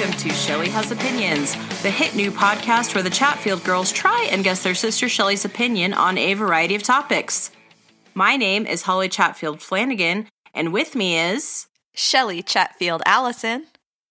welcome 0.00 0.18
to 0.18 0.30
Shelly 0.30 0.70
Has 0.70 0.90
Opinions, 0.90 1.52
the 1.82 1.90
hit 1.90 2.14
new 2.14 2.30
podcast 2.30 2.94
where 2.94 3.04
the 3.04 3.10
Chatfield 3.10 3.62
girls 3.64 3.92
try 3.92 4.26
and 4.32 4.42
guess 4.42 4.62
their 4.62 4.74
sister 4.74 5.10
Shelly's 5.10 5.44
opinion 5.44 5.92
on 5.92 6.16
a 6.16 6.32
variety 6.32 6.74
of 6.74 6.82
topics. 6.82 7.50
My 8.14 8.36
name 8.36 8.64
is 8.64 8.80
Holly 8.80 9.10
Chatfield 9.10 9.60
Flanagan, 9.60 10.26
and 10.54 10.72
with 10.72 10.94
me 10.94 11.18
is. 11.18 11.66
Shelly 11.92 12.42
Chatfield 12.42 13.02
Allison. 13.04 13.66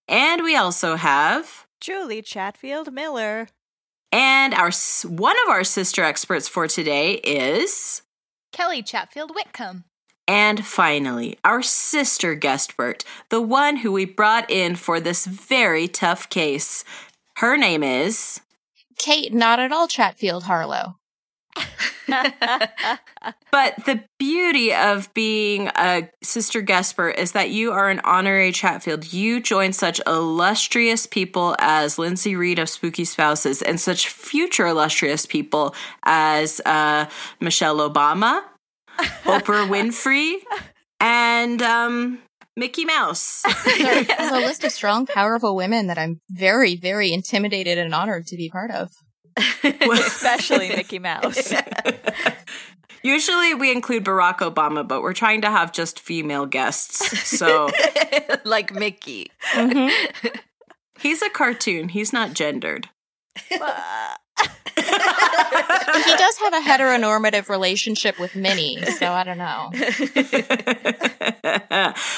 And 0.06 0.44
we 0.44 0.54
also 0.54 0.94
have. 0.94 1.66
Julie 1.80 2.22
Chatfield 2.22 2.92
Miller. 2.92 3.48
And 4.12 4.54
our 4.54 4.70
one 5.02 5.36
of 5.44 5.50
our 5.50 5.64
sister 5.64 6.04
experts 6.04 6.46
for 6.46 6.68
today 6.68 7.14
is. 7.14 8.02
Kelly 8.52 8.82
Chatfield 8.82 9.34
Whitcomb. 9.34 9.82
And 10.30 10.64
finally, 10.64 11.40
our 11.44 11.60
sister 11.60 12.36
guestbert, 12.36 13.02
the 13.30 13.40
one 13.42 13.78
who 13.78 13.90
we 13.90 14.04
brought 14.04 14.48
in 14.48 14.76
for 14.76 15.00
this 15.00 15.26
very 15.26 15.88
tough 15.88 16.30
case. 16.30 16.84
Her 17.38 17.56
name 17.56 17.82
is 17.82 18.40
Kate, 18.96 19.34
not 19.34 19.58
at 19.58 19.72
all 19.72 19.88
Chatfield 19.88 20.44
Harlow. 20.44 20.98
but 23.50 23.74
the 23.86 24.04
beauty 24.20 24.72
of 24.72 25.12
being 25.14 25.66
a 25.74 26.08
sister 26.22 26.60
guestbert 26.60 27.18
is 27.18 27.32
that 27.32 27.50
you 27.50 27.72
are 27.72 27.90
an 27.90 28.00
honorary 28.04 28.52
Chatfield. 28.52 29.12
You 29.12 29.40
join 29.40 29.72
such 29.72 30.00
illustrious 30.06 31.06
people 31.06 31.56
as 31.58 31.98
Lindsay 31.98 32.36
Reed 32.36 32.60
of 32.60 32.68
Spooky 32.68 33.04
Spouses 33.04 33.62
and 33.62 33.80
such 33.80 34.08
future 34.08 34.68
illustrious 34.68 35.26
people 35.26 35.74
as 36.04 36.60
uh, 36.64 37.06
Michelle 37.40 37.78
Obama, 37.78 38.44
Oprah 39.24 39.68
Winfrey, 39.68 40.36
and 41.00 41.60
um, 41.62 42.18
Mickey 42.56 42.84
Mouse. 42.84 43.42
There's 43.64 44.08
a 44.18 44.38
list 44.38 44.64
of 44.64 44.72
strong, 44.72 45.06
powerful 45.06 45.56
women 45.56 45.86
that 45.86 45.98
I'm 45.98 46.20
very, 46.30 46.76
very 46.76 47.12
intimidated 47.12 47.78
and 47.78 47.94
honored 47.94 48.26
to 48.28 48.36
be 48.36 48.50
part 48.50 48.70
of. 48.70 48.90
Especially 49.64 50.68
Mickey 50.68 50.98
Mouse. 50.98 51.52
Usually 53.02 53.54
we 53.54 53.72
include 53.72 54.04
Barack 54.04 54.38
Obama, 54.38 54.86
but 54.86 55.00
we're 55.00 55.14
trying 55.14 55.40
to 55.40 55.50
have 55.50 55.72
just 55.72 55.98
female 55.98 56.44
guests. 56.44 57.18
So, 57.26 57.70
like 58.44 58.74
Mickey. 58.74 59.30
Mm-hmm. 59.54 60.28
He's 60.98 61.22
a 61.22 61.30
cartoon, 61.30 61.88
he's 61.88 62.12
not 62.12 62.34
gendered 62.34 62.90
he 64.90 66.16
does 66.16 66.38
have 66.38 66.54
a 66.54 66.60
heteronormative 66.60 67.48
relationship 67.48 68.18
with 68.18 68.34
Minnie, 68.34 68.80
so 68.98 69.12
I 69.12 69.24
don't 69.24 69.38
know. 69.38 69.70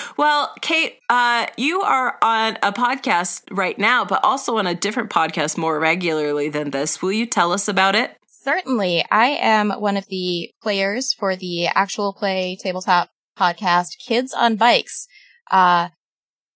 well, 0.16 0.52
Kate, 0.60 0.98
uh, 1.08 1.46
you 1.56 1.82
are 1.82 2.18
on 2.22 2.58
a 2.62 2.72
podcast 2.72 3.42
right 3.50 3.78
now, 3.78 4.04
but 4.04 4.20
also 4.24 4.56
on 4.58 4.66
a 4.66 4.74
different 4.74 5.10
podcast 5.10 5.56
more 5.56 5.78
regularly 5.78 6.48
than 6.48 6.70
this. 6.70 7.02
Will 7.02 7.12
you 7.12 7.26
tell 7.26 7.52
us 7.52 7.68
about 7.68 7.94
it? 7.94 8.16
Certainly. 8.28 9.04
I 9.10 9.26
am 9.26 9.70
one 9.70 9.96
of 9.96 10.06
the 10.08 10.50
players 10.62 11.12
for 11.12 11.36
the 11.36 11.66
actual 11.68 12.12
play 12.12 12.56
tabletop 12.60 13.10
podcast, 13.38 13.98
Kids 14.04 14.34
on 14.34 14.56
Bikes. 14.56 15.06
Uh, 15.50 15.90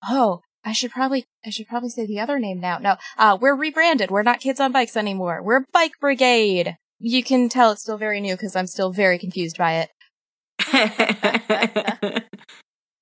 oh, 0.08 0.40
I 0.66 0.72
should 0.72 0.90
probably, 0.90 1.26
I 1.44 1.50
should 1.50 1.68
probably 1.68 1.90
say 1.90 2.06
the 2.06 2.18
other 2.18 2.40
name 2.40 2.58
now. 2.58 2.78
No, 2.78 2.96
uh, 3.16 3.38
we're 3.40 3.54
rebranded. 3.54 4.10
We're 4.10 4.24
not 4.24 4.40
Kids 4.40 4.58
on 4.58 4.72
Bikes 4.72 4.96
anymore. 4.96 5.40
We're 5.40 5.64
Bike 5.72 5.92
Brigade. 6.00 6.76
You 6.98 7.22
can 7.22 7.48
tell 7.48 7.70
it's 7.70 7.82
still 7.82 7.98
very 7.98 8.20
new 8.20 8.34
because 8.34 8.56
I'm 8.56 8.66
still 8.66 8.90
very 8.90 9.16
confused 9.16 9.56
by 9.56 9.86
it. 9.86 9.90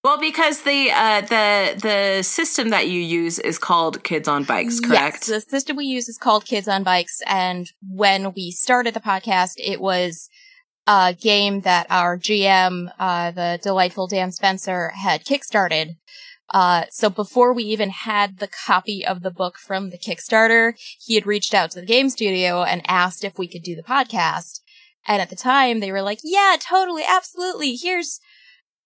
well, 0.05 0.21
because 0.21 0.63
the 0.63 0.91
uh, 0.91 1.23
the 1.23 1.81
the 1.81 2.23
system 2.23 2.69
that 2.69 2.89
you 2.89 3.01
use 3.01 3.39
is 3.39 3.59
called 3.59 4.05
Kids 4.05 4.29
on 4.29 4.45
Bikes, 4.45 4.79
correct? 4.81 5.27
Yes, 5.27 5.27
the 5.27 5.41
system 5.41 5.77
we 5.77 5.87
use 5.87 6.07
is 6.07 6.19
called 6.19 6.45
Kids 6.45 6.69
on 6.69 6.83
Bikes, 6.83 7.23
and 7.27 7.71
when 7.83 8.35
we 8.35 8.51
started 8.51 8.93
the 8.93 9.01
podcast, 9.01 9.55
it 9.57 9.81
was 9.81 10.29
a 10.87 11.17
game 11.19 11.63
that 11.63 11.87
our 11.89 12.19
GM, 12.19 12.93
uh, 12.99 13.31
the 13.31 13.59
delightful 13.63 14.07
Dan 14.07 14.33
Spencer, 14.33 14.91
had 14.91 15.25
kickstarted 15.25 15.97
uh, 16.51 16.85
so 16.91 17.09
before 17.09 17.53
we 17.53 17.65
even 17.65 17.91
had 17.91 18.39
the 18.39 18.49
copy 18.49 19.05
of 19.05 19.23
the 19.23 19.31
book 19.31 19.57
from 19.59 19.91
the 19.91 19.99
Kickstarter, 19.99 20.75
he 21.01 21.15
had 21.15 21.27
reached 21.27 21.55
out 21.55 21.71
to 21.73 21.81
the 21.81 21.87
game 21.87 22.11
studio 22.11 22.63
and 22.63 22.83
asked 22.87 23.25
if 23.25 23.39
we 23.39 23.49
could 23.49 23.63
do 23.63 23.75
the 23.75 23.83
podcast. 23.83 24.61
And 25.07 25.21
at 25.21 25.31
the 25.31 25.37
time, 25.37 25.81
they 25.81 25.93
were 25.93 26.03
like, 26.03 26.21
yeah, 26.23 26.57
totally, 26.59 27.03
absolutely. 27.09 27.77
Here's 27.77 28.21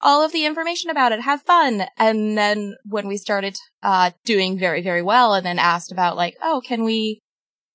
all 0.00 0.24
of 0.24 0.32
the 0.32 0.46
information 0.46 0.90
about 0.90 1.12
it. 1.12 1.20
Have 1.20 1.42
fun. 1.42 1.86
And 1.96 2.36
then 2.38 2.76
when 2.84 3.06
we 3.06 3.16
started, 3.16 3.56
uh, 3.82 4.12
doing 4.24 4.58
very, 4.58 4.82
very 4.82 5.02
well 5.02 5.34
and 5.34 5.44
then 5.44 5.58
asked 5.58 5.92
about 5.92 6.16
like, 6.16 6.36
oh, 6.42 6.60
can 6.64 6.84
we, 6.84 7.20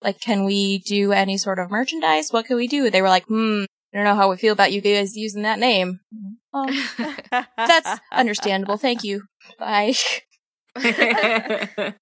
like, 0.01 0.19
can 0.19 0.43
we 0.43 0.79
do 0.79 1.11
any 1.11 1.37
sort 1.37 1.59
of 1.59 1.71
merchandise? 1.71 2.31
What 2.31 2.45
can 2.45 2.57
we 2.57 2.67
do? 2.67 2.89
They 2.89 3.01
were 3.01 3.09
like, 3.09 3.25
hmm, 3.25 3.63
I 3.93 3.97
don't 3.97 4.05
know 4.05 4.15
how 4.15 4.29
we 4.29 4.37
feel 4.37 4.53
about 4.53 4.73
you 4.73 4.81
guys 4.81 5.15
using 5.15 5.43
that 5.43 5.59
name. 5.59 5.99
Well, 6.51 6.67
that's 7.57 7.99
understandable. 8.11 8.77
Thank 8.77 9.03
you. 9.03 9.23
Bye. 9.59 9.93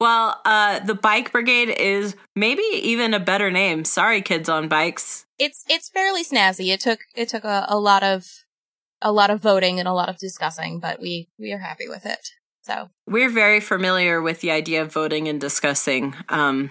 well, 0.00 0.40
uh, 0.44 0.80
the 0.80 0.94
Bike 0.94 1.32
Brigade 1.32 1.70
is 1.70 2.16
maybe 2.34 2.62
even 2.72 3.14
a 3.14 3.20
better 3.20 3.50
name. 3.50 3.84
Sorry, 3.84 4.22
kids 4.22 4.48
on 4.48 4.68
bikes. 4.68 5.26
It's 5.38 5.64
it's 5.68 5.88
fairly 5.90 6.24
snazzy. 6.24 6.72
It 6.72 6.80
took 6.80 7.00
it 7.14 7.28
took 7.28 7.44
a, 7.44 7.66
a 7.68 7.78
lot 7.78 8.02
of 8.02 8.26
a 9.02 9.12
lot 9.12 9.30
of 9.30 9.40
voting 9.40 9.78
and 9.78 9.88
a 9.88 9.92
lot 9.92 10.08
of 10.08 10.18
discussing, 10.18 10.80
but 10.80 11.00
we 11.00 11.28
we 11.38 11.52
are 11.52 11.58
happy 11.58 11.88
with 11.88 12.06
it. 12.06 12.30
So 12.62 12.88
we're 13.06 13.30
very 13.30 13.60
familiar 13.60 14.22
with 14.22 14.40
the 14.40 14.50
idea 14.50 14.82
of 14.82 14.92
voting 14.92 15.28
and 15.28 15.38
discussing 15.40 16.14
um, 16.30 16.70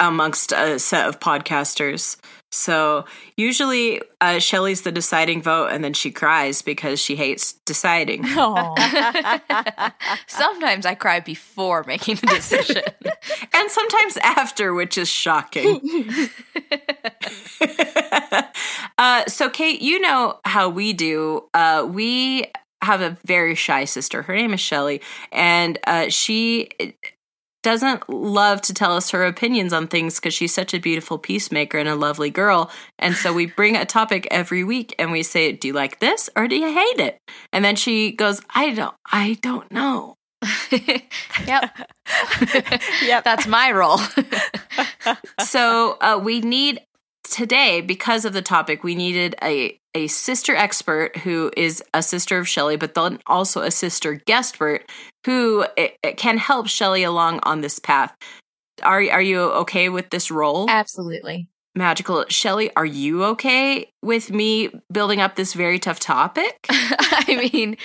amongst 0.00 0.52
a 0.52 0.78
set 0.78 1.08
of 1.08 1.20
podcasters. 1.20 2.16
So 2.50 3.04
usually 3.36 4.00
uh, 4.20 4.38
Shelly's 4.38 4.82
the 4.82 4.92
deciding 4.92 5.42
vote, 5.42 5.70
and 5.72 5.82
then 5.82 5.92
she 5.92 6.12
cries 6.12 6.62
because 6.62 7.00
she 7.00 7.16
hates 7.16 7.54
deciding. 7.66 8.24
sometimes 10.28 10.86
I 10.86 10.94
cry 10.94 11.18
before 11.18 11.82
making 11.84 12.16
the 12.16 12.28
decision, 12.28 12.82
and 13.54 13.70
sometimes 13.70 14.16
after, 14.18 14.72
which 14.72 14.96
is 14.96 15.08
shocking. 15.08 15.80
uh, 18.98 19.24
so, 19.26 19.50
Kate, 19.50 19.82
you 19.82 20.00
know 20.00 20.38
how 20.44 20.68
we 20.68 20.92
do. 20.92 21.48
Uh, 21.54 21.88
we 21.90 22.52
have 22.82 23.00
a 23.00 23.16
very 23.24 23.56
shy 23.56 23.84
sister. 23.84 24.22
Her 24.22 24.36
name 24.36 24.54
is 24.54 24.60
Shelly, 24.60 25.00
and 25.32 25.76
uh, 25.88 26.08
she 26.08 26.68
doesn't 27.64 28.08
love 28.08 28.60
to 28.60 28.74
tell 28.74 28.94
us 28.94 29.10
her 29.10 29.24
opinions 29.24 29.72
on 29.72 29.88
things 29.88 30.16
because 30.16 30.34
she's 30.34 30.54
such 30.54 30.74
a 30.74 30.78
beautiful 30.78 31.18
peacemaker 31.18 31.78
and 31.78 31.88
a 31.88 31.96
lovely 31.96 32.30
girl. 32.30 32.70
And 32.98 33.16
so 33.16 33.32
we 33.32 33.46
bring 33.46 33.74
a 33.74 33.86
topic 33.86 34.28
every 34.30 34.62
week 34.62 34.94
and 34.98 35.10
we 35.10 35.24
say, 35.24 35.50
"Do 35.50 35.68
you 35.68 35.74
like 35.74 35.98
this 35.98 36.30
or 36.36 36.46
do 36.46 36.54
you 36.54 36.72
hate 36.72 37.00
it?" 37.00 37.18
And 37.52 37.64
then 37.64 37.74
she 37.74 38.12
goes, 38.12 38.40
"I 38.54 38.70
don't 38.70 38.94
I 39.10 39.38
don't 39.40 39.70
know." 39.72 40.14
yep. 40.70 41.74
yep, 43.02 43.24
that's 43.24 43.46
my 43.46 43.72
role. 43.72 43.98
so, 45.40 45.96
uh, 46.02 46.20
we 46.22 46.40
need 46.40 46.80
today 47.30 47.80
because 47.80 48.26
of 48.26 48.34
the 48.34 48.42
topic, 48.42 48.84
we 48.84 48.94
needed 48.94 49.34
a 49.42 49.78
a 49.94 50.06
sister 50.08 50.54
expert 50.54 51.16
who 51.18 51.50
is 51.56 51.82
a 51.94 52.02
sister 52.02 52.38
of 52.38 52.48
Shelly, 52.48 52.76
but 52.76 52.94
then 52.94 53.18
also 53.26 53.60
a 53.60 53.70
sister 53.70 54.14
guestbert 54.14 54.90
who 55.24 55.64
eh, 55.76 55.90
eh, 56.02 56.12
can 56.12 56.38
help 56.38 56.66
Shelly 56.66 57.04
along 57.04 57.40
on 57.44 57.60
this 57.60 57.78
path. 57.78 58.14
Are 58.82 59.02
are 59.10 59.22
you 59.22 59.40
okay 59.40 59.88
with 59.88 60.10
this 60.10 60.30
role? 60.30 60.68
Absolutely. 60.68 61.48
Magical. 61.76 62.24
Shelly, 62.28 62.74
are 62.76 62.86
you 62.86 63.24
okay 63.24 63.90
with 64.02 64.30
me 64.30 64.70
building 64.92 65.20
up 65.20 65.36
this 65.36 65.54
very 65.54 65.78
tough 65.78 66.00
topic? 66.00 66.58
I 66.68 67.50
mean, 67.52 67.76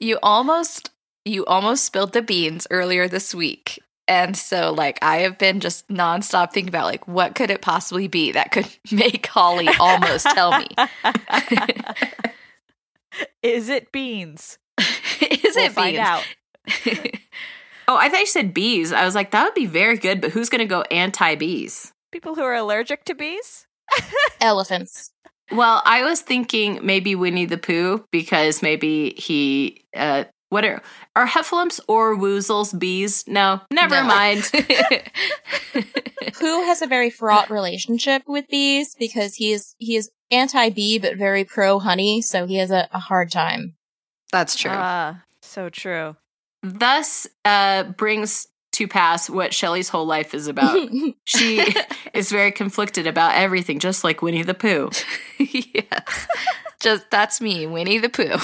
you 0.00 0.18
almost 0.22 0.90
you 1.24 1.44
almost 1.44 1.84
spilled 1.84 2.12
the 2.12 2.22
beans 2.22 2.66
earlier 2.70 3.08
this 3.08 3.34
week. 3.34 3.80
And 4.08 4.36
so 4.36 4.72
like 4.72 4.98
I 5.02 5.18
have 5.18 5.38
been 5.38 5.60
just 5.60 5.86
nonstop 5.88 6.52
thinking 6.52 6.70
about 6.70 6.86
like 6.86 7.06
what 7.06 7.34
could 7.34 7.50
it 7.50 7.60
possibly 7.60 8.08
be 8.08 8.32
that 8.32 8.50
could 8.50 8.66
make 8.92 9.26
Holly 9.26 9.68
almost 9.78 10.26
tell 10.30 10.58
me. 10.58 10.66
Is 13.42 13.68
it 13.68 13.92
beans? 13.92 14.58
Is 14.78 15.54
we'll 15.54 15.66
it 15.66 15.72
find 15.72 15.96
beans? 15.96 16.08
out. 16.08 16.24
oh, 17.88 17.96
I 17.96 18.08
thought 18.08 18.20
you 18.20 18.26
said 18.26 18.54
bees. 18.54 18.92
I 18.92 19.04
was 19.04 19.14
like, 19.14 19.30
that 19.32 19.44
would 19.44 19.54
be 19.54 19.66
very 19.66 19.96
good, 19.96 20.20
but 20.20 20.30
who's 20.30 20.48
going 20.48 20.60
to 20.60 20.66
go 20.66 20.82
anti 20.82 21.34
bees? 21.34 21.92
People 22.12 22.34
who 22.34 22.42
are 22.42 22.54
allergic 22.54 23.04
to 23.04 23.14
bees? 23.14 23.66
Elephants. 24.40 25.12
Well, 25.50 25.82
I 25.84 26.02
was 26.02 26.20
thinking 26.20 26.80
maybe 26.82 27.14
Winnie 27.14 27.46
the 27.46 27.58
Pooh 27.58 28.04
because 28.12 28.62
maybe 28.62 29.14
he 29.16 29.84
uh, 29.96 30.24
what 30.50 30.64
are 30.64 30.82
are 31.14 31.26
heffalumps 31.26 31.80
or 31.88 32.16
woozles 32.16 32.78
bees? 32.78 33.24
No, 33.26 33.60
never 33.70 33.96
no. 33.96 34.04
mind. 34.04 34.44
Who 36.40 36.62
has 36.64 36.82
a 36.82 36.86
very 36.86 37.10
fraught 37.10 37.50
relationship 37.50 38.22
with 38.26 38.46
bees 38.48 38.94
because 38.98 39.34
he 39.34 39.52
is 39.52 39.74
he 39.78 39.96
is 39.96 40.10
anti 40.30 40.70
bee 40.70 40.98
but 40.98 41.16
very 41.16 41.44
pro 41.44 41.78
honey, 41.78 42.22
so 42.22 42.46
he 42.46 42.56
has 42.56 42.70
a, 42.70 42.88
a 42.92 42.98
hard 42.98 43.30
time. 43.30 43.76
That's 44.32 44.56
true. 44.56 44.70
Ah, 44.72 45.22
so 45.42 45.68
true. 45.68 46.16
Thus 46.62 47.26
uh, 47.44 47.84
brings 47.84 48.46
to 48.72 48.88
pass 48.88 49.28
what 49.28 49.54
Shelley's 49.54 49.88
whole 49.88 50.06
life 50.06 50.34
is 50.34 50.46
about. 50.46 50.88
she 51.24 51.74
is 52.14 52.30
very 52.30 52.52
conflicted 52.52 53.06
about 53.06 53.34
everything, 53.34 53.78
just 53.78 54.04
like 54.04 54.22
Winnie 54.22 54.42
the 54.42 54.54
Pooh. 54.54 54.90
yes. 55.38 56.26
Just 56.80 57.10
that's 57.10 57.40
me, 57.40 57.66
Winnie 57.66 57.98
the 57.98 58.08
Pooh. 58.08 58.38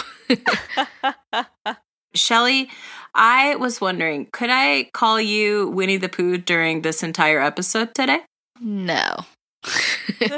Shelley, 2.15 2.71
I 3.15 3.57
was 3.57 3.81
wondering, 3.81 4.29
could 4.33 4.51
I 4.51 4.91
call 4.93 5.21
you 5.21 5.69
Winnie 5.69 5.97
the 5.97 6.09
Pooh 6.09 6.39
during 6.39 6.83
this 6.83 7.03
entire 7.03 7.41
episode 7.41 7.95
today? 7.95 8.21
No. 8.61 9.17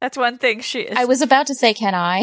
That's 0.00 0.16
one 0.16 0.38
thing 0.38 0.60
she 0.60 0.80
is. 0.80 0.96
I 0.96 1.04
was 1.04 1.22
about 1.22 1.46
to 1.48 1.54
say, 1.54 1.74
can 1.74 1.94
I? 1.94 2.18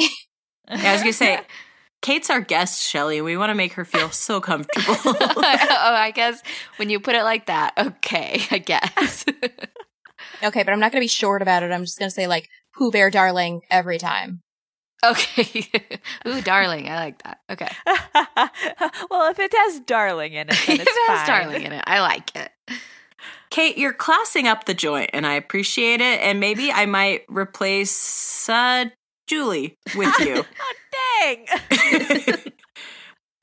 Yeah, 0.70 0.92
I 0.92 0.94
was 0.94 1.02
gonna 1.02 1.14
say, 1.14 1.42
Kate's 2.02 2.30
our 2.30 2.42
guest, 2.42 2.82
Shelly. 2.82 3.22
We 3.22 3.38
want 3.38 3.50
to 3.50 3.56
make 3.56 3.74
her 3.74 3.86
feel 3.86 4.12
so 4.12 4.42
comfortable. 4.42 4.96
oh, 5.06 5.42
I 5.42 6.12
guess 6.14 6.44
when 6.76 6.90
you 6.90 7.00
put 7.00 7.16
it 7.16 7.24
like 7.24 7.46
that, 7.46 7.74
okay, 7.78 8.42
I 8.52 8.58
guess. 8.58 9.26
Okay, 10.44 10.64
but 10.64 10.74
I'm 10.74 10.82
not 10.82 10.92
going 10.92 11.00
to 11.00 11.06
be 11.06 11.08
short 11.08 11.42
about 11.42 11.64
it. 11.64 11.72
I'm 11.72 11.86
just 11.86 11.98
going 11.98 12.10
to 12.10 12.14
say, 12.14 12.28
like, 12.28 12.50
Pooh 12.78 12.92
Bear 12.92 13.10
Darling 13.10 13.62
every 13.72 13.98
time. 13.98 14.42
Okay. 15.04 15.68
Ooh, 16.28 16.42
darling, 16.42 16.90
I 16.90 16.96
like 16.96 17.24
that. 17.24 17.40
Okay. 17.50 17.70
well, 19.10 19.30
if 19.32 19.40
it 19.40 19.54
has 19.56 19.80
darling 19.82 20.34
in 20.34 20.50
it, 20.50 20.58
then 20.68 20.80
it's 20.82 20.90
it 20.90 21.10
has 21.10 21.28
fine. 21.28 21.44
darling 21.44 21.64
in 21.64 21.72
it. 21.74 21.84
I 21.86 22.02
like 22.02 22.36
it. 22.36 22.52
Kate, 23.50 23.78
you're 23.78 23.94
classing 23.94 24.48
up 24.48 24.66
the 24.66 24.74
joint, 24.74 25.12
and 25.14 25.28
I 25.28 25.34
appreciate 25.34 26.02
it. 26.02 26.22
And 26.22 26.40
maybe 26.40 26.72
I 26.72 26.86
might 26.88 27.24
replace 27.30 28.50
uh, 28.50 28.86
Julie 29.28 29.78
with 29.96 30.20
you. 30.20 30.44
Oh, 30.44 30.74
dang. 31.22 31.46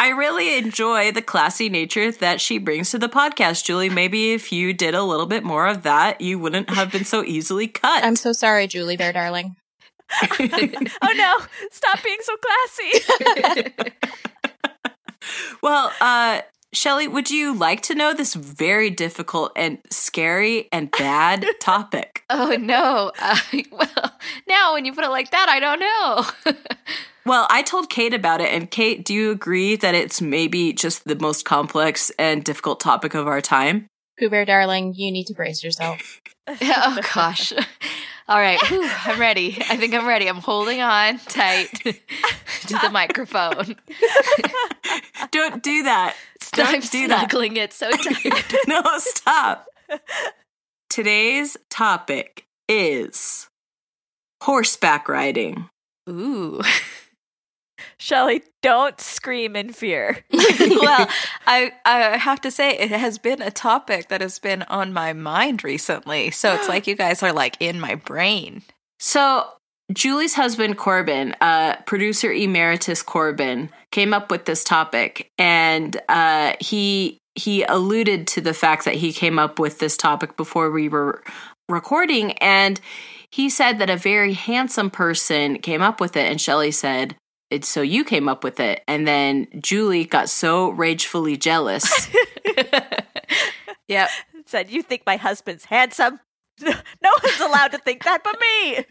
I 0.01 0.09
really 0.09 0.57
enjoy 0.57 1.13
the 1.13 1.21
classy 1.21 1.69
nature 1.69 2.11
that 2.11 2.41
she 2.41 2.57
brings 2.57 2.91
to 2.91 2.99
the 2.99 3.09
podcast, 3.09 3.65
Julie. 3.65 3.91
Maybe 3.91 4.33
if 4.33 4.51
you 4.51 4.73
did 4.73 4.95
a 4.95 5.03
little 5.03 5.27
bit 5.27 5.45
more 5.45 5.67
of 5.67 5.83
that, 5.83 6.23
you 6.23 6.39
wouldn't 6.39 6.71
have 6.71 6.91
been 6.91 7.05
so 7.05 7.23
easily 7.23 7.69
cut. 7.69 8.03
I'm 8.03 8.17
so 8.17 8.33
sorry, 8.33 8.67
Julie 8.67 8.97
Bear 8.97 9.13
Darling. 9.13 9.57
oh 11.03 11.15
no! 11.17 11.39
Stop 11.71 12.03
being 12.03 12.19
so 12.23 12.37
classy. 12.37 13.93
well, 15.63 15.93
uh, 16.01 16.43
Shelley, 16.73 17.09
would 17.09 17.31
you 17.31 17.55
like 17.55 17.81
to 17.83 17.95
know 17.95 18.15
this 18.15 18.35
very 18.35 18.91
difficult 18.91 19.53
and 19.57 19.79
scary 19.91 20.69
and 20.73 20.91
bad 20.91 21.47
topic? 21.61 22.25
Oh 22.31 22.57
no. 22.59 23.13
Uh, 23.19 23.39
well, 23.73 24.13
now 24.49 24.75
when 24.75 24.85
you 24.85 24.93
put 24.93 25.05
it 25.05 25.11
like 25.11 25.31
that, 25.31 25.49
I 25.49 25.61
don't 25.61 25.81
know. 25.81 26.55
Well, 27.27 27.47
I 27.51 27.63
told 27.63 27.91
Kate 27.91 28.15
about 28.15 28.41
it, 28.41 28.53
and 28.53 28.71
Kate, 28.71 29.05
do 29.05 29.13
you 29.13 29.31
agree 29.31 29.77
that 29.77 29.95
it's 29.95 30.21
maybe 30.23 30.73
just 30.73 31.05
the 31.05 31.17
most 31.17 31.45
complex 31.45 32.11
and 32.19 32.43
difficult 32.43 32.81
topic 32.81 33.15
of 33.15 33.27
our 33.27 33.43
time? 33.43 33.87
Pooh 34.19 34.31
Bear 34.31 34.45
Darling, 34.45 34.95
you 34.97 35.13
need 35.13 35.27
to 35.27 35.35
brace 35.35 35.63
yourself. 35.63 36.21
oh 36.49 37.01
gosh. 37.15 37.53
All 38.31 38.39
right, 38.39 38.61
Whew, 38.69 38.89
I'm 38.89 39.19
ready. 39.19 39.59
I 39.69 39.77
think 39.77 39.93
I'm 39.93 40.07
ready. 40.07 40.29
I'm 40.29 40.37
holding 40.37 40.81
on 40.81 41.19
tight 41.19 41.67
to 41.83 42.79
the 42.81 42.89
microphone. 42.93 43.75
Don't 45.33 45.61
do 45.65 45.83
that. 45.83 46.15
I'm 46.55 46.65
Don't 46.81 46.93
do 46.93 47.09
that. 47.09 47.19
snuggling 47.29 47.57
it 47.57 47.73
so 47.73 47.91
tight. 47.91 48.55
no, 48.69 48.83
stop. 48.99 49.67
Today's 50.89 51.57
topic 51.71 52.47
is 52.69 53.49
horseback 54.45 55.09
riding. 55.09 55.69
Ooh. 56.09 56.61
Shelly, 58.01 58.43
don't 58.63 58.99
scream 58.99 59.55
in 59.55 59.75
fear. 59.75 60.25
well, 60.33 61.07
I 61.47 61.71
I 61.85 62.17
have 62.17 62.41
to 62.41 62.51
say 62.51 62.71
it 62.71 62.91
has 62.91 63.19
been 63.19 63.43
a 63.43 63.51
topic 63.51 64.09
that 64.09 64.23
has 64.23 64.39
been 64.39 64.63
on 64.63 64.95
my 64.95 65.13
mind 65.13 65.63
recently. 65.63 66.31
So 66.31 66.55
it's 66.55 66.67
like 66.67 66.87
you 66.87 66.97
guys 66.97 67.23
are 67.23 67.33
like 67.33 67.59
in 67.61 67.79
my 67.79 67.97
brain. 67.97 68.63
So, 68.99 69.47
Julie's 69.93 70.33
husband, 70.33 70.79
Corbin, 70.79 71.35
uh, 71.43 71.77
producer 71.87 72.33
emeritus 72.33 73.03
Corbin, 73.03 73.69
came 73.91 74.15
up 74.15 74.31
with 74.31 74.47
this 74.47 74.65
topic, 74.65 75.29
and 75.37 76.01
uh, 76.09 76.55
he 76.59 77.19
he 77.35 77.65
alluded 77.65 78.27
to 78.29 78.41
the 78.41 78.55
fact 78.55 78.87
that 78.87 78.95
he 78.95 79.13
came 79.13 79.39
up 79.39 79.59
with 79.59 79.79
this 79.79 79.99
topic 79.99 80.39
before 80.39 80.71
we 80.71 80.89
were 80.89 81.23
recording, 81.69 82.33
and 82.39 82.81
he 83.31 83.51
said 83.51 83.79
that 83.79 83.91
a 83.91 83.97
very 83.97 84.33
handsome 84.33 84.89
person 84.89 85.59
came 85.59 85.83
up 85.83 86.01
with 86.01 86.17
it, 86.17 86.31
and 86.31 86.41
Shelley 86.41 86.71
said. 86.71 87.15
So 87.63 87.83
you 87.83 88.05
came 88.05 88.29
up 88.29 88.45
with 88.45 88.61
it. 88.61 88.83
And 88.87 89.07
then 89.07 89.49
Julie 89.59 90.05
got 90.05 90.29
so 90.29 90.71
ragefully 90.71 91.37
jealous. 91.37 92.09
yeah. 93.89 94.09
Said, 94.47 94.71
You 94.71 94.83
think 94.83 95.03
my 95.07 95.17
husband's 95.17 95.65
handsome? 95.65 96.21
No 96.63 97.11
one's 97.23 97.41
allowed 97.41 97.73
to 97.73 97.79
think 97.79 98.05
that 98.05 98.23
but 98.23 98.39
me. 98.39 98.85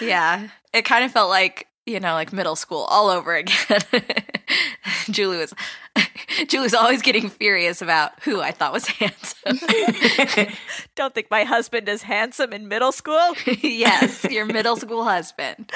yeah. 0.06 0.48
It 0.74 0.84
kind 0.84 1.02
of 1.04 1.10
felt 1.12 1.30
like, 1.30 1.66
you 1.86 2.00
know, 2.00 2.14
like 2.14 2.32
middle 2.32 2.56
school 2.56 2.82
all 2.90 3.08
over 3.08 3.34
again. 3.34 3.80
Julie 5.10 5.38
was 5.38 5.54
Julie's 6.48 6.74
always 6.74 7.02
getting 7.02 7.28
furious 7.28 7.80
about 7.80 8.20
who 8.22 8.40
I 8.40 8.50
thought 8.50 8.72
was 8.72 8.86
handsome. 8.86 9.58
Don't 10.94 11.14
think 11.14 11.30
my 11.30 11.44
husband 11.44 11.88
is 11.88 12.02
handsome 12.02 12.52
in 12.52 12.68
middle 12.68 12.92
school. 12.92 13.34
yes, 13.62 14.24
your 14.24 14.44
middle 14.46 14.76
school 14.76 15.04
husband. 15.04 15.70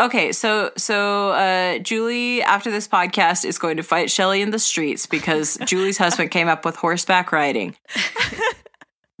Okay, 0.00 0.32
so 0.32 0.72
so 0.76 1.30
uh, 1.30 1.78
Julie 1.78 2.42
after 2.42 2.70
this 2.70 2.88
podcast 2.88 3.44
is 3.44 3.58
going 3.58 3.76
to 3.76 3.82
fight 3.82 4.10
Shelley 4.10 4.42
in 4.42 4.50
the 4.50 4.58
streets 4.58 5.06
because 5.06 5.58
Julie's 5.64 5.98
husband 5.98 6.30
came 6.30 6.48
up 6.48 6.64
with 6.64 6.76
horseback 6.76 7.32
riding. 7.32 7.76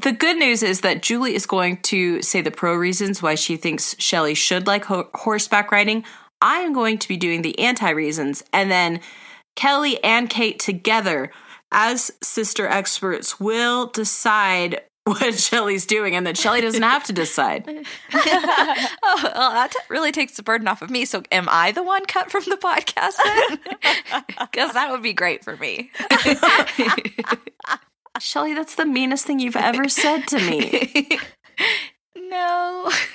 The 0.00 0.12
good 0.12 0.36
news 0.36 0.62
is 0.62 0.82
that 0.82 1.02
Julie 1.02 1.34
is 1.34 1.44
going 1.44 1.78
to 1.82 2.22
say 2.22 2.40
the 2.40 2.52
pro 2.52 2.74
reasons 2.74 3.20
why 3.20 3.34
she 3.34 3.56
thinks 3.56 3.96
Shelley 3.98 4.34
should 4.34 4.66
like 4.66 4.84
ho- 4.84 5.10
horseback 5.14 5.72
riding. 5.72 6.04
I 6.40 6.58
am 6.58 6.72
going 6.72 6.98
to 6.98 7.08
be 7.08 7.16
doing 7.16 7.42
the 7.42 7.58
anti 7.58 7.90
reasons, 7.90 8.44
and 8.52 8.70
then 8.70 9.00
Kelly 9.56 10.02
and 10.04 10.30
Kate 10.30 10.60
together 10.60 11.32
as 11.72 12.12
sister 12.22 12.68
experts 12.68 13.40
will 13.40 13.86
decide 13.86 14.82
what 15.04 15.34
Shelley's 15.34 15.84
doing, 15.84 16.14
and 16.14 16.24
then 16.24 16.36
Shelley 16.36 16.60
doesn't 16.60 16.82
have 16.82 17.02
to 17.04 17.12
decide. 17.12 17.64
oh, 18.14 19.20
well, 19.24 19.50
that 19.50 19.72
t- 19.72 19.78
really 19.88 20.12
takes 20.12 20.36
the 20.36 20.44
burden 20.44 20.68
off 20.68 20.80
of 20.80 20.90
me. 20.90 21.06
So, 21.06 21.24
am 21.32 21.48
I 21.50 21.72
the 21.72 21.82
one 21.82 22.04
cut 22.06 22.30
from 22.30 22.44
the 22.44 22.56
podcast 22.56 23.16
then? 23.24 24.24
Because 24.52 24.72
that 24.74 24.90
would 24.90 25.02
be 25.02 25.12
great 25.12 25.44
for 25.44 25.56
me. 25.56 25.90
Shelley, 28.18 28.54
that's 28.54 28.74
the 28.74 28.86
meanest 28.86 29.26
thing 29.26 29.38
you've 29.38 29.56
ever 29.56 29.88
said 29.88 30.26
to 30.28 30.38
me. 30.38 31.18
no. 32.16 32.90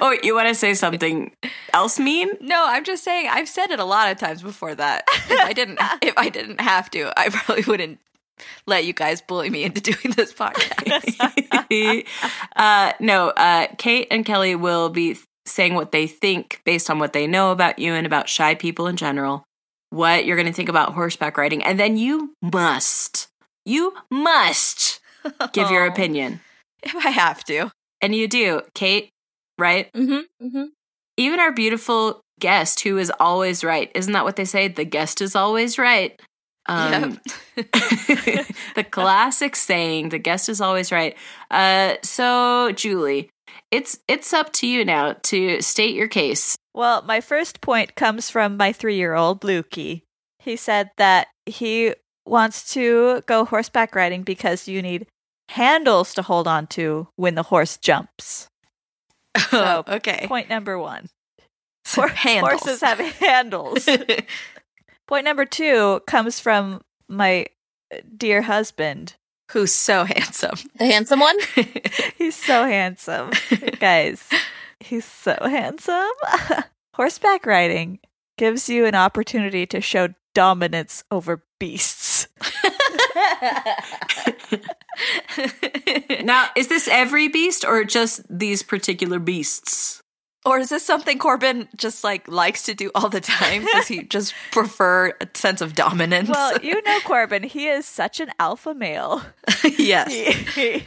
oh, 0.00 0.16
you 0.22 0.34
want 0.34 0.48
to 0.48 0.54
say 0.54 0.74
something 0.74 1.32
else 1.72 1.98
mean? 1.98 2.30
No, 2.40 2.64
I'm 2.66 2.84
just 2.84 3.04
saying 3.04 3.28
I've 3.30 3.48
said 3.48 3.70
it 3.70 3.80
a 3.80 3.84
lot 3.84 4.10
of 4.10 4.18
times 4.18 4.42
before 4.42 4.74
that. 4.74 5.04
If 5.08 5.40
I 5.40 5.52
didn't 5.52 5.78
if 6.02 6.14
I 6.16 6.28
didn't 6.28 6.60
have 6.60 6.90
to, 6.90 7.12
I 7.18 7.28
probably 7.28 7.64
wouldn't 7.64 7.98
let 8.66 8.84
you 8.84 8.92
guys 8.92 9.20
bully 9.20 9.50
me 9.50 9.64
into 9.64 9.80
doing 9.80 10.14
this 10.14 10.32
podcast. 10.32 12.04
uh, 12.56 12.92
no, 13.00 13.28
uh, 13.30 13.66
Kate 13.78 14.08
and 14.10 14.26
Kelly 14.26 14.54
will 14.54 14.90
be 14.90 15.16
saying 15.46 15.74
what 15.74 15.92
they 15.92 16.06
think 16.06 16.60
based 16.64 16.90
on 16.90 16.98
what 16.98 17.12
they 17.12 17.26
know 17.26 17.52
about 17.52 17.78
you 17.78 17.94
and 17.94 18.06
about 18.06 18.28
shy 18.28 18.54
people 18.54 18.88
in 18.88 18.96
general, 18.96 19.44
what 19.90 20.26
you're 20.26 20.36
going 20.36 20.48
to 20.48 20.52
think 20.52 20.68
about 20.68 20.92
horseback 20.92 21.38
riding, 21.38 21.62
and 21.62 21.80
then 21.80 21.96
you 21.96 22.34
must, 22.42 23.28
you 23.66 23.92
must 24.10 25.00
give 25.52 25.70
your 25.70 25.84
Oh. 25.86 25.88
opinion. 25.88 26.40
if 26.82 26.94
I 26.96 27.10
have 27.10 27.44
to. 27.44 27.70
And 28.00 28.14
you 28.14 28.26
do, 28.28 28.62
Kate, 28.74 29.10
right? 29.58 29.92
Mm-hmm. 29.92 30.46
Mm-hmm. 30.46 30.64
Even 31.18 31.40
our 31.40 31.52
beautiful 31.52 32.20
guest 32.40 32.80
who 32.80 32.96
is 32.98 33.12
always 33.20 33.62
right. 33.64 33.90
Isn't 33.94 34.12
that 34.12 34.24
what 34.24 34.36
they 34.36 34.44
say? 34.44 34.68
The 34.68 34.84
guest 34.84 35.20
is 35.20 35.34
always 35.36 35.78
right. 35.78 36.18
Um, 36.68 37.20
the 37.56 38.84
classic 38.90 39.56
saying, 39.56 40.08
the 40.10 40.18
guest 40.18 40.48
is 40.48 40.60
always 40.60 40.90
right. 40.92 41.16
Uh, 41.50 41.94
so 42.02 42.72
Julie, 42.72 43.30
it's 43.70 43.98
it's 44.08 44.32
up 44.32 44.52
to 44.54 44.66
you 44.66 44.84
now 44.84 45.14
to 45.24 45.60
state 45.62 45.94
your 45.94 46.08
case. 46.08 46.56
Well, 46.74 47.02
my 47.02 47.20
first 47.20 47.60
point 47.60 47.94
comes 47.94 48.28
from 48.30 48.56
my 48.56 48.72
three 48.72 48.96
year 48.96 49.14
old 49.14 49.40
Lukey. 49.42 50.02
He 50.40 50.56
said 50.56 50.90
that 50.98 51.28
he 51.46 51.94
wants 52.26 52.72
to 52.74 53.22
go 53.26 53.44
horseback 53.44 53.94
riding 53.94 54.22
because 54.22 54.66
you 54.68 54.82
need 54.82 55.06
handles 55.48 56.12
to 56.14 56.22
hold 56.22 56.48
on 56.48 56.66
to 56.66 57.08
when 57.16 57.34
the 57.36 57.44
horse 57.44 57.76
jumps. 57.76 58.48
So, 59.50 59.84
okay. 59.86 60.24
Point 60.26 60.48
number 60.48 60.78
one 60.78 61.08
So 61.84 62.06
handles. 62.08 62.62
horses 62.62 62.80
have 62.80 62.98
handles. 63.20 63.86
point 65.06 65.24
number 65.26 65.44
two 65.44 66.00
comes 66.06 66.40
from 66.40 66.80
my 67.06 67.46
dear 68.16 68.40
husband. 68.42 69.14
Who's 69.52 69.72
so 69.74 70.04
handsome. 70.04 70.56
The 70.78 70.86
handsome 70.86 71.20
one? 71.20 71.36
He's 72.16 72.34
so 72.34 72.64
handsome. 72.66 73.30
Guys, 73.78 74.26
he's 74.80 75.04
so 75.04 75.36
handsome. 75.42 76.10
Horseback 76.94 77.44
riding 77.44 78.00
gives 78.38 78.68
you 78.70 78.86
an 78.86 78.94
opportunity 78.94 79.66
to 79.66 79.80
show 79.82 80.08
dominance 80.34 81.04
over 81.10 81.44
beasts. 81.60 82.15
Now, 86.22 86.48
is 86.56 86.68
this 86.68 86.88
every 86.88 87.28
beast 87.28 87.64
or 87.64 87.84
just 87.84 88.22
these 88.30 88.62
particular 88.62 89.18
beasts? 89.18 90.02
or 90.46 90.60
is 90.60 90.68
this 90.68 90.86
something 90.86 91.18
Corbin 91.18 91.68
just 91.76 92.04
like 92.04 92.28
likes 92.28 92.62
to 92.62 92.74
do 92.74 92.92
all 92.94 93.08
the 93.08 93.20
time? 93.20 93.64
Does 93.72 93.88
he 93.88 94.04
just 94.04 94.32
prefer 94.52 95.08
a 95.20 95.28
sense 95.34 95.60
of 95.60 95.74
dominance? 95.74 96.28
Well, 96.28 96.56
you 96.62 96.80
know 96.82 97.00
Corbin, 97.00 97.42
he 97.42 97.66
is 97.66 97.84
such 97.84 98.20
an 98.20 98.30
alpha 98.38 98.72
male. 98.72 99.22
yes. 99.64 100.14
He, 100.14 100.32
he, 100.32 100.84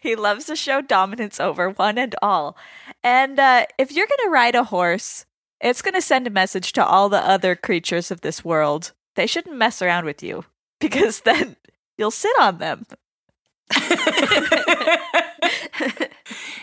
he 0.00 0.16
loves 0.16 0.46
to 0.46 0.56
show 0.56 0.82
dominance 0.82 1.38
over 1.38 1.70
one 1.70 1.98
and 1.98 2.16
all. 2.20 2.56
And 3.04 3.38
uh, 3.38 3.66
if 3.78 3.92
you're 3.92 4.08
going 4.08 4.24
to 4.24 4.30
ride 4.30 4.56
a 4.56 4.64
horse, 4.64 5.24
it's 5.60 5.82
going 5.82 5.94
to 5.94 6.02
send 6.02 6.26
a 6.26 6.30
message 6.30 6.72
to 6.72 6.84
all 6.84 7.08
the 7.08 7.24
other 7.24 7.54
creatures 7.54 8.10
of 8.10 8.22
this 8.22 8.44
world. 8.44 8.92
They 9.14 9.28
shouldn't 9.28 9.56
mess 9.56 9.80
around 9.80 10.04
with 10.04 10.22
you 10.22 10.44
because 10.80 11.20
then 11.20 11.56
you'll 11.98 12.10
sit 12.10 12.32
on 12.40 12.58
them. 12.58 12.86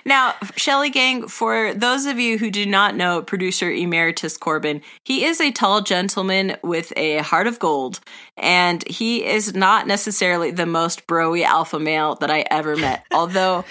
now, 0.05 0.36
Shelly 0.55 0.89
Gang, 0.89 1.27
for 1.27 1.74
those 1.74 2.05
of 2.05 2.17
you 2.20 2.38
who 2.38 2.50
do 2.50 2.65
not 2.65 2.96
know 2.96 3.22
producer 3.22 3.70
Emeritus 3.70 4.38
Corbin, 4.38 4.82
he 5.03 5.25
is 5.25 5.41
a 5.41 5.51
tall 5.51 5.82
gentleman 5.82 6.55
with 6.63 6.93
a 6.96 7.17
heart 7.17 7.48
of 7.48 7.60
gold, 7.60 8.00
and 8.38 8.88
he 8.88 9.25
is 9.25 9.53
not 9.53 9.86
necessarily 9.88 10.51
the 10.51 10.65
most 10.65 11.05
broy 11.08 11.43
alpha 11.43 11.79
male 11.79 12.15
that 12.15 12.32
I 12.32 12.46
ever 12.50 12.77
met. 12.77 13.03
Although 13.13 13.65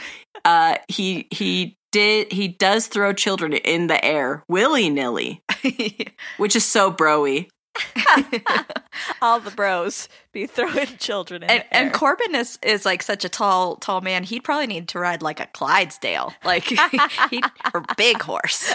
uh, 0.45 0.77
he 0.89 1.27
he 1.31 1.79
did 1.91 2.33
he 2.33 2.49
does 2.49 2.87
throw 2.87 3.13
children 3.13 3.53
in 3.53 3.87
the 3.87 4.05
air 4.05 4.45
willy 4.49 4.91
nilly, 4.91 5.43
which 6.37 6.57
is 6.57 6.65
so 6.65 6.93
broy. 6.93 7.49
all 9.23 9.41
the 9.41 9.51
bros 9.51 10.09
be 10.33 10.47
throwing 10.47 10.87
children 10.99 11.43
in 11.43 11.51
and, 11.51 11.61
the 11.61 11.77
air. 11.77 11.85
and 11.85 11.93
Corbin 11.93 12.35
is 12.35 12.59
is 12.63 12.85
like 12.85 13.03
such 13.03 13.25
a 13.25 13.29
tall 13.29 13.77
tall 13.77 14.01
man. 14.01 14.25
He'd 14.25 14.45
probably 14.45 14.67
need 14.67 14.89
to 14.89 14.99
ride 14.99 15.23
like 15.23 15.41
a 15.41 15.47
Clydesdale, 15.47 16.35
like 16.45 16.65
he'd, 17.31 17.45
or 17.75 17.85
big 17.97 18.21
horse. 18.23 18.73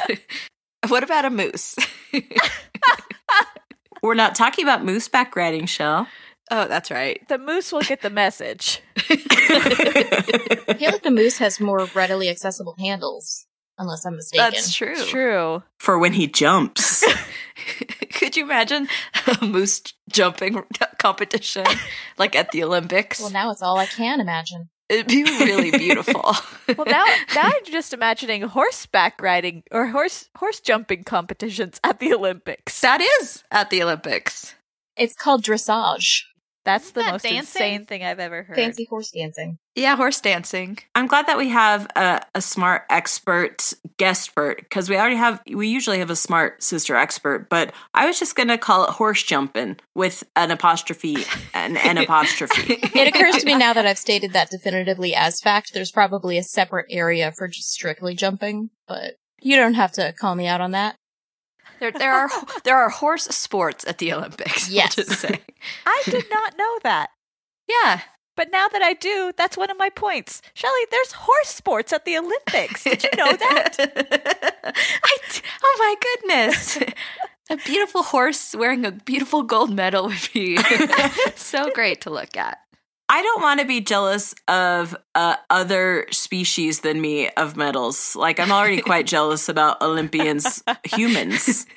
what 0.87 1.03
about 1.03 1.25
a 1.25 1.29
moose? 1.29 1.75
We're 4.03 4.13
not 4.13 4.35
talking 4.35 4.63
about 4.63 4.85
moose 4.85 5.07
back 5.07 5.35
riding, 5.35 5.65
Shell. 5.65 6.07
oh, 6.51 6.67
that's 6.67 6.91
right. 6.91 7.27
the 7.27 7.37
moose 7.37 7.71
will 7.71 7.81
get 7.81 8.01
the 8.01 8.09
message. 8.09 8.81
I 8.95 10.75
feel 10.77 10.91
like 10.91 11.03
the 11.03 11.11
moose 11.11 11.39
has 11.39 11.59
more 11.59 11.85
readily 11.95 12.29
accessible 12.29 12.75
handles, 12.77 13.46
unless 13.77 14.05
I'm 14.05 14.15
mistaken. 14.15 14.51
That's 14.51 14.73
true. 14.73 14.91
It's 14.91 15.07
true. 15.07 15.63
For 15.79 15.97
when 15.99 16.13
he 16.13 16.27
jumps. 16.27 17.03
Could 18.13 18.35
you 18.35 18.43
imagine 18.43 18.87
a 19.41 19.45
moose 19.45 19.81
jumping 20.09 20.63
competition 20.97 21.65
like 22.17 22.35
at 22.35 22.51
the 22.51 22.63
Olympics? 22.63 23.19
Well, 23.19 23.29
now 23.29 23.51
it's 23.51 23.61
all 23.61 23.77
I 23.77 23.85
can 23.85 24.19
imagine. 24.19 24.69
It'd 24.89 25.07
be 25.07 25.23
really 25.23 25.71
beautiful. 25.71 26.33
Well, 26.77 26.85
now, 26.85 27.05
now 27.33 27.43
I'm 27.43 27.63
just 27.65 27.93
imagining 27.93 28.41
horseback 28.41 29.21
riding 29.21 29.63
or 29.71 29.87
horse 29.87 30.27
horse 30.35 30.59
jumping 30.59 31.05
competitions 31.05 31.79
at 31.81 31.99
the 32.01 32.13
Olympics. 32.13 32.81
that 32.81 32.99
is 32.99 33.43
at 33.49 33.69
the 33.69 33.81
Olympics. 33.81 34.53
It's 34.97 35.15
called 35.15 35.43
dressage, 35.43 36.23
That's 36.67 36.91
the 36.91 37.01
that 37.01 37.11
most 37.13 37.23
dancing? 37.23 37.39
insane 37.39 37.85
thing 37.87 38.03
I've 38.03 38.19
ever 38.19 38.43
heard. 38.43 38.55
fancy 38.55 38.85
horse 38.85 39.09
dancing. 39.09 39.57
Yeah, 39.73 39.95
horse 39.95 40.21
dancing. 40.21 40.77
I'm 40.95 41.07
glad 41.07 41.27
that 41.27 41.37
we 41.37 41.49
have 41.49 41.87
a, 41.95 42.21
a 42.35 42.41
smart 42.41 42.83
expert 42.89 43.73
guest 43.97 44.27
expert 44.27 44.57
because 44.57 44.89
we 44.89 44.97
already 44.97 45.15
have 45.15 45.41
we 45.53 45.67
usually 45.67 45.99
have 45.99 46.09
a 46.09 46.15
smart 46.15 46.61
sister 46.61 46.95
expert, 46.95 47.49
but 47.49 47.73
I 47.93 48.05
was 48.05 48.19
just 48.19 48.35
gonna 48.35 48.57
call 48.57 48.85
it 48.85 48.91
horse 48.91 49.23
jumping 49.23 49.77
with 49.95 50.23
an 50.35 50.51
apostrophe 50.51 51.17
and 51.53 51.77
an 51.77 51.97
apostrophe. 52.03 52.73
It 52.73 53.07
occurs 53.07 53.37
to 53.37 53.45
me 53.45 53.57
now 53.57 53.73
that 53.73 53.85
I've 53.85 53.97
stated 53.97 54.33
that 54.33 54.49
definitively 54.49 55.15
as 55.15 55.39
fact. 55.39 55.73
There's 55.73 55.91
probably 55.91 56.37
a 56.37 56.43
separate 56.43 56.87
area 56.89 57.31
for 57.31 57.47
just 57.47 57.71
strictly 57.71 58.15
jumping, 58.15 58.69
but 58.87 59.15
you 59.41 59.55
don't 59.55 59.75
have 59.75 59.91
to 59.93 60.13
call 60.13 60.35
me 60.35 60.47
out 60.47 60.61
on 60.61 60.71
that. 60.71 60.95
There, 61.79 61.91
there 61.91 62.13
are 62.13 62.29
there 62.63 62.77
are 62.77 62.89
horse 62.89 63.25
sports 63.25 63.85
at 63.87 63.97
the 63.99 64.13
Olympics. 64.13 64.69
Yes. 64.71 64.97
I'll 64.97 65.05
just 65.05 65.19
say. 65.21 65.39
I 65.85 66.01
did 66.05 66.25
not 66.31 66.57
know 66.57 66.79
that. 66.83 67.09
Yeah, 67.67 68.01
But 68.35 68.49
now 68.51 68.67
that 68.67 68.81
I 68.81 68.93
do, 68.93 69.31
that's 69.35 69.57
one 69.57 69.69
of 69.71 69.77
my 69.77 69.89
points. 69.89 70.41
Shelly, 70.53 70.79
there's 70.91 71.11
horse 71.13 71.49
sports 71.49 71.91
at 71.91 72.05
the 72.05 72.17
Olympics. 72.17 72.83
Did 72.83 73.03
you 73.03 73.09
know 73.17 73.31
that? 73.35 73.75
I 75.03 75.17
oh 75.63 75.75
my 75.79 75.95
goodness. 76.01 76.77
A 77.49 77.57
beautiful 77.57 78.03
horse 78.03 78.53
wearing 78.55 78.85
a 78.85 78.91
beautiful 78.91 79.41
gold 79.43 79.73
medal 79.73 80.07
would 80.07 80.29
be 80.33 80.57
so 81.35 81.69
great 81.71 82.01
to 82.01 82.09
look 82.09 82.35
at. 82.37 82.57
I 83.09 83.21
don't 83.21 83.41
want 83.41 83.61
to 83.61 83.65
be 83.65 83.79
jealous 83.79 84.35
of 84.47 84.95
uh, 85.15 85.37
other 85.49 86.07
species 86.11 86.81
than 86.81 86.99
me 86.99 87.29
of 87.29 87.55
medals. 87.55 88.15
Like 88.15 88.39
I'm 88.39 88.51
already 88.51 88.81
quite 88.81 89.07
jealous 89.15 89.47
about 89.47 89.81
Olympians, 89.81 90.63
humans. 90.83 91.65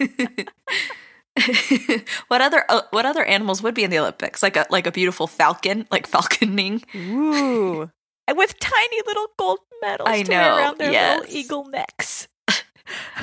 what 2.29 2.41
other 2.41 2.65
uh, 2.69 2.83
what 2.91 3.07
other 3.07 3.25
animals 3.25 3.63
would 3.63 3.75
be 3.75 3.85
in 3.85 3.91
the 3.91 3.99
Olympics? 3.99 4.43
Like 4.43 4.57
a 4.57 4.67
like 4.71 4.87
a 4.87 4.93
beautiful 4.93 5.27
falcon, 5.27 5.87
like 5.91 6.11
falconing. 6.11 6.83
Ooh. 6.97 7.91
And 8.27 8.39
with 8.39 8.59
tiny 8.59 9.03
little 9.07 9.29
gold 9.39 9.61
medals 9.81 10.09
I 10.09 10.23
to 10.23 10.31
wear 10.31 10.57
around 10.57 10.79
their 10.79 10.93
yes. 10.93 11.21
little 11.21 11.37
eagle 11.37 11.65
necks. 11.67 12.29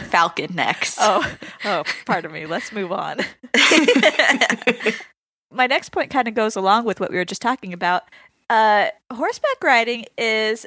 Falcon 0.05 0.55
necks. 0.55 0.97
Oh, 0.99 1.29
oh, 1.65 1.83
pardon 2.05 2.31
me. 2.31 2.45
Let's 2.45 2.71
move 2.71 2.93
on. 2.93 3.17
My 5.51 5.67
next 5.67 5.89
point 5.89 6.11
kind 6.11 6.27
of 6.27 6.33
goes 6.33 6.55
along 6.55 6.85
with 6.85 6.99
what 6.99 7.09
we 7.11 7.17
were 7.17 7.25
just 7.25 7.41
talking 7.41 7.73
about. 7.73 8.03
Uh, 8.49 8.87
horseback 9.11 9.63
riding 9.63 10.05
is 10.17 10.65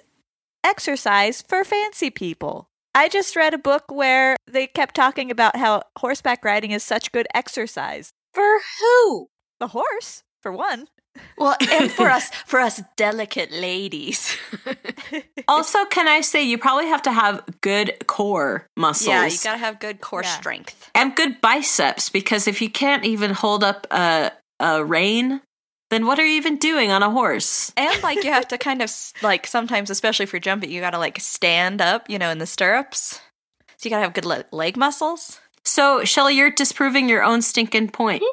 exercise 0.64 1.42
for 1.42 1.64
fancy 1.64 2.10
people. 2.10 2.68
I 2.94 3.08
just 3.08 3.36
read 3.36 3.54
a 3.54 3.58
book 3.58 3.84
where 3.90 4.36
they 4.50 4.66
kept 4.66 4.94
talking 4.96 5.30
about 5.30 5.56
how 5.56 5.82
horseback 5.98 6.44
riding 6.44 6.72
is 6.72 6.82
such 6.82 7.12
good 7.12 7.26
exercise. 7.34 8.10
For 8.34 8.58
who? 8.80 9.28
The 9.60 9.68
horse, 9.68 10.22
for 10.42 10.50
one. 10.52 10.88
well, 11.38 11.56
and 11.70 11.90
for 11.90 12.08
us 12.16 12.30
for 12.46 12.58
us 12.60 12.82
delicate 12.96 13.50
ladies. 13.52 14.36
also, 15.48 15.84
can 15.86 16.08
I 16.08 16.20
say 16.20 16.42
you 16.42 16.58
probably 16.58 16.86
have 16.86 17.02
to 17.02 17.12
have 17.12 17.42
good 17.60 17.94
core 18.06 18.66
muscles. 18.76 19.08
yeah, 19.08 19.26
you 19.26 19.38
got 19.42 19.52
to 19.52 19.58
have 19.58 19.78
good 19.80 20.00
core 20.00 20.22
Yeah. 20.22 20.36
strength. 20.38 20.90
and 20.94 21.14
good 21.14 21.40
biceps 21.40 22.08
because 22.10 22.46
if 22.48 22.60
you 22.62 22.70
can't 22.70 23.04
even 23.04 23.32
hold 23.32 23.62
up 23.64 23.86
a 23.90 24.32
a 24.60 24.84
rein, 24.84 25.40
then 25.90 26.06
what 26.06 26.18
are 26.20 26.24
you 26.24 26.36
even 26.36 26.56
doing 26.56 26.92
on 26.92 27.02
a 27.02 27.10
horse? 27.10 27.72
And 27.76 28.00
like 28.02 28.22
you 28.22 28.30
have 28.30 28.46
to 28.48 28.58
kind 28.58 28.80
of 28.82 28.92
like 29.22 29.46
sometimes, 29.46 29.90
especially 29.90 30.26
for 30.26 30.38
jumping, 30.38 30.70
you 30.70 30.80
got 30.80 30.90
to 30.90 30.98
like 30.98 31.18
stand 31.18 31.80
up, 31.80 32.08
you 32.08 32.18
know, 32.18 32.30
in 32.30 32.38
the 32.38 32.46
stirrups. 32.46 33.20
So 33.76 33.88
you 33.88 33.90
got 33.90 33.96
to 33.96 34.02
have 34.02 34.12
good 34.14 34.24
le- 34.26 34.44
leg 34.52 34.76
muscles. 34.76 35.40
So, 35.64 36.04
Shelly, 36.04 36.36
you're 36.36 36.50
disproving 36.50 37.08
your 37.08 37.22
own 37.22 37.42
stinking 37.42 37.90
point. 37.90 38.22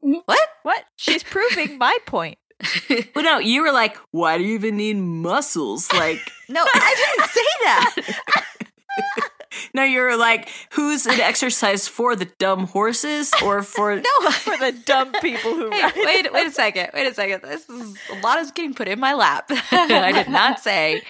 What? 0.00 0.48
What? 0.62 0.84
She's 0.96 1.22
proving 1.22 1.78
my 1.78 1.96
point. 2.06 2.38
well, 3.14 3.24
no, 3.24 3.38
you 3.38 3.62
were 3.62 3.72
like, 3.72 3.96
why 4.10 4.38
do 4.38 4.44
you 4.44 4.54
even 4.54 4.76
need 4.76 4.96
muscles? 4.96 5.92
Like, 5.92 6.20
No, 6.48 6.64
I 6.64 6.94
didn't 7.16 7.30
say 7.30 7.40
that. 7.64 9.27
No, 9.74 9.82
you're 9.82 10.16
like, 10.16 10.48
who's 10.72 11.06
an 11.06 11.20
exercise 11.20 11.86
for 11.88 12.16
the 12.16 12.26
dumb 12.38 12.66
horses 12.66 13.32
or 13.42 13.62
for 13.62 13.96
No. 14.00 14.30
For 14.30 14.56
the 14.56 14.72
dumb 14.84 15.12
people 15.20 15.54
who 15.54 15.70
Hey, 15.70 15.82
ride. 15.82 15.92
wait, 15.96 16.32
wait 16.32 16.46
a 16.46 16.50
second. 16.52 16.90
Wait 16.94 17.06
a 17.06 17.14
second. 17.14 17.42
This 17.42 17.68
is 17.68 17.96
a 18.10 18.14
lot 18.20 18.38
is 18.38 18.50
getting 18.50 18.74
put 18.74 18.88
in 18.88 18.98
my 19.00 19.14
lap. 19.14 19.46
I 19.70 20.12
did 20.12 20.28
not 20.28 20.60
say. 20.60 21.02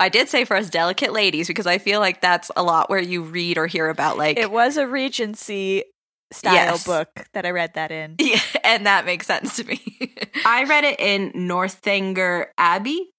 I 0.00 0.08
did 0.08 0.28
say 0.28 0.44
for 0.44 0.56
us 0.56 0.68
delicate 0.68 1.12
ladies 1.12 1.46
because 1.46 1.66
I 1.66 1.78
feel 1.78 2.00
like 2.00 2.20
that's 2.20 2.50
a 2.56 2.62
lot 2.62 2.90
where 2.90 3.00
you 3.00 3.22
read 3.22 3.56
or 3.58 3.66
hear 3.68 3.88
about 3.88 4.18
like 4.18 4.36
It 4.38 4.50
was 4.50 4.76
a 4.76 4.86
Regency 4.86 5.84
style 6.32 6.54
Yes. 6.54 6.84
book 6.86 7.08
that 7.34 7.46
I 7.46 7.50
read 7.50 7.74
that 7.74 7.92
in. 7.92 8.16
Yeah, 8.18 8.40
and 8.64 8.86
that 8.86 9.04
makes 9.04 9.26
sense 9.26 9.56
to 9.56 9.64
me. 9.64 9.80
I 10.44 10.64
read 10.64 10.82
it 10.84 10.98
in 10.98 11.30
Northanger 11.34 12.46
Abbey. 12.58 13.11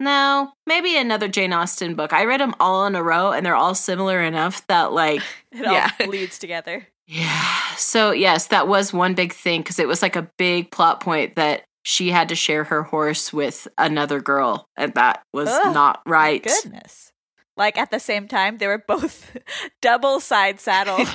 No, 0.00 0.52
maybe 0.66 0.96
another 0.96 1.28
Jane 1.28 1.52
Austen 1.52 1.94
book. 1.94 2.12
I 2.12 2.24
read 2.24 2.40
them 2.40 2.54
all 2.60 2.86
in 2.86 2.94
a 2.94 3.02
row 3.02 3.32
and 3.32 3.44
they're 3.44 3.54
all 3.54 3.74
similar 3.74 4.20
enough 4.22 4.66
that, 4.68 4.92
like, 4.92 5.20
It 5.52 5.62
Yeah. 5.64 5.90
all 6.00 6.06
bleeds 6.06 6.38
together. 6.38 6.86
yeah. 7.06 7.60
So, 7.76 8.10
yes, 8.12 8.46
that 8.48 8.68
was 8.68 8.92
one 8.92 9.14
big 9.14 9.32
thing 9.32 9.60
because 9.62 9.78
it 9.78 9.88
was 9.88 10.02
like 10.02 10.16
a 10.16 10.30
big 10.38 10.70
plot 10.70 11.00
point 11.00 11.36
that 11.36 11.62
she 11.84 12.10
had 12.10 12.28
to 12.30 12.34
share 12.34 12.64
her 12.64 12.82
horse 12.82 13.32
with 13.32 13.68
another 13.78 14.20
girl. 14.20 14.66
And 14.76 14.92
that 14.94 15.22
was 15.32 15.48
Ugh, 15.48 15.74
not 15.74 16.00
right. 16.06 16.42
Goodness. 16.42 17.12
Like 17.58 17.78
at 17.78 17.90
the 17.90 18.00
same 18.00 18.28
time, 18.28 18.58
they 18.58 18.66
were 18.66 18.82
both 18.86 19.34
double 19.82 20.20
side 20.20 20.60
saddled. 20.60 21.06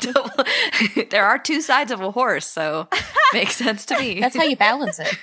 there 1.11 1.25
are 1.25 1.37
two 1.37 1.61
sides 1.61 1.91
of 1.91 2.01
a 2.01 2.09
horse, 2.11 2.47
so 2.47 2.87
makes 3.33 3.55
sense 3.57 3.85
to 3.87 3.99
me. 3.99 4.19
That's 4.19 4.35
how 4.35 4.43
you 4.43 4.55
balance 4.55 4.99
it. 4.99 5.17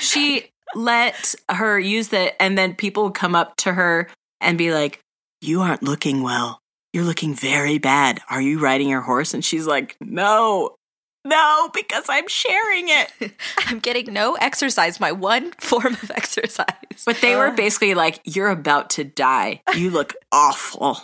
she 0.00 0.50
let 0.74 1.34
her 1.48 1.78
use 1.78 2.08
that, 2.08 2.40
and 2.42 2.56
then 2.56 2.74
people 2.74 3.04
would 3.04 3.14
come 3.14 3.34
up 3.34 3.56
to 3.58 3.72
her 3.72 4.08
and 4.40 4.58
be 4.58 4.72
like, 4.72 5.00
You 5.40 5.60
aren't 5.60 5.82
looking 5.82 6.22
well. 6.22 6.60
You're 6.92 7.04
looking 7.04 7.34
very 7.34 7.78
bad. 7.78 8.20
Are 8.30 8.40
you 8.40 8.58
riding 8.58 8.88
your 8.88 9.02
horse? 9.02 9.34
And 9.34 9.44
she's 9.44 9.66
like, 9.66 9.96
No, 10.00 10.76
No, 11.24 11.70
because 11.74 12.04
I'm 12.08 12.28
sharing 12.28 12.88
it. 12.88 13.32
I'm 13.66 13.78
getting 13.78 14.12
no 14.12 14.34
exercise, 14.34 15.00
my 15.00 15.12
one 15.12 15.52
form 15.60 15.94
of 15.94 16.10
exercise. 16.10 16.66
But 17.04 17.20
they 17.20 17.36
were 17.36 17.50
basically 17.56 17.94
like, 17.94 18.20
You're 18.24 18.50
about 18.50 18.90
to 18.90 19.04
die. 19.04 19.62
You 19.76 19.90
look 19.90 20.14
awful. 20.32 20.98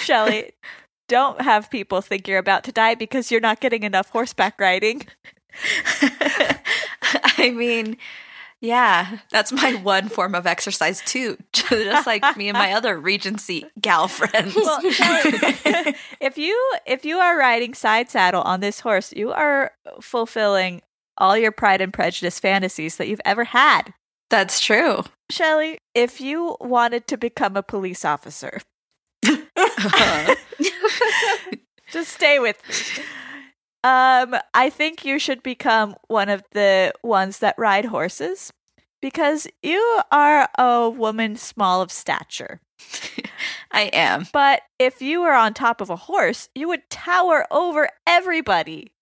Shelly, 0.00 0.52
don't 1.08 1.40
have 1.42 1.70
people 1.70 2.00
think 2.00 2.26
you're 2.26 2.38
about 2.38 2.64
to 2.64 2.72
die 2.72 2.94
because 2.94 3.30
you're 3.30 3.40
not 3.40 3.60
getting 3.60 3.82
enough 3.82 4.08
horseback 4.10 4.58
riding. 4.58 5.06
I 7.38 7.52
mean, 7.54 7.96
yeah, 8.64 9.18
that's 9.30 9.52
my 9.52 9.74
one 9.74 10.08
form 10.08 10.34
of 10.34 10.46
exercise 10.46 11.02
too. 11.02 11.36
Just 11.52 12.06
like 12.06 12.36
me 12.36 12.48
and 12.48 12.56
my 12.56 12.72
other 12.72 12.98
Regency 12.98 13.66
gal 13.80 14.08
friends. 14.08 14.54
Well, 14.56 14.80
if 14.82 16.38
you 16.38 16.72
if 16.86 17.04
you 17.04 17.18
are 17.18 17.36
riding 17.36 17.74
side 17.74 18.10
saddle 18.10 18.42
on 18.42 18.60
this 18.60 18.80
horse, 18.80 19.12
you 19.12 19.32
are 19.32 19.72
fulfilling 20.00 20.82
all 21.18 21.36
your 21.36 21.52
pride 21.52 21.80
and 21.80 21.92
prejudice 21.92 22.40
fantasies 22.40 22.96
that 22.96 23.08
you've 23.08 23.20
ever 23.24 23.44
had. 23.44 23.92
that's 24.30 24.58
true. 24.60 25.04
Shelly, 25.30 25.78
if 25.94 26.20
you 26.20 26.56
wanted 26.60 27.06
to 27.08 27.16
become 27.16 27.56
a 27.56 27.62
police 27.62 28.04
officer, 28.04 28.60
just 31.92 32.12
stay 32.12 32.38
with 32.38 32.60
me. 32.68 33.04
Um, 33.84 34.34
I 34.54 34.70
think 34.70 35.04
you 35.04 35.18
should 35.18 35.42
become 35.42 35.94
one 36.08 36.30
of 36.30 36.42
the 36.52 36.94
ones 37.02 37.40
that 37.40 37.54
ride 37.58 37.84
horses 37.84 38.50
because 39.02 39.46
you 39.62 40.00
are 40.10 40.48
a 40.58 40.88
woman 40.88 41.36
small 41.36 41.82
of 41.82 41.92
stature. 41.92 42.62
I 43.70 43.90
am. 43.92 44.26
But 44.32 44.62
if 44.78 45.02
you 45.02 45.20
were 45.20 45.34
on 45.34 45.52
top 45.52 45.82
of 45.82 45.90
a 45.90 45.96
horse, 45.96 46.48
you 46.54 46.66
would 46.68 46.88
tower 46.88 47.46
over 47.50 47.90
everybody 48.06 48.92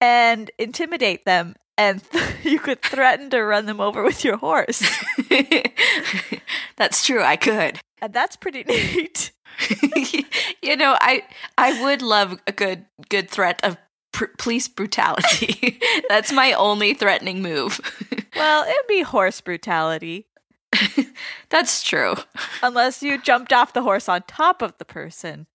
and 0.00 0.52
intimidate 0.56 1.24
them, 1.24 1.56
and 1.76 2.00
you 2.44 2.60
could 2.60 2.82
threaten 2.82 3.28
to 3.30 3.42
run 3.42 3.66
them 3.66 3.80
over 3.80 4.04
with 4.04 4.24
your 4.24 4.36
horse. 4.36 4.88
that's 6.76 7.04
true. 7.04 7.22
I 7.22 7.34
could. 7.34 7.80
And 8.00 8.12
that's 8.12 8.36
pretty 8.36 8.62
neat. 8.62 9.32
you 10.62 10.76
know, 10.76 10.96
I 11.00 11.22
I 11.58 11.82
would 11.82 12.02
love 12.02 12.38
a 12.46 12.52
good 12.52 12.84
good 13.08 13.30
threat 13.30 13.60
of 13.64 13.76
pr- 14.12 14.32
police 14.38 14.68
brutality. 14.68 15.80
That's 16.08 16.32
my 16.32 16.52
only 16.52 16.94
threatening 16.94 17.42
move. 17.42 17.80
Well, 18.36 18.62
it'd 18.62 18.86
be 18.86 19.02
horse 19.02 19.40
brutality. 19.40 20.24
That's 21.50 21.82
true. 21.82 22.14
Unless 22.62 23.02
you 23.02 23.20
jumped 23.20 23.52
off 23.52 23.72
the 23.72 23.82
horse 23.82 24.08
on 24.08 24.22
top 24.28 24.62
of 24.62 24.72
the 24.78 24.84
person. 24.84 25.46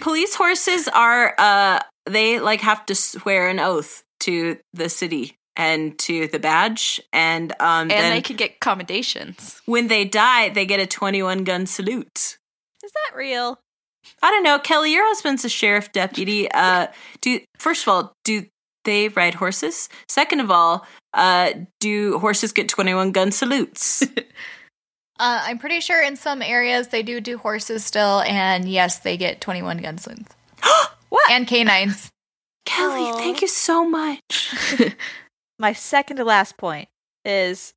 Police 0.00 0.36
horses 0.36 0.88
are, 0.88 1.34
uh, 1.38 1.80
they 2.06 2.38
like 2.38 2.60
have 2.60 2.86
to 2.86 2.94
swear 2.94 3.48
an 3.48 3.58
oath 3.58 4.04
to 4.20 4.58
the 4.72 4.88
city 4.88 5.36
and 5.56 5.98
to 5.98 6.28
the 6.28 6.38
badge. 6.38 7.00
And, 7.12 7.52
um, 7.60 7.82
And 7.82 7.90
then 7.90 8.10
they 8.12 8.22
can 8.22 8.36
get 8.36 8.60
commendations. 8.60 9.60
when 9.66 9.88
they 9.88 10.04
die, 10.04 10.50
they 10.50 10.64
get 10.66 10.78
a 10.80 10.86
21 10.86 11.44
gun 11.44 11.66
salute. 11.66 12.38
Is 12.84 12.92
that 12.92 13.16
real? 13.16 13.58
I 14.22 14.30
don't 14.30 14.42
know, 14.42 14.58
Kelly. 14.58 14.92
Your 14.92 15.06
husband's 15.06 15.44
a 15.44 15.48
sheriff 15.48 15.92
deputy. 15.92 16.48
Uh, 16.54 16.86
do 17.20 17.40
first 17.58 17.82
of 17.82 17.88
all, 17.88 18.12
do 18.24 18.46
they 18.84 19.08
ride 19.08 19.34
horses? 19.34 19.88
Second 20.08 20.40
of 20.40 20.50
all, 20.50 20.86
uh, 21.14 21.52
do 21.80 22.18
horses 22.18 22.52
get 22.52 22.68
twenty 22.68 22.94
one 22.94 23.12
gun 23.12 23.32
salutes? 23.32 24.02
Uh, 25.20 25.42
I'm 25.44 25.58
pretty 25.58 25.80
sure 25.80 26.02
in 26.02 26.16
some 26.16 26.40
areas 26.40 26.88
they 26.88 27.02
do 27.02 27.20
do 27.20 27.36
horses 27.36 27.84
still, 27.84 28.22
and 28.22 28.66
yes, 28.66 29.00
they 29.00 29.18
get 29.18 29.42
21 29.42 29.76
gun 29.76 29.98
salutes. 29.98 30.34
What? 31.10 31.30
And 31.30 31.46
canines. 31.46 32.08
Kelly, 32.64 33.02
Aw. 33.02 33.18
thank 33.18 33.42
you 33.42 33.48
so 33.48 33.84
much. 33.86 34.54
My 35.58 35.72
second 35.72 36.16
to 36.16 36.24
last 36.24 36.56
point 36.56 36.88
is 37.24 37.74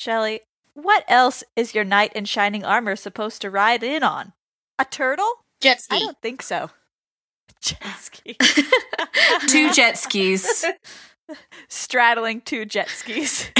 Shelly, 0.00 0.40
what 0.76 1.04
else 1.08 1.42
is 1.56 1.74
your 1.74 1.84
knight 1.84 2.12
in 2.12 2.26
shining 2.26 2.62
armor 2.62 2.96
supposed 2.96 3.40
to 3.40 3.50
ride 3.50 3.82
in 3.82 4.02
on? 4.02 4.34
A 4.78 4.84
turtle? 4.84 5.30
Jet 5.60 5.80
ski. 5.80 5.96
I 5.96 6.00
don't 6.00 6.20
think 6.20 6.42
so. 6.42 6.70
Jet 7.62 7.96
ski. 7.98 8.36
Two 9.48 9.72
jet 9.72 9.96
skis. 9.96 10.66
Straddling 11.68 12.42
two 12.42 12.66
jet 12.66 12.88
skis. 12.88 13.50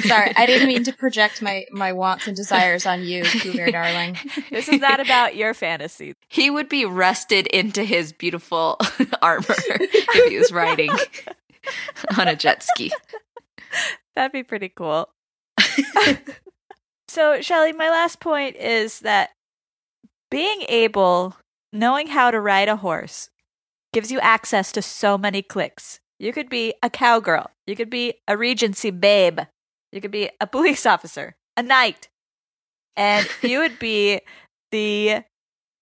Sorry, 0.00 0.32
I 0.36 0.44
didn't 0.44 0.68
mean 0.68 0.84
to 0.84 0.92
project 0.92 1.40
my, 1.40 1.64
my 1.70 1.92
wants 1.92 2.26
and 2.26 2.36
desires 2.36 2.84
on 2.84 3.04
you, 3.04 3.24
Cougar 3.24 3.70
darling. 3.70 4.18
this 4.50 4.68
is 4.68 4.80
not 4.80 5.00
about 5.00 5.34
your 5.34 5.54
fantasy. 5.54 6.14
He 6.28 6.50
would 6.50 6.68
be 6.68 6.84
rusted 6.84 7.46
into 7.46 7.84
his 7.84 8.12
beautiful 8.12 8.76
armor 9.22 9.44
if 9.48 10.28
he 10.28 10.36
was 10.36 10.52
riding 10.52 10.90
on 12.18 12.28
a 12.28 12.36
jet 12.36 12.62
ski. 12.62 12.92
That'd 14.14 14.32
be 14.32 14.42
pretty 14.42 14.68
cool. 14.68 15.08
so, 17.08 17.40
Shelly, 17.40 17.72
my 17.72 17.90
last 17.90 18.20
point 18.20 18.56
is 18.56 19.00
that 19.00 19.30
being 20.30 20.62
able, 20.68 21.36
knowing 21.72 22.08
how 22.08 22.30
to 22.30 22.40
ride 22.40 22.68
a 22.68 22.76
horse, 22.76 23.30
gives 23.92 24.10
you 24.10 24.20
access 24.20 24.72
to 24.72 24.82
so 24.82 25.18
many 25.18 25.42
cliques. 25.42 26.00
You 26.18 26.32
could 26.32 26.48
be 26.48 26.74
a 26.82 26.88
cowgirl, 26.88 27.50
you 27.66 27.76
could 27.76 27.90
be 27.90 28.14
a 28.28 28.36
Regency 28.36 28.90
babe, 28.90 29.40
you 29.90 30.00
could 30.00 30.10
be 30.10 30.30
a 30.40 30.46
police 30.46 30.86
officer, 30.94 31.36
a 31.56 31.62
knight, 31.62 32.08
and 32.96 33.28
you 33.42 33.58
would 33.58 33.78
be 33.78 34.20
the 34.70 35.22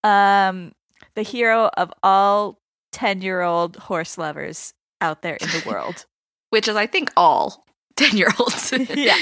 um 0.03 0.73
the 1.15 1.23
hero 1.23 1.71
of 1.77 1.93
all 2.03 2.59
10 2.93 3.23
year 3.23 3.43
old 3.43 3.77
horse 3.77 4.19
lovers 4.19 4.73
out 5.01 5.23
there 5.23 5.37
in 5.37 5.49
the 5.49 5.63
world. 5.67 6.07
Which 6.51 6.67
is, 6.67 6.75
I 6.75 6.87
think, 6.87 7.13
all 7.17 7.65
10 7.97 8.17
year 8.17 8.29
olds. 8.39 8.73
Yeah. 8.95 9.17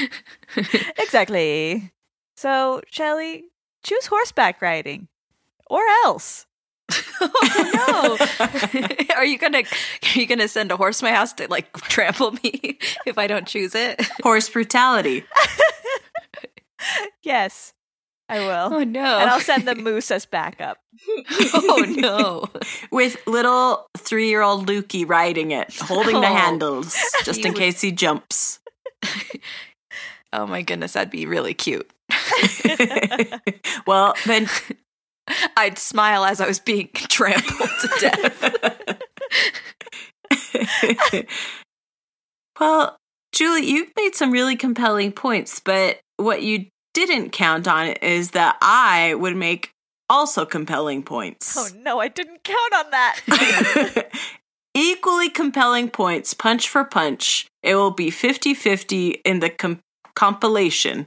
exactly. 0.99 1.93
So, 2.37 2.83
Shelly, 2.91 3.45
choose 3.83 4.07
horseback 4.07 4.63
riding 4.63 5.09
or 5.67 5.83
else. 6.05 6.47
oh 7.21 8.19
no. 8.41 8.97
are 9.17 9.25
you 9.25 9.37
gonna 9.37 9.59
are 9.59 10.19
you 10.19 10.27
gonna 10.27 10.49
send 10.49 10.73
a 10.73 10.77
horse 10.77 11.01
to 11.01 11.05
my 11.05 11.13
house 11.13 11.35
to 11.35 11.47
like 11.49 11.71
trample 11.83 12.33
me 12.43 12.79
if 13.05 13.19
I 13.19 13.27
don't 13.27 13.47
choose 13.47 13.75
it? 13.75 14.01
Horse 14.23 14.49
brutality. 14.49 15.25
Yes, 17.23 17.75
I 18.31 18.41
will. 18.41 18.75
Oh 18.75 18.85
no. 18.85 19.19
And 19.19 19.31
I'll 19.31 19.41
send 19.41 19.67
the 19.67 19.75
moose 19.77 20.11
as 20.11 20.27
backup. 20.27 20.79
oh 21.55 21.85
no. 21.97 22.61
With 22.91 23.17
little 23.27 23.87
three 23.97 24.29
year 24.29 24.43
old 24.43 24.67
Lukey 24.69 25.09
riding 25.09 25.51
it, 25.51 25.75
holding 25.77 26.21
the 26.21 26.27
Oh. 26.29 26.35
handles, 26.35 26.95
just 27.25 27.41
He 27.41 27.47
in 27.47 27.53
would- 27.55 27.59
case 27.59 27.81
he 27.81 27.93
jumps. 27.93 28.61
Oh 30.31 30.47
my 30.47 30.61
goodness, 30.61 30.93
that'd 30.93 31.09
be 31.11 31.25
really 31.25 31.55
cute. 31.55 31.91
well, 33.87 34.13
then 34.27 34.47
I'd 35.57 35.79
smile 35.79 36.27
as 36.27 36.39
I 36.43 36.47
was 36.47 36.59
being 36.61 36.91
trampled 36.93 37.71
to 37.81 37.89
death. 37.99 38.99
well, 42.61 42.97
Julie, 43.33 43.67
you've 43.71 43.93
made 43.97 44.15
some 44.15 44.31
really 44.31 44.57
compelling 44.57 45.13
points, 45.13 45.61
but 45.61 46.01
what 46.17 46.43
you 46.43 46.67
didn't 47.07 47.31
count 47.31 47.69
on 47.69 47.89
is 47.89 48.33
that 48.33 48.57
I 48.61 49.15
would 49.15 49.37
make 49.37 49.73
also 50.11 50.45
compelling 50.45 51.03
points. 51.03 51.57
Oh 51.57 51.69
no, 51.81 52.01
I 52.01 52.09
didn't 52.09 52.45
count 52.45 52.75
on 52.75 52.91
that. 52.91 54.11
Equally 54.75 55.29
compelling 55.29 55.91
points, 55.91 56.35
punch 56.35 56.69
for 56.69 56.85
punch. 56.85 57.47
It 57.63 57.75
will 57.75 57.91
be 57.91 58.11
50 58.11 58.55
50 58.55 59.11
in 59.25 59.41
the 59.41 59.51
com- 59.51 59.81
compilation. 60.15 61.07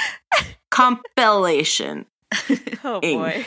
compilation. 0.70 2.06
oh 2.84 3.00
boy. 3.00 3.44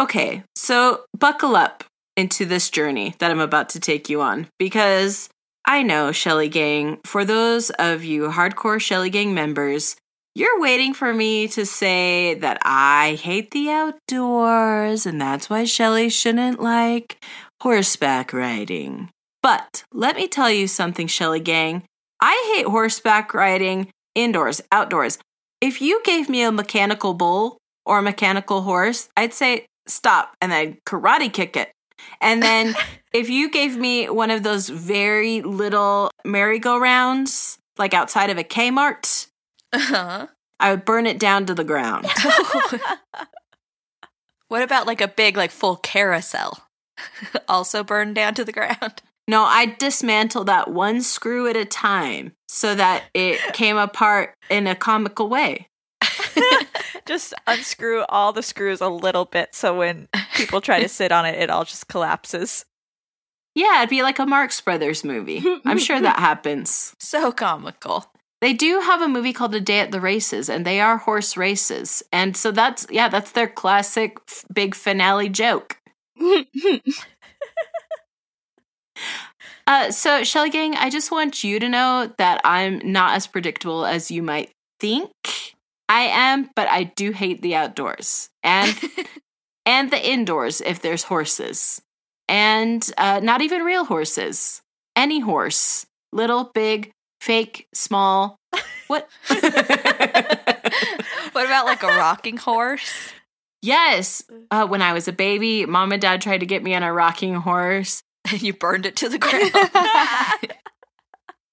okay, 0.00 0.42
so 0.54 1.04
buckle 1.16 1.56
up 1.56 1.84
into 2.16 2.46
this 2.46 2.70
journey 2.70 3.14
that 3.18 3.30
I'm 3.30 3.40
about 3.40 3.68
to 3.70 3.80
take 3.80 4.08
you 4.08 4.22
on 4.22 4.48
because 4.58 5.28
I 5.66 5.82
know, 5.82 6.12
Shelly 6.12 6.48
Gang, 6.48 6.98
for 7.04 7.24
those 7.24 7.70
of 7.70 8.04
you 8.04 8.28
hardcore 8.28 8.80
Shelly 8.80 9.10
Gang 9.10 9.34
members, 9.34 9.96
you're 10.36 10.60
waiting 10.60 10.94
for 10.94 11.12
me 11.12 11.48
to 11.48 11.66
say 11.66 12.34
that 12.34 12.58
I 12.62 13.18
hate 13.20 13.50
the 13.50 13.70
outdoors 13.70 15.06
and 15.06 15.20
that's 15.20 15.50
why 15.50 15.64
Shelly 15.64 16.08
shouldn't 16.08 16.60
like 16.60 17.18
horseback 17.60 18.32
riding. 18.32 19.10
But 19.42 19.82
let 19.92 20.14
me 20.14 20.28
tell 20.28 20.50
you 20.50 20.68
something, 20.68 21.08
Shelly 21.08 21.40
Gang. 21.40 21.82
I 22.20 22.54
hate 22.54 22.66
horseback 22.66 23.34
riding 23.34 23.88
indoors, 24.14 24.60
outdoors. 24.70 25.18
If 25.60 25.80
you 25.82 26.00
gave 26.04 26.28
me 26.28 26.42
a 26.42 26.52
mechanical 26.52 27.14
bull 27.14 27.58
or 27.84 27.98
a 27.98 28.02
mechanical 28.02 28.62
horse, 28.62 29.08
I'd 29.16 29.34
say 29.34 29.66
stop 29.86 30.34
and 30.40 30.52
then 30.52 30.78
karate 30.86 31.32
kick 31.32 31.56
it. 31.56 31.72
And 32.20 32.42
then 32.42 32.74
if 33.12 33.28
you 33.28 33.50
gave 33.50 33.76
me 33.76 34.08
one 34.08 34.30
of 34.30 34.42
those 34.42 34.68
very 34.68 35.42
little 35.42 36.10
merry-go-rounds, 36.24 37.58
like 37.78 37.94
outside 37.94 38.30
of 38.30 38.38
a 38.38 38.44
Kmart, 38.44 39.26
Uh-huh. 39.72 40.26
I 40.58 40.70
would 40.70 40.84
burn 40.86 41.06
it 41.06 41.18
down 41.18 41.44
to 41.46 41.54
the 41.54 41.64
ground. 41.64 42.06
What 44.48 44.62
about 44.62 44.86
like 44.86 45.00
a 45.00 45.08
big, 45.08 45.36
like 45.36 45.50
full 45.50 45.76
carousel? 45.76 46.58
also 47.48 47.82
burned 47.82 48.14
down 48.14 48.34
to 48.34 48.44
the 48.44 48.52
ground. 48.52 49.02
No, 49.28 49.42
I 49.42 49.74
dismantled 49.78 50.46
that 50.46 50.70
one 50.70 51.02
screw 51.02 51.48
at 51.48 51.56
a 51.56 51.64
time 51.64 52.32
so 52.48 52.74
that 52.76 53.04
it 53.12 53.40
came 53.54 53.76
apart 53.76 54.34
in 54.48 54.68
a 54.68 54.76
comical 54.76 55.28
way. 55.28 55.68
Just 57.06 57.34
unscrew 57.46 58.04
all 58.08 58.32
the 58.32 58.42
screws 58.42 58.80
a 58.80 58.88
little 58.88 59.24
bit 59.24 59.54
so 59.54 59.78
when 59.78 60.08
people 60.34 60.60
try 60.60 60.82
to 60.82 60.88
sit 60.88 61.12
on 61.12 61.24
it, 61.24 61.38
it 61.38 61.50
all 61.50 61.64
just 61.64 61.88
collapses. 61.88 62.64
Yeah, 63.54 63.78
it'd 63.78 63.90
be 63.90 64.02
like 64.02 64.18
a 64.18 64.26
Marx 64.26 64.60
Brothers 64.60 65.02
movie. 65.02 65.42
I'm 65.64 65.78
sure 65.78 66.00
that 66.00 66.18
happens. 66.18 66.94
So 66.98 67.32
comical. 67.32 68.04
They 68.42 68.52
do 68.52 68.80
have 68.80 69.00
a 69.00 69.08
movie 69.08 69.32
called 69.32 69.54
A 69.54 69.60
Day 69.60 69.80
at 69.80 69.92
the 69.92 70.00
Races, 70.00 70.50
and 70.50 70.66
they 70.66 70.78
are 70.78 70.98
horse 70.98 71.38
races. 71.38 72.02
And 72.12 72.36
so 72.36 72.52
that's, 72.52 72.86
yeah, 72.90 73.08
that's 73.08 73.32
their 73.32 73.48
classic 73.48 74.18
f- 74.28 74.44
big 74.52 74.74
finale 74.74 75.30
joke. 75.30 75.78
Uh, 79.68 79.90
so, 79.90 80.22
Shelly 80.22 80.50
Gang, 80.50 80.76
I 80.76 80.90
just 80.90 81.10
want 81.10 81.42
you 81.42 81.58
to 81.58 81.68
know 81.68 82.12
that 82.18 82.40
I'm 82.44 82.80
not 82.84 83.16
as 83.16 83.26
predictable 83.26 83.84
as 83.84 84.12
you 84.12 84.22
might 84.22 84.52
think 84.78 85.10
I 85.88 86.02
am, 86.02 86.50
but 86.56 86.68
I 86.68 86.84
do 86.84 87.12
hate 87.12 87.42
the 87.42 87.54
outdoors 87.54 88.28
and 88.42 88.76
and 89.66 89.90
the 89.90 90.10
indoors 90.10 90.60
if 90.60 90.80
there's 90.80 91.04
horses, 91.04 91.80
and 92.28 92.88
uh, 92.98 93.20
not 93.22 93.42
even 93.42 93.62
real 93.62 93.84
horses, 93.84 94.62
any 94.96 95.20
horse, 95.20 95.86
little, 96.12 96.50
big, 96.54 96.92
fake, 97.20 97.68
small. 97.74 98.36
What? 98.86 99.08
what 99.26 99.44
about 101.44 101.66
like 101.66 101.82
a 101.82 101.88
rocking 101.88 102.36
horse? 102.36 103.12
yes. 103.60 104.22
Uh, 104.52 104.64
when 104.64 104.80
I 104.80 104.92
was 104.92 105.08
a 105.08 105.12
baby, 105.12 105.66
mom 105.66 105.90
and 105.90 106.00
dad 106.00 106.20
tried 106.20 106.38
to 106.38 106.46
get 106.46 106.62
me 106.62 106.72
on 106.72 106.84
a 106.84 106.92
rocking 106.92 107.34
horse. 107.34 108.00
And 108.30 108.40
you 108.40 108.52
burned 108.52 108.86
it 108.86 108.94
to 108.96 109.08
the 109.08 109.18
ground. 109.18 109.50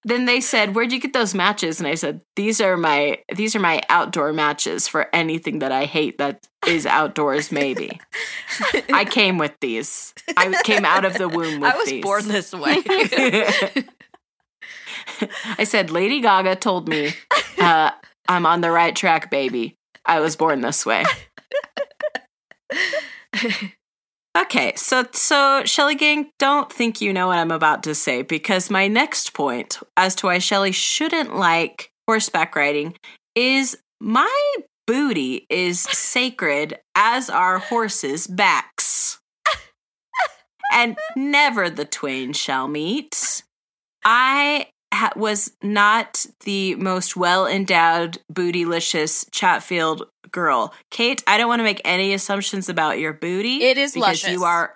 Then 0.06 0.26
they 0.26 0.42
said, 0.42 0.76
"Where'd 0.76 0.92
you 0.92 1.00
get 1.00 1.14
those 1.14 1.34
matches?" 1.34 1.80
And 1.80 1.88
I 1.88 1.96
said, 1.96 2.22
"These 2.36 2.60
are 2.60 2.76
my 2.76 3.20
these 3.36 3.56
are 3.56 3.60
my 3.60 3.82
outdoor 3.90 4.34
matches 4.34 4.88
for 4.88 5.08
anything 5.14 5.60
that 5.60 5.72
I 5.72 5.86
hate 5.86 6.18
that 6.18 6.48
is 6.68 6.86
outdoors. 6.86 7.52
Maybe 7.52 8.00
I 8.94 9.06
came 9.06 9.38
with 9.38 9.54
these. 9.62 10.14
I 10.36 10.62
came 10.64 10.86
out 10.86 11.06
of 11.06 11.14
the 11.18 11.30
womb 11.30 11.62
with 11.62 11.74
I 11.74 11.78
was 11.78 11.90
these. 11.90 12.04
born 12.04 12.28
this 12.28 12.52
way. 12.54 12.84
I 15.58 15.64
said, 15.64 15.90
Lady 15.92 16.22
Gaga 16.22 16.56
told 16.56 16.88
me 16.88 17.14
uh, 17.60 17.92
I'm 18.28 18.46
on 18.46 18.62
the 18.62 18.72
right 18.72 18.96
track, 18.96 19.30
baby. 19.30 19.78
I 20.06 20.20
was 20.20 20.36
born 20.36 20.62
this 20.62 20.86
way. 20.86 21.04
Okay, 24.36 24.74
so 24.76 25.06
so 25.14 25.62
Shelly 25.64 25.94
Gang, 25.94 26.32
don't 26.40 26.72
think 26.72 27.02
you 27.02 27.14
know 27.14 27.28
what 27.28 27.38
I'm 27.38 27.52
about 27.52 27.84
to 27.84 27.94
say 27.94 28.24
because 28.24 28.72
my 28.72 28.88
next 28.88 29.34
point 29.34 29.78
as 29.96 30.16
to 30.16 30.28
why 30.28 30.40
Shelly 30.40 30.72
shouldn't 30.72 31.36
like 31.36 31.92
horseback 32.08 32.56
riding 32.56 32.96
is 33.36 33.78
my 34.00 34.56
booty 34.88 35.46
is 35.50 35.82
sacred 35.82 36.80
as 36.96 37.30
are 37.30 37.60
horses' 37.60 38.26
backs. 38.26 39.20
and 40.74 40.98
never 41.16 41.70
the 41.70 41.86
twain 41.86 42.34
shall 42.34 42.68
meet. 42.68 43.44
I 44.04 44.68
ha- 44.94 45.14
was 45.16 45.52
not 45.62 46.26
the 46.42 46.76
most 46.76 47.16
well 47.16 47.48
endowed, 47.48 48.20
bootylicious 48.32 49.26
Chatfield 49.32 50.08
girl. 50.32 50.74
Kate, 50.92 51.24
I 51.28 51.38
don't 51.38 51.48
want 51.48 51.60
to 51.60 51.64
make 51.64 51.82
any 51.84 52.14
assumptions 52.14 52.70
about 52.70 53.00
your 53.00 53.14
booty. 53.14 53.64
It 53.64 53.78
is 53.78 53.94
because 53.94 54.24
luscious. 54.24 54.32
you 54.32 54.44
are 54.44 54.74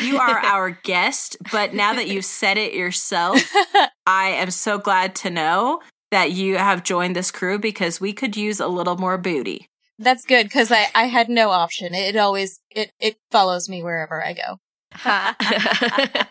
you 0.00 0.18
are 0.18 0.38
our 0.44 0.70
guest, 0.70 1.36
but 1.52 1.74
now 1.74 1.94
that 1.94 2.08
you've 2.08 2.24
said 2.24 2.58
it 2.58 2.74
yourself, 2.74 3.40
I 4.06 4.28
am 4.28 4.50
so 4.50 4.78
glad 4.78 5.14
to 5.16 5.30
know 5.30 5.80
that 6.10 6.32
you 6.32 6.56
have 6.56 6.82
joined 6.82 7.16
this 7.16 7.30
crew 7.30 7.58
because 7.58 8.00
we 8.00 8.12
could 8.12 8.36
use 8.36 8.60
a 8.60 8.68
little 8.68 8.96
more 8.96 9.18
booty. 9.18 9.68
That's 9.98 10.24
good 10.24 10.44
because 10.44 10.72
I, 10.72 10.86
I 10.94 11.04
had 11.04 11.28
no 11.28 11.50
option. 11.50 11.94
It 11.94 12.16
always 12.16 12.60
it 12.70 12.92
it 12.98 13.16
follows 13.30 13.68
me 13.68 13.82
wherever 13.82 14.24
I 14.24 14.34
go. 14.34 14.58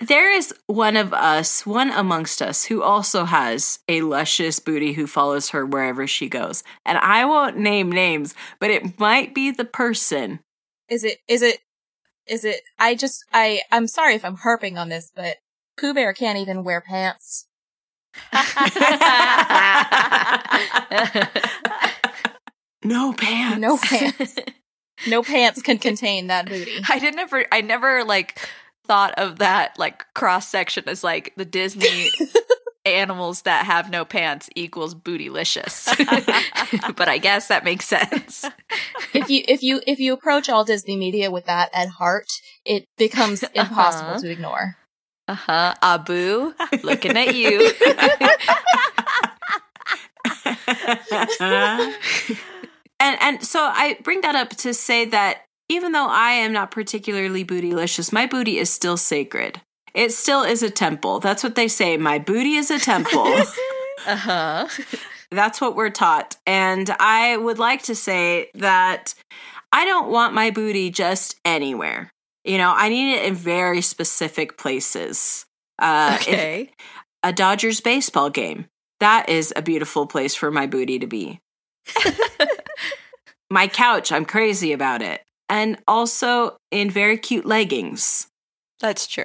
There 0.00 0.32
is 0.32 0.54
one 0.66 0.96
of 0.96 1.12
us, 1.12 1.66
one 1.66 1.90
amongst 1.90 2.40
us, 2.40 2.66
who 2.66 2.82
also 2.82 3.24
has 3.24 3.80
a 3.88 4.02
luscious 4.02 4.60
booty 4.60 4.92
who 4.92 5.08
follows 5.08 5.50
her 5.50 5.66
wherever 5.66 6.06
she 6.06 6.28
goes. 6.28 6.62
And 6.86 6.98
I 6.98 7.24
won't 7.24 7.58
name 7.58 7.90
names, 7.90 8.34
but 8.60 8.70
it 8.70 9.00
might 9.00 9.34
be 9.34 9.50
the 9.50 9.64
person. 9.64 10.38
Is 10.88 11.02
it 11.02 11.18
is 11.26 11.42
it 11.42 11.58
is 12.28 12.44
it 12.44 12.62
I 12.78 12.94
just 12.94 13.24
I 13.32 13.62
I'm 13.72 13.88
sorry 13.88 14.14
if 14.14 14.24
I'm 14.24 14.36
harping 14.36 14.78
on 14.78 14.88
this, 14.88 15.10
but 15.14 15.38
Pooh 15.76 15.94
Bear 15.94 16.12
can't 16.12 16.38
even 16.38 16.62
wear 16.62 16.80
pants. 16.80 17.46
no 22.84 23.12
pants. 23.12 23.58
No 23.58 23.76
pants. 23.78 24.36
no 25.06 25.22
pants 25.22 25.62
can 25.62 25.78
contain 25.78 26.28
that 26.28 26.48
booty. 26.48 26.72
I 26.88 26.98
didn't 26.98 27.20
ever, 27.20 27.44
I 27.52 27.60
never 27.60 28.04
like 28.04 28.38
thought 28.88 29.14
of 29.18 29.38
that 29.38 29.78
like 29.78 30.04
cross 30.14 30.48
section 30.48 30.84
as 30.88 31.04
like 31.04 31.32
the 31.36 31.44
Disney 31.44 32.08
animals 32.86 33.42
that 33.42 33.66
have 33.66 33.90
no 33.90 34.04
pants 34.04 34.48
equals 34.56 34.94
bootylicious. 34.94 35.86
but 36.96 37.08
I 37.08 37.18
guess 37.18 37.48
that 37.48 37.62
makes 37.64 37.84
sense. 37.86 38.44
if 39.12 39.28
you 39.28 39.44
if 39.46 39.62
you 39.62 39.80
if 39.86 40.00
you 40.00 40.12
approach 40.14 40.48
all 40.48 40.64
Disney 40.64 40.96
media 40.96 41.30
with 41.30 41.44
that 41.46 41.70
at 41.74 41.88
heart, 41.88 42.26
it 42.64 42.84
becomes 42.96 43.42
impossible 43.54 44.10
Uh-huh. 44.12 44.20
to 44.20 44.30
ignore. 44.30 44.76
Uh-huh. 45.28 45.74
Abu, 45.82 46.54
looking 46.82 47.14
at 47.18 47.34
you. 47.34 47.70
and 53.00 53.16
and 53.20 53.44
so 53.44 53.60
I 53.60 53.98
bring 54.02 54.20
that 54.22 54.34
up 54.34 54.50
to 54.50 54.74
say 54.74 55.04
that 55.06 55.42
even 55.68 55.92
though 55.92 56.08
I 56.08 56.32
am 56.32 56.52
not 56.52 56.70
particularly 56.70 57.44
bootylicious, 57.44 58.12
my 58.12 58.26
booty 58.26 58.58
is 58.58 58.70
still 58.70 58.96
sacred. 58.96 59.60
It 59.94 60.12
still 60.12 60.42
is 60.42 60.62
a 60.62 60.70
temple. 60.70 61.20
That's 61.20 61.42
what 61.42 61.54
they 61.54 61.68
say. 61.68 61.96
My 61.96 62.18
booty 62.18 62.54
is 62.54 62.70
a 62.70 62.78
temple. 62.78 63.26
Uh-huh. 64.06 64.68
That's 65.32 65.60
what 65.60 65.74
we're 65.74 65.90
taught. 65.90 66.36
And 66.46 66.88
I 67.00 67.36
would 67.36 67.58
like 67.58 67.82
to 67.82 67.96
say 67.96 68.48
that 68.54 69.12
I 69.72 69.84
don't 69.84 70.08
want 70.08 70.34
my 70.34 70.50
booty 70.50 70.88
just 70.90 71.34
anywhere. 71.44 72.12
You 72.44 72.58
know, 72.58 72.72
I 72.74 72.88
need 72.90 73.16
it 73.16 73.24
in 73.26 73.34
very 73.34 73.82
specific 73.82 74.56
places. 74.56 75.44
Uh, 75.80 76.16
Okay. 76.20 76.70
a 77.24 77.32
Dodgers 77.32 77.80
baseball 77.80 78.30
game. 78.30 78.66
That 79.00 79.28
is 79.28 79.52
a 79.56 79.62
beautiful 79.62 80.06
place 80.06 80.36
for 80.36 80.52
my 80.52 80.68
booty 80.68 81.00
to 81.00 81.06
be. 81.08 81.40
my 83.50 83.66
couch, 83.66 84.12
I'm 84.12 84.24
crazy 84.24 84.72
about 84.72 85.02
it. 85.02 85.22
And 85.48 85.78
also 85.88 86.56
in 86.70 86.90
very 86.90 87.18
cute 87.18 87.46
leggings. 87.46 88.28
That's 88.80 89.06
true. 89.06 89.24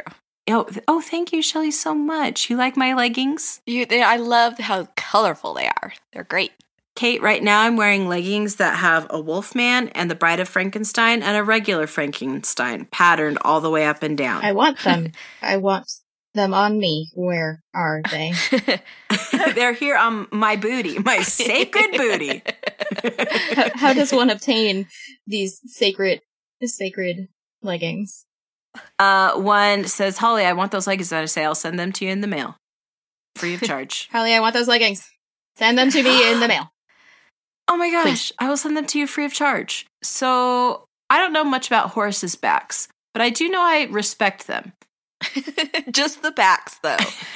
Oh, 0.50 0.68
oh, 0.88 1.02
thank 1.02 1.32
you, 1.32 1.42
Shelly, 1.42 1.72
so 1.72 1.96
much. 1.96 2.50
You 2.50 2.58
like 2.58 2.76
my 2.76 2.94
leggings? 2.94 3.62
You 3.66 3.86
they, 3.86 4.04
I 4.04 4.18
love 4.18 4.60
how 4.60 4.88
colorful 4.96 5.54
they 5.54 5.68
are. 5.68 5.94
They're 6.12 6.24
great. 6.24 6.52
Kate, 6.96 7.22
right 7.22 7.42
now 7.42 7.62
I'm 7.62 7.76
wearing 7.76 8.08
leggings 8.08 8.58
that 8.58 8.78
have 8.78 9.08
a 9.10 9.20
wolf 9.20 9.56
man 9.56 9.88
and 9.90 10.12
the 10.12 10.16
bride 10.16 10.40
of 10.40 10.48
Frankenstein 10.48 11.24
and 11.24 11.36
a 11.36 11.44
regular 11.44 11.88
Frankenstein 11.88 12.86
patterned 12.86 13.40
all 13.42 13.62
the 13.62 13.70
way 13.70 13.86
up 13.86 14.04
and 14.04 14.18
down. 14.18 14.44
I 14.44 14.52
want 14.52 14.80
them. 14.84 15.12
I 15.42 15.58
want 15.58 15.92
them 16.36 16.54
on 16.54 16.78
me. 16.78 17.10
Where 17.16 17.64
are 17.74 18.02
they? 18.12 18.34
They're 19.56 19.74
here 19.74 19.98
on 19.98 20.28
my 20.32 20.56
booty, 20.56 21.00
my 21.00 21.22
sacred 21.22 21.92
booty. 21.98 22.44
How, 23.76 23.94
does 23.94 24.12
one 24.12 24.30
obtain 24.30 24.88
these 25.28 25.60
sacred 25.66 26.22
sacred 26.64 27.28
leggings? 27.62 28.26
Uh, 29.00 29.34
one 29.36 29.86
says, 29.86 30.18
Holly, 30.18 30.46
I 30.46 30.54
want 30.54 30.72
those 30.72 30.88
leggings. 30.88 31.12
I 31.12 31.26
say, 31.26 31.44
I'll 31.44 31.56
send 31.56 31.78
them 31.78 31.92
to 31.94 32.06
you 32.06 32.12
in 32.12 32.22
the 32.22 32.28
mail, 32.28 32.58
free 33.36 33.54
of 33.54 33.62
charge. 33.64 34.10
Holly, 34.12 34.34
I 34.34 34.40
want 34.40 34.54
those 34.54 34.68
leggings. 34.68 35.10
Send 35.58 35.78
them 35.78 35.90
to 35.92 36.04
me 36.04 36.32
in 36.32 36.40
the 36.40 36.48
mail. 36.50 36.72
oh 37.68 37.78
my 37.78 37.92
gosh, 37.92 38.32
I 38.40 38.50
will 38.50 38.58
send 38.58 38.76
them 38.76 38.88
to 38.88 39.00
you 39.00 39.08
free 39.08 39.26
of 39.26 39.34
charge. 39.34 39.86
So 40.02 40.88
I 41.10 41.18
don't 41.18 41.34
know 41.34 41.44
much 41.44 41.68
about 41.68 41.92
horses' 41.92 42.36
backs, 42.36 42.88
but 43.14 43.22
I 43.22 43.30
do 43.30 43.50
know 43.50 43.62
I 43.62 43.88
respect 43.92 44.48
them. 44.48 44.74
Just 45.92 46.22
the 46.22 46.32
backs 46.32 46.80
though. 46.80 46.98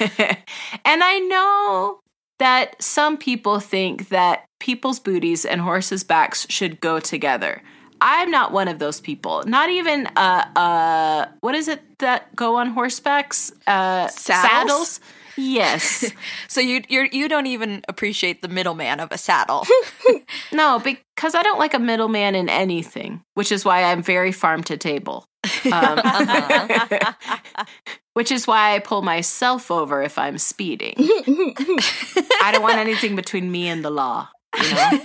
and 0.84 1.02
I 1.04 1.18
know 1.20 2.00
that 2.38 2.80
some 2.82 3.16
people 3.16 3.60
think 3.60 4.08
that 4.08 4.44
people's 4.60 4.98
booties 5.00 5.44
and 5.44 5.60
horses' 5.60 6.04
backs 6.04 6.46
should 6.48 6.80
go 6.80 7.00
together. 7.00 7.62
I'm 8.00 8.30
not 8.30 8.52
one 8.52 8.68
of 8.68 8.78
those 8.78 9.00
people. 9.00 9.42
Not 9.44 9.70
even 9.70 10.06
uh 10.16 10.44
uh 10.56 11.26
what 11.40 11.54
is 11.54 11.68
it 11.68 11.82
that 11.98 12.34
go 12.36 12.56
on 12.56 12.74
horsebacks? 12.74 13.52
Uh 13.66 14.08
Saddles? 14.08 15.00
Yes. 15.36 16.12
So 16.48 16.60
you 16.60 16.82
you're, 16.88 17.04
you 17.06 17.28
don't 17.28 17.46
even 17.46 17.82
appreciate 17.88 18.42
the 18.42 18.48
middleman 18.48 19.00
of 19.00 19.12
a 19.12 19.18
saddle. 19.18 19.66
No, 20.52 20.78
because 20.78 21.34
I 21.34 21.42
don't 21.42 21.58
like 21.58 21.74
a 21.74 21.78
middleman 21.78 22.34
in 22.34 22.48
anything, 22.48 23.22
which 23.34 23.52
is 23.52 23.64
why 23.64 23.82
I'm 23.84 24.02
very 24.02 24.32
farm 24.32 24.62
to 24.64 24.76
table. 24.76 25.26
Um, 25.72 26.00
which 28.14 28.32
is 28.32 28.46
why 28.46 28.74
I 28.74 28.78
pull 28.80 29.02
myself 29.02 29.70
over 29.70 30.02
if 30.02 30.18
I'm 30.18 30.38
speeding. 30.38 30.94
I 30.98 32.50
don't 32.52 32.62
want 32.62 32.78
anything 32.78 33.16
between 33.16 33.50
me 33.50 33.68
and 33.68 33.84
the 33.84 33.90
law, 33.90 34.28
you 34.60 34.74
know? 34.74 35.00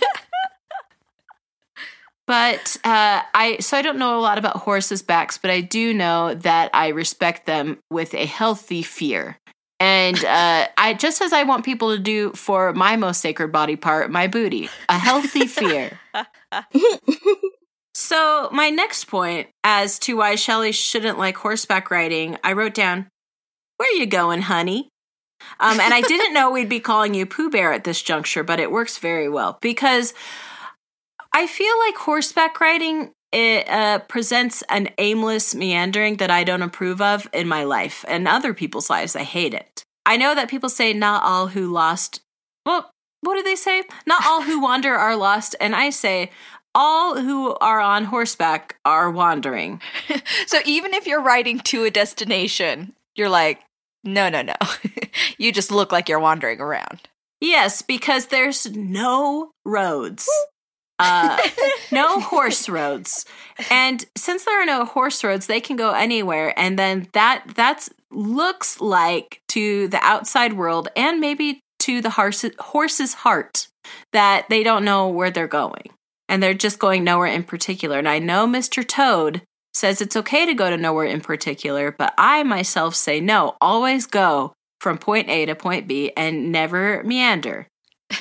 But 2.25 2.77
uh, 2.85 3.21
I 3.33 3.57
so 3.59 3.77
I 3.77 3.81
don't 3.81 3.97
know 3.97 4.17
a 4.17 4.21
lot 4.21 4.37
about 4.37 4.57
horses' 4.57 5.01
backs, 5.01 5.37
but 5.37 5.51
I 5.51 5.59
do 5.59 5.93
know 5.93 6.33
that 6.35 6.69
I 6.73 6.87
respect 6.89 7.45
them 7.45 7.79
with 7.91 8.13
a 8.13 8.25
healthy 8.25 8.81
fear. 8.81 9.37
And 9.79 10.23
uh, 10.23 10.67
I 10.77 10.93
just 10.93 11.21
as 11.21 11.33
I 11.33 11.43
want 11.43 11.65
people 11.65 11.93
to 11.93 12.01
do 12.01 12.31
for 12.31 12.71
my 12.71 12.95
most 12.95 13.19
sacred 13.19 13.51
body 13.51 13.75
part, 13.75 14.09
my 14.09 14.27
booty, 14.27 14.69
a 14.87 14.97
healthy 14.97 15.47
fear. 15.47 15.99
So 18.03 18.49
my 18.51 18.69
next 18.69 19.05
point 19.05 19.47
as 19.63 19.97
to 19.99 20.17
why 20.17 20.35
Shelley 20.35 20.73
shouldn't 20.73 21.17
like 21.17 21.37
horseback 21.37 21.89
riding, 21.89 22.37
I 22.43 22.51
wrote 22.51 22.73
down, 22.73 23.07
"Where 23.77 23.91
you 23.93 24.05
going, 24.05 24.41
honey?" 24.43 24.89
Um, 25.59 25.79
and 25.79 25.93
I 25.93 26.01
didn't 26.07 26.33
know 26.33 26.51
we'd 26.51 26.67
be 26.67 26.81
calling 26.81 27.13
you 27.13 27.25
Pooh 27.25 27.49
Bear 27.49 27.71
at 27.71 27.85
this 27.85 28.01
juncture, 28.01 28.43
but 28.43 28.59
it 28.59 28.71
works 28.71 28.97
very 28.97 29.29
well 29.29 29.57
because 29.61 30.13
I 31.33 31.47
feel 31.47 31.79
like 31.79 31.95
horseback 31.95 32.59
riding 32.59 33.11
it 33.31 33.67
uh, 33.69 33.99
presents 33.99 34.63
an 34.69 34.89
aimless 34.97 35.55
meandering 35.55 36.17
that 36.17 36.29
I 36.29 36.43
don't 36.43 36.61
approve 36.61 37.01
of 37.01 37.27
in 37.33 37.47
my 37.47 37.63
life 37.63 38.05
and 38.07 38.27
other 38.27 38.53
people's 38.53 38.89
lives. 38.89 39.15
I 39.15 39.23
hate 39.23 39.53
it. 39.53 39.83
I 40.05 40.17
know 40.17 40.35
that 40.35 40.49
people 40.49 40.69
say 40.69 40.93
not 40.93 41.23
all 41.23 41.47
who 41.47 41.71
lost. 41.71 42.21
Well, 42.65 42.91
what 43.21 43.35
do 43.35 43.43
they 43.43 43.55
say? 43.55 43.83
Not 44.05 44.25
all 44.25 44.43
who 44.43 44.61
wander 44.61 44.93
are 44.93 45.15
lost, 45.15 45.55
and 45.61 45.73
I 45.73 45.89
say 45.89 46.29
all 46.75 47.19
who 47.19 47.55
are 47.55 47.79
on 47.79 48.05
horseback 48.05 48.77
are 48.85 49.11
wandering. 49.11 49.81
so 50.47 50.59
even 50.65 50.93
if 50.93 51.05
you're 51.05 51.21
riding 51.21 51.59
to 51.59 51.83
a 51.83 51.91
destination, 51.91 52.93
you're 53.15 53.29
like, 53.29 53.61
no, 54.03 54.29
no, 54.29 54.41
no. 54.41 54.55
you 55.37 55.51
just 55.51 55.71
look 55.71 55.91
like 55.91 56.09
you're 56.09 56.19
wandering 56.19 56.59
around. 56.59 57.01
Yes, 57.39 57.81
because 57.81 58.27
there's 58.27 58.71
no 58.71 59.51
roads. 59.65 60.27
Uh, 60.99 61.37
no 61.91 62.19
horse 62.19 62.69
roads. 62.69 63.25
And 63.69 64.05
since 64.15 64.45
there 64.45 64.61
are 64.61 64.65
no 64.65 64.85
horse 64.85 65.23
roads, 65.23 65.47
they 65.47 65.59
can 65.59 65.75
go 65.75 65.91
anywhere. 65.91 66.57
And 66.57 66.77
then 66.79 67.07
that 67.13 67.43
that's 67.55 67.89
looks 68.11 68.79
like 68.79 69.41
to 69.49 69.87
the 69.87 69.99
outside 70.01 70.53
world 70.53 70.87
and 70.95 71.19
maybe 71.19 71.59
to 71.79 72.01
the 72.01 72.11
horse, 72.11 72.45
horse's 72.59 73.13
heart 73.13 73.67
that 74.13 74.45
they 74.49 74.63
don't 74.63 74.85
know 74.85 75.09
where 75.09 75.31
they're 75.31 75.47
going. 75.47 75.89
And 76.33 76.41
they're 76.41 76.55
just 76.55 76.79
going 76.79 77.03
nowhere 77.03 77.27
in 77.27 77.43
particular. 77.43 77.99
And 77.99 78.09
I 78.09 78.17
know 78.17 78.47
Mr. 78.47 78.83
Toad 78.83 79.43
says 79.71 80.01
it's 80.01 80.15
okay 80.15 80.47
to 80.47 80.55
go 80.55 80.71
to 80.71 80.77
nowhere 80.77 81.05
in 81.05 81.21
particular, 81.21 81.91
but 81.91 82.11
I 82.17 82.41
myself 82.41 82.95
say 82.95 83.19
no, 83.19 83.55
always 83.61 84.07
go 84.07 84.55
from 84.81 84.97
point 84.97 85.29
A 85.29 85.45
to 85.45 85.53
point 85.53 85.87
B 85.87 86.11
and 86.17 86.51
never 86.51 87.03
meander 87.03 87.67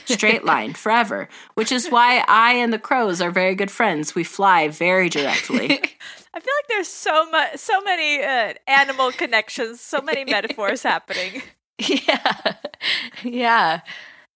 straight 0.04 0.44
line 0.52 0.74
forever, 0.74 1.26
which 1.54 1.72
is 1.72 1.88
why 1.88 2.22
I 2.28 2.52
and 2.52 2.70
the 2.70 2.78
crows 2.78 3.22
are 3.22 3.30
very 3.30 3.54
good 3.54 3.70
friends. 3.70 4.14
We 4.14 4.24
fly 4.24 4.68
very 4.68 5.08
directly. 5.08 5.70
I 6.34 6.40
feel 6.40 6.54
like 6.58 6.68
there's 6.68 6.88
so 6.88 7.30
much, 7.30 7.56
so 7.56 7.80
many 7.80 8.22
uh, 8.22 8.52
animal 8.66 9.10
connections, 9.12 9.80
so 9.80 10.02
many 10.02 10.26
metaphors 10.26 10.82
happening. 10.82 11.42
Yeah, 11.78 12.54
yeah. 13.24 13.80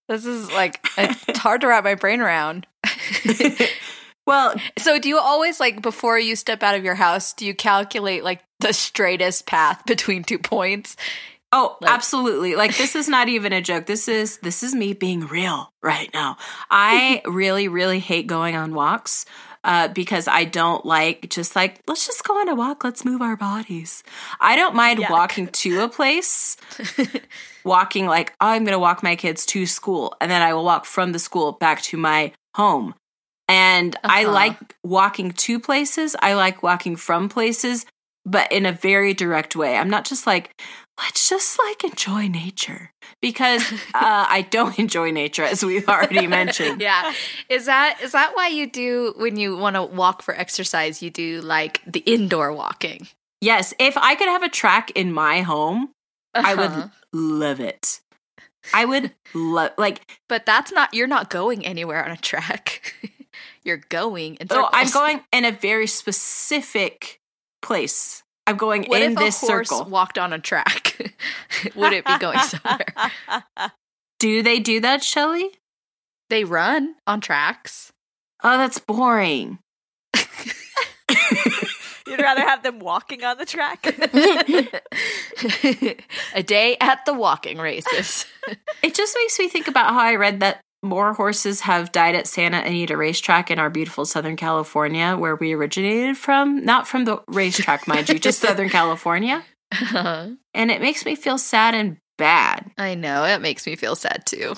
This 0.09 0.25
is 0.25 0.51
like 0.53 0.87
it's 0.99 1.39
hard 1.39 1.61
to 1.63 1.69
wrap 1.69 1.85
my 1.85 1.95
brain 1.95 2.21
around. 2.21 2.67
well, 4.27 4.55
so 4.79 4.99
do 4.99 5.09
you 5.09 5.19
always 5.19 5.61
like 5.61 5.83
before 5.83 6.19
you 6.19 6.37
step 6.37 6.63
out 6.63 6.75
of 6.75 6.85
your 6.85 6.95
house, 6.95 7.33
do 7.33 7.47
you 7.47 7.55
calculate 7.55 8.25
like 8.25 8.43
the 8.61 8.73
straightest 8.73 9.47
path 9.47 9.85
between 9.87 10.25
two 10.25 10.39
points? 10.39 10.97
Oh, 11.53 11.77
like, 11.81 11.91
absolutely. 11.91 12.57
Like 12.57 12.77
this 12.77 12.97
is 12.97 13.09
not 13.09 13.29
even 13.29 13.53
a 13.53 13.63
joke. 13.63 13.87
This 13.87 14.09
is 14.09 14.39
this 14.39 14.63
is 14.63 14.75
me 14.75 14.93
being 14.93 15.27
real 15.27 15.73
right 15.83 16.11
now. 16.13 16.37
I 16.71 17.23
really 17.25 17.69
really 17.69 18.01
hate 18.01 18.27
going 18.27 18.57
on 18.57 18.75
walks. 18.75 19.27
Uh, 19.65 19.89
because 19.89 20.29
I 20.29 20.45
don't 20.45 20.87
like 20.87 21.29
just 21.29 21.57
like 21.57 21.81
let's 21.89 22.07
just 22.07 22.23
go 22.23 22.39
on 22.39 22.49
a 22.49 22.55
walk. 22.55 22.85
Let's 22.85 23.05
move 23.05 23.21
our 23.21 23.37
bodies. 23.37 24.05
I 24.39 24.55
don't 24.55 24.77
mind 24.77 25.05
walking 25.11 25.49
to 25.49 25.81
a 25.81 25.89
place, 25.89 26.57
walking 27.67 28.07
like 28.07 28.33
oh, 28.41 28.47
I'm 28.47 28.65
going 28.65 28.73
to 28.73 28.79
walk 28.79 29.03
my 29.03 29.17
kids 29.17 29.45
to 29.47 29.67
school, 29.67 30.15
and 30.21 30.31
then 30.31 30.41
I 30.41 30.55
will 30.55 30.65
walk 30.65 30.87
from 30.87 31.13
the 31.13 31.19
school 31.19 31.53
back 31.53 31.83
to 31.83 31.99
my 31.99 32.33
home. 32.55 32.95
And 33.49 33.95
uh-huh. 33.97 34.09
I 34.11 34.25
like 34.25 34.57
walking 34.83 35.33
to 35.33 35.61
places. 35.61 36.17
I 36.21 36.35
like 36.35 36.63
walking 36.63 36.97
from 36.97 37.29
places, 37.29 37.87
but 38.25 38.51
in 38.51 38.67
a 38.67 38.73
very 38.73 39.13
direct 39.13 39.55
way. 39.55 39.77
I'm 39.77 39.91
not 39.91 40.05
just 40.05 40.27
like 40.27 40.51
let's 40.99 41.29
just 41.29 41.59
like 41.59 41.85
enjoy 41.85 42.27
nature 42.27 42.91
because 43.21 43.71
uh, 43.95 44.27
I 44.29 44.47
don't 44.51 44.79
enjoy 44.79 45.11
nature 45.11 45.45
as 45.45 45.65
we've 45.65 45.89
already 45.89 46.27
mentioned. 46.27 46.81
yeah, 46.81 47.13
is 47.49 47.67
that 47.67 47.99
is 48.03 48.13
that 48.13 48.33
why 48.35 48.49
you 48.49 48.71
do 48.71 49.15
when 49.17 49.37
you 49.37 49.57
want 49.57 49.77
to 49.77 49.83
walk 49.83 50.23
for 50.23 50.35
exercise? 50.35 51.03
You 51.03 51.11
do 51.11 51.41
like 51.41 51.81
the 51.87 52.01
indoor 52.01 52.53
walking. 52.53 53.09
Yes, 53.41 53.75
if 53.79 53.97
I 53.99 54.15
could 54.15 54.29
have 54.29 54.43
a 54.43 54.49
track 54.49 54.91
in 54.95 55.13
my 55.13 55.43
home, 55.43 55.91
uh-huh. 56.37 56.49
I 56.49 56.55
would 56.55 56.71
uh-huh. 56.71 56.89
love 57.13 57.61
it. 57.61 58.01
I 58.75 58.85
would 58.85 59.13
love 59.35 59.73
like, 59.79 60.19
but 60.29 60.47
that's 60.47 60.73
not. 60.73 60.93
You're 60.93 61.07
not 61.07 61.31
going 61.31 61.65
anywhere 61.65 62.05
on 62.05 62.11
a 62.11 62.17
track. 62.17 62.95
you're 63.65 63.83
going. 63.89 64.37
In 64.37 64.49
oh, 64.51 64.69
I'm 64.73 64.91
going 64.91 65.21
in 65.33 65.45
a 65.45 65.53
very 65.53 65.87
specific 65.87 67.21
place. 67.63 68.23
I'm 68.47 68.57
going 68.57 68.85
what 68.85 69.03
in 69.03 69.15
this 69.15 69.37
circle. 69.37 69.85
Walked 69.85 70.19
on 70.19 70.33
a 70.33 70.39
track. 70.39 70.97
Would 71.75 71.93
it 71.93 72.05
be 72.05 72.19
going 72.19 72.39
somewhere? 72.39 73.13
do 74.19 74.43
they 74.43 74.61
do 74.61 74.81
that, 74.81 75.03
Shelly? 75.03 75.51
They 76.31 76.45
run 76.45 76.95
on 77.07 77.21
tracks. 77.21 77.93
Oh, 78.43 78.57
that's 78.59 78.79
boring. 78.79 79.59
You'd 82.07 82.21
rather 82.21 82.43
have 82.43 82.63
them 82.63 82.79
walking 82.79 83.25
on 83.25 83.39
the 83.39 83.45
track? 83.45 83.87
a 86.35 86.43
day 86.43 86.77
at 86.81 87.05
the 87.05 87.15
walking 87.15 87.59
races. 87.59 88.27
it 88.83 88.95
just 88.95 89.17
makes 89.17 89.39
me 89.39 89.49
think 89.49 89.69
about 89.69 89.93
how 89.93 90.01
I 90.01 90.15
read 90.15 90.41
that 90.41 90.61
more 90.83 91.15
horses 91.15 91.63
have 91.63 91.91
died 91.91 92.15
at 92.15 92.27
Santa 92.27 92.59
Anita 92.59 92.97
Racetrack 92.97 93.51
in 93.51 93.59
our 93.59 93.71
beautiful 93.71 94.05
Southern 94.05 94.37
California, 94.37 95.17
where 95.17 95.35
we 95.35 95.53
originated 95.53 96.17
from. 96.17 96.65
Not 96.65 96.87
from 96.87 97.05
the 97.05 97.23
racetrack, 97.29 97.89
mind 97.89 98.09
you, 98.09 98.19
just 98.19 98.41
Southern 98.41 98.69
California. 98.69 99.45
Uh-huh. 99.73 100.29
And 100.55 100.71
it 100.71 100.81
makes 100.81 101.05
me 101.05 101.17
feel 101.17 101.39
sad 101.39 101.75
and 101.75 101.97
bad. 102.19 102.71
I 102.79 102.95
know. 102.95 103.25
It 103.25 103.41
makes 103.41 103.67
me 103.67 103.75
feel 103.75 103.97
sad 103.97 104.27
too. 104.27 104.55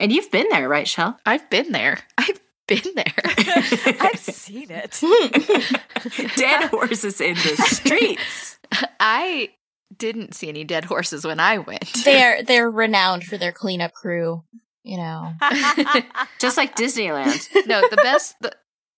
And 0.00 0.12
you've 0.12 0.30
been 0.30 0.46
there, 0.50 0.68
right, 0.68 0.88
Shell? 0.88 1.18
I've 1.26 1.48
been 1.50 1.72
there. 1.72 1.98
I've 2.16 2.40
been 2.68 2.94
there. 2.94 3.04
I've 4.00 4.18
seen 4.18 4.68
it. 4.70 5.00
dead 6.36 6.70
horses 6.70 7.20
in 7.20 7.34
the 7.34 7.56
streets. 7.66 8.58
I 9.00 9.50
didn't 9.96 10.34
see 10.34 10.48
any 10.48 10.62
dead 10.62 10.84
horses 10.84 11.24
when 11.24 11.40
I 11.40 11.58
went. 11.58 12.04
They're 12.04 12.44
they're 12.44 12.70
renowned 12.70 13.24
for 13.24 13.36
their 13.36 13.52
cleanup 13.52 13.92
crew 13.92 14.44
you 14.84 14.96
know. 14.96 15.32
Just 16.38 16.56
like 16.56 16.74
Disneyland. 16.74 17.46
No, 17.66 17.86
the 17.88 17.96
best 17.96 18.36
the, 18.40 18.52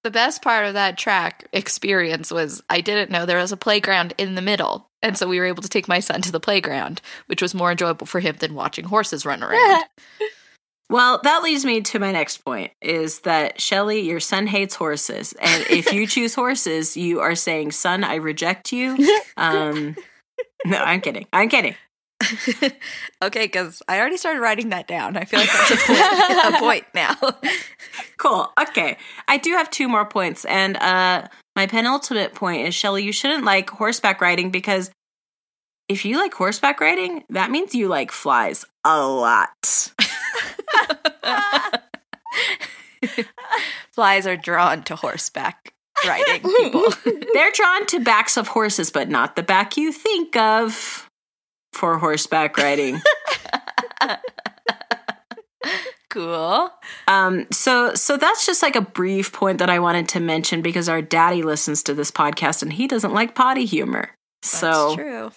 the 0.04 0.10
best 0.10 0.40
part 0.40 0.66
of 0.66 0.74
that 0.74 0.96
track 0.96 1.48
experience 1.52 2.30
was 2.30 2.62
I 2.70 2.80
didn't 2.80 3.10
know 3.10 3.26
there 3.26 3.38
was 3.38 3.52
a 3.52 3.56
playground 3.56 4.14
in 4.16 4.36
the 4.36 4.42
middle. 4.42 4.88
And 5.02 5.18
so 5.18 5.28
we 5.28 5.40
were 5.40 5.46
able 5.46 5.62
to 5.62 5.68
take 5.68 5.88
my 5.88 5.98
son 6.00 6.22
to 6.22 6.32
the 6.32 6.40
playground, 6.40 7.00
which 7.26 7.42
was 7.42 7.54
more 7.54 7.70
enjoyable 7.70 8.06
for 8.06 8.20
him 8.20 8.36
than 8.38 8.54
watching 8.54 8.84
horses 8.84 9.26
run 9.26 9.42
around. 9.42 9.84
Well, 10.90 11.20
that 11.22 11.44
leads 11.44 11.64
me 11.64 11.80
to 11.82 12.00
my 12.00 12.10
next 12.10 12.38
point 12.38 12.72
is 12.82 13.20
that 13.20 13.60
Shelly, 13.60 14.00
your 14.00 14.18
son 14.18 14.48
hates 14.48 14.74
horses. 14.74 15.32
And 15.40 15.64
if 15.70 15.92
you 15.92 16.04
choose 16.08 16.34
horses, 16.34 16.96
you 16.96 17.20
are 17.20 17.36
saying, 17.36 17.70
son, 17.70 18.02
I 18.02 18.16
reject 18.16 18.72
you. 18.72 18.96
Um, 19.36 19.96
no, 20.66 20.76
I'm 20.76 21.00
kidding. 21.00 21.26
I'm 21.32 21.48
kidding. 21.48 21.74
okay, 23.22 23.46
because 23.46 23.82
I 23.88 23.98
already 23.98 24.18
started 24.18 24.40
writing 24.40 24.68
that 24.68 24.86
down. 24.86 25.16
I 25.16 25.24
feel 25.24 25.40
like 25.40 25.48
that's 25.48 25.70
a 25.70 25.76
point, 25.86 26.54
a 26.54 26.58
point 26.58 26.84
now. 26.94 27.16
cool. 28.18 28.52
Okay. 28.60 28.98
I 29.28 29.38
do 29.38 29.52
have 29.52 29.70
two 29.70 29.88
more 29.88 30.04
points. 30.04 30.44
And 30.44 30.76
uh, 30.76 31.26
my 31.56 31.66
penultimate 31.66 32.34
point 32.34 32.66
is 32.66 32.74
Shelly, 32.74 33.02
you 33.02 33.12
shouldn't 33.12 33.44
like 33.44 33.70
horseback 33.70 34.20
riding 34.20 34.50
because 34.50 34.90
if 35.88 36.04
you 36.04 36.18
like 36.18 36.34
horseback 36.34 36.80
riding, 36.80 37.24
that 37.30 37.50
means 37.50 37.74
you 37.74 37.88
like 37.88 38.12
flies 38.12 38.66
a 38.84 39.06
lot. 39.06 39.92
Flies 43.92 44.26
are 44.26 44.36
drawn 44.36 44.82
to 44.84 44.96
horseback 44.96 45.74
riding 46.06 46.42
people. 46.42 46.86
They're 47.34 47.52
drawn 47.52 47.86
to 47.86 48.00
backs 48.00 48.36
of 48.36 48.48
horses, 48.48 48.90
but 48.90 49.08
not 49.08 49.36
the 49.36 49.42
back 49.42 49.76
you 49.76 49.92
think 49.92 50.36
of 50.36 51.08
for 51.72 51.98
horseback 51.98 52.56
riding. 52.56 53.00
cool. 56.10 56.70
Um, 57.06 57.46
so 57.52 57.94
so 57.94 58.16
that's 58.16 58.46
just 58.46 58.62
like 58.62 58.76
a 58.76 58.80
brief 58.80 59.32
point 59.32 59.58
that 59.58 59.70
I 59.70 59.78
wanted 59.78 60.08
to 60.10 60.20
mention 60.20 60.62
because 60.62 60.88
our 60.88 61.02
daddy 61.02 61.42
listens 61.42 61.82
to 61.84 61.94
this 61.94 62.10
podcast 62.10 62.62
and 62.62 62.72
he 62.72 62.86
doesn't 62.86 63.12
like 63.12 63.34
potty 63.34 63.66
humor. 63.66 64.10
So 64.42 64.96
true. 64.96 65.32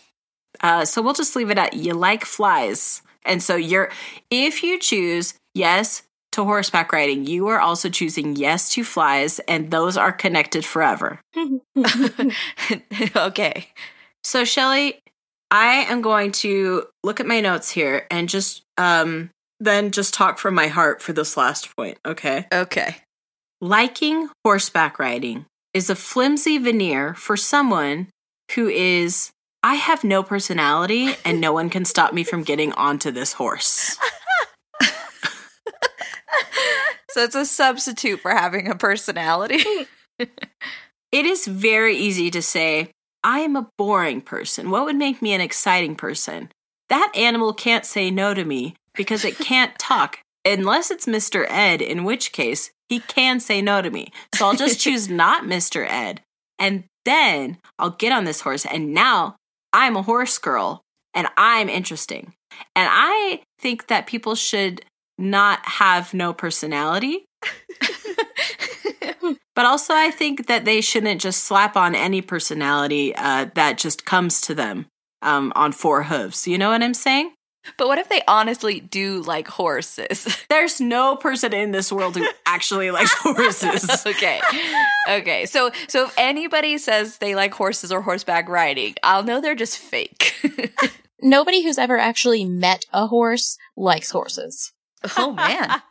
uh, 0.62 0.86
so 0.86 1.02
we'll 1.02 1.14
just 1.14 1.36
leave 1.36 1.50
it 1.50 1.58
at 1.58 1.74
you 1.74 1.94
like 1.94 2.26
flies. 2.26 3.02
And 3.26 3.42
so 3.44 3.56
you're 3.56 3.92
if 4.30 4.64
you 4.64 4.80
choose 4.80 5.36
yes 5.54 6.04
to 6.34 6.44
horseback 6.44 6.92
riding, 6.92 7.26
you 7.26 7.48
are 7.48 7.60
also 7.60 7.90
choosing 7.90 8.36
yes 8.36 8.70
to 8.74 8.84
flies, 8.84 9.40
and 9.48 9.72
those 9.72 9.98
are 9.98 10.12
connected 10.12 10.66
forever. 10.66 11.20
okay. 13.16 13.68
So 14.24 14.46
Shelly, 14.46 15.00
I 15.52 15.86
am 15.90 16.02
going 16.02 16.32
to 16.34 16.88
look 17.04 17.20
at 17.20 17.28
my 17.28 17.40
notes 17.40 17.70
here 17.70 18.08
and 18.10 18.28
just 18.30 18.64
um 18.78 19.30
then 19.60 19.92
just 19.92 20.14
talk 20.14 20.40
from 20.40 20.56
my 20.56 20.68
heart 20.68 21.02
for 21.02 21.14
this 21.14 21.38
last 21.38 21.76
point, 21.76 21.98
okay? 22.06 22.48
Okay. 22.52 22.98
Liking 23.62 24.30
horseback 24.44 25.00
riding 25.00 25.46
is 25.74 25.90
a 25.90 25.96
flimsy 25.96 26.58
veneer 26.58 27.14
for 27.14 27.38
someone 27.38 28.08
who 28.56 28.68
is 28.68 29.32
I 29.64 29.76
have 29.76 30.04
no 30.04 30.24
personality 30.24 31.16
and 31.24 31.40
no 31.40 31.54
one 31.54 31.70
can 31.70 31.86
stop 31.86 32.14
me 32.14 32.26
from 32.26 32.44
getting 32.44 32.74
onto 32.74 33.12
this 33.12 33.34
horse. 33.34 33.98
So 37.10 37.24
it's 37.24 37.36
a 37.36 37.46
substitute 37.46 38.22
for 38.22 38.32
having 38.32 38.68
a 38.68 38.76
personality. 38.76 39.64
It 41.14 41.28
is 41.28 41.46
very 41.46 41.96
easy 41.96 42.32
to 42.32 42.42
say, 42.42 42.90
I 43.24 43.42
am 43.42 43.56
a 43.56 43.70
boring 43.78 44.20
person. 44.20 44.72
What 44.72 44.86
would 44.86 44.96
make 44.96 45.22
me 45.22 45.34
an 45.34 45.42
exciting 45.42 45.96
person? 45.96 46.52
That 46.90 47.12
animal 47.16 47.54
can't 47.54 47.86
say 47.86 48.10
no 48.10 48.34
to 48.34 48.44
me 48.44 48.76
because 48.96 49.24
it 49.24 49.38
can't 49.38 49.78
talk, 49.78 50.18
unless 50.44 50.90
it's 50.90 51.06
Mr. 51.06 51.46
Ed, 51.48 51.84
in 51.84 52.04
which 52.04 52.32
case 52.32 52.72
he 52.90 53.00
can 53.00 53.40
say 53.40 53.62
no 53.62 53.80
to 53.84 53.92
me. 53.92 54.12
So 54.34 54.48
I'll 54.48 54.56
just 54.56 54.80
choose 54.82 55.08
not 55.08 55.44
Mr. 55.44 55.88
Ed. 55.88 56.22
And 56.58 56.86
then 57.06 57.60
I'll 57.78 57.92
get 57.92 58.12
on 58.12 58.24
this 58.24 58.42
horse, 58.42 58.66
and 58.66 58.92
now 58.92 59.36
I'm 59.72 59.96
a 59.96 60.02
horse 60.02 60.40
girl 60.40 60.82
and 61.14 61.28
I'm 61.38 61.70
interesting. 61.70 62.34
And 62.76 62.90
I 62.92 63.42
think 63.60 63.86
that 63.88 64.08
people 64.08 64.34
should 64.34 64.84
not 65.18 65.66
have 65.66 66.14
no 66.14 66.34
personality. 66.34 67.26
But 69.56 69.66
also, 69.66 69.94
I 69.94 70.10
think 70.10 70.48
that 70.48 70.66
they 70.66 70.82
shouldn't 70.82 71.22
just 71.22 71.44
slap 71.44 71.78
on 71.78 71.94
any 71.94 72.22
personality 72.22 73.16
uh, 73.16 73.48
that 73.54 73.78
just 73.78 74.06
comes 74.06 74.42
to 74.42 74.56
them 74.56 74.88
um, 75.22 75.54
on 75.56 75.72
four 75.72 76.04
hooves. 76.04 76.48
You 76.48 76.58
know 76.58 76.70
what 76.70 76.82
I'm 76.82 76.96
saying? 76.96 77.34
but 77.78 77.88
what 77.88 77.98
if 77.98 78.10
they 78.10 78.22
honestly 78.28 78.80
do 78.80 79.22
like 79.22 79.48
horses? 79.48 80.38
There's 80.50 80.82
no 80.82 81.16
person 81.16 81.54
in 81.54 81.72
this 81.72 81.92
world 81.92 82.18
who 82.18 82.28
actually 82.46 82.92
likes 82.92 83.14
horses. 83.14 84.06
okay. 84.06 84.42
Okay. 85.10 85.46
So 85.46 85.72
so 85.88 86.06
if 86.06 86.14
anybody 86.18 86.78
says 86.78 87.20
they 87.20 87.36
like 87.36 87.54
horses 87.54 87.92
or 87.92 88.02
horseback 88.02 88.50
riding, 88.50 88.96
I'll 89.04 89.24
know 89.24 89.40
they're 89.40 89.56
just 89.56 89.78
fake. 89.78 90.34
Nobody 91.22 91.64
who's 91.64 91.78
ever 91.78 91.98
actually 91.98 92.44
met 92.44 92.84
a 92.92 93.08
horse 93.08 93.58
likes 93.78 94.12
horses. 94.12 94.74
Oh 95.18 95.34
man. 95.34 95.82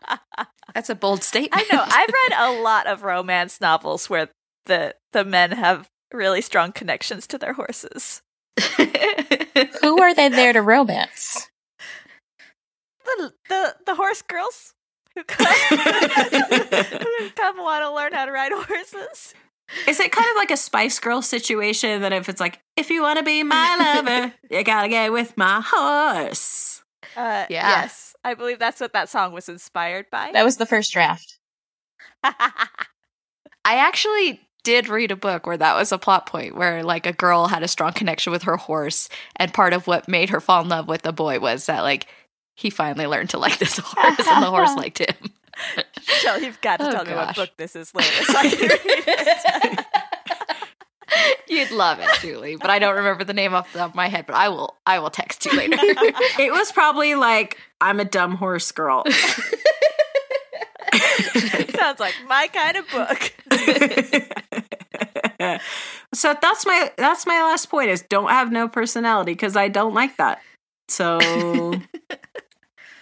That's 0.74 0.90
a 0.90 0.94
bold 0.94 1.22
statement. 1.22 1.62
I 1.70 1.74
know. 1.76 1.82
I've 1.84 2.08
read 2.08 2.58
a 2.58 2.62
lot 2.62 2.86
of 2.86 3.02
romance 3.02 3.60
novels 3.60 4.08
where 4.10 4.28
the 4.66 4.94
the 5.12 5.24
men 5.24 5.52
have 5.52 5.88
really 6.12 6.40
strong 6.40 6.72
connections 6.72 7.26
to 7.28 7.38
their 7.38 7.52
horses. 7.54 8.22
Who 9.80 10.00
are 10.00 10.14
they 10.14 10.28
there 10.28 10.52
to 10.52 10.62
romance? 10.62 11.48
The 13.04 13.32
the, 13.48 13.76
the 13.86 13.94
horse 13.94 14.22
girls 14.22 14.74
who 15.14 15.24
come, 15.24 15.46
who 15.68 17.30
come 17.30 17.58
want 17.58 17.82
to 17.82 17.92
learn 17.92 18.12
how 18.12 18.24
to 18.24 18.32
ride 18.32 18.52
horses. 18.52 19.34
Is 19.86 20.00
it 20.00 20.12
kind 20.12 20.28
of 20.30 20.36
like 20.36 20.50
a 20.50 20.56
Spice 20.56 20.98
Girl 20.98 21.22
situation 21.22 22.02
that 22.02 22.12
if 22.12 22.28
it's 22.28 22.40
like, 22.40 22.60
if 22.76 22.90
you 22.90 23.00
want 23.02 23.18
to 23.18 23.24
be 23.24 23.42
my 23.42 23.76
lover, 24.04 24.32
you 24.50 24.62
gotta 24.64 24.88
get 24.88 25.12
with 25.12 25.36
my 25.36 25.62
horse? 25.64 26.82
Uh, 27.16 27.46
Yeah. 27.48 27.68
Yes, 27.82 28.11
I 28.24 28.34
believe 28.34 28.58
that's 28.58 28.80
what 28.80 28.92
that 28.92 29.08
song 29.08 29.32
was 29.32 29.48
inspired 29.48 30.06
by. 30.10 30.30
That 30.32 30.44
was 30.44 30.56
the 30.56 30.66
first 30.66 30.92
draft. 30.92 31.38
I 32.24 32.34
actually 33.64 34.40
did 34.64 34.88
read 34.88 35.10
a 35.10 35.16
book 35.16 35.46
where 35.46 35.56
that 35.56 35.74
was 35.74 35.90
a 35.90 35.98
plot 35.98 36.26
point 36.26 36.54
where 36.54 36.84
like 36.84 37.04
a 37.06 37.12
girl 37.12 37.48
had 37.48 37.62
a 37.64 37.68
strong 37.68 37.92
connection 37.92 38.30
with 38.32 38.44
her 38.44 38.56
horse 38.56 39.08
and 39.36 39.52
part 39.52 39.72
of 39.72 39.88
what 39.88 40.06
made 40.08 40.30
her 40.30 40.40
fall 40.40 40.62
in 40.62 40.68
love 40.68 40.86
with 40.86 41.02
the 41.02 41.12
boy 41.12 41.40
was 41.40 41.66
that 41.66 41.80
like 41.80 42.06
he 42.54 42.70
finally 42.70 43.06
learned 43.06 43.30
to 43.30 43.38
like 43.38 43.58
this 43.58 43.78
horse 43.82 44.26
and 44.28 44.42
the 44.42 44.50
horse 44.50 44.74
liked 44.76 44.98
him. 44.98 45.16
Shell, 46.00 46.42
you've 46.42 46.60
got 46.60 46.78
to 46.78 46.88
Oh, 46.88 46.92
tell 46.92 47.04
me 47.04 47.12
what 47.14 47.34
book 47.34 47.50
this 47.56 47.74
is 47.74 47.92
later. 47.94 48.24
So 48.24 48.34
I 48.38 48.48
can 48.48 48.60
read 48.60 48.80
it. 48.84 49.86
You'd 51.48 51.70
love 51.72 51.98
it, 52.00 52.08
Julie, 52.20 52.56
but 52.56 52.70
I 52.70 52.78
don't 52.78 52.96
remember 52.96 53.22
the 53.24 53.34
name 53.34 53.52
off 53.52 53.70
the 53.72 53.80
top 53.80 53.90
of 53.90 53.94
my 53.94 54.08
head, 54.08 54.24
but 54.26 54.34
I 54.34 54.48
will 54.48 54.76
I 54.86 54.98
will 54.98 55.10
text 55.10 55.44
you 55.44 55.52
later. 55.54 55.76
It 56.38 56.50
was 56.50 56.72
probably 56.72 57.14
like, 57.14 57.58
I'm 57.82 57.98
a 57.98 58.04
dumb 58.04 58.36
horse 58.36 58.70
girl. 58.70 59.02
Sounds 61.74 61.98
like 61.98 62.14
my 62.28 62.48
kind 62.52 62.76
of 62.76 62.88
book. 62.90 63.32
so 66.14 66.36
that's 66.40 66.64
my 66.64 66.92
that's 66.96 67.26
my 67.26 67.42
last 67.42 67.70
point 67.70 67.90
is 67.90 68.02
don't 68.02 68.30
have 68.30 68.52
no 68.52 68.68
personality 68.68 69.32
because 69.32 69.56
I 69.56 69.66
don't 69.66 69.94
like 69.94 70.16
that. 70.18 70.40
So 70.88 71.72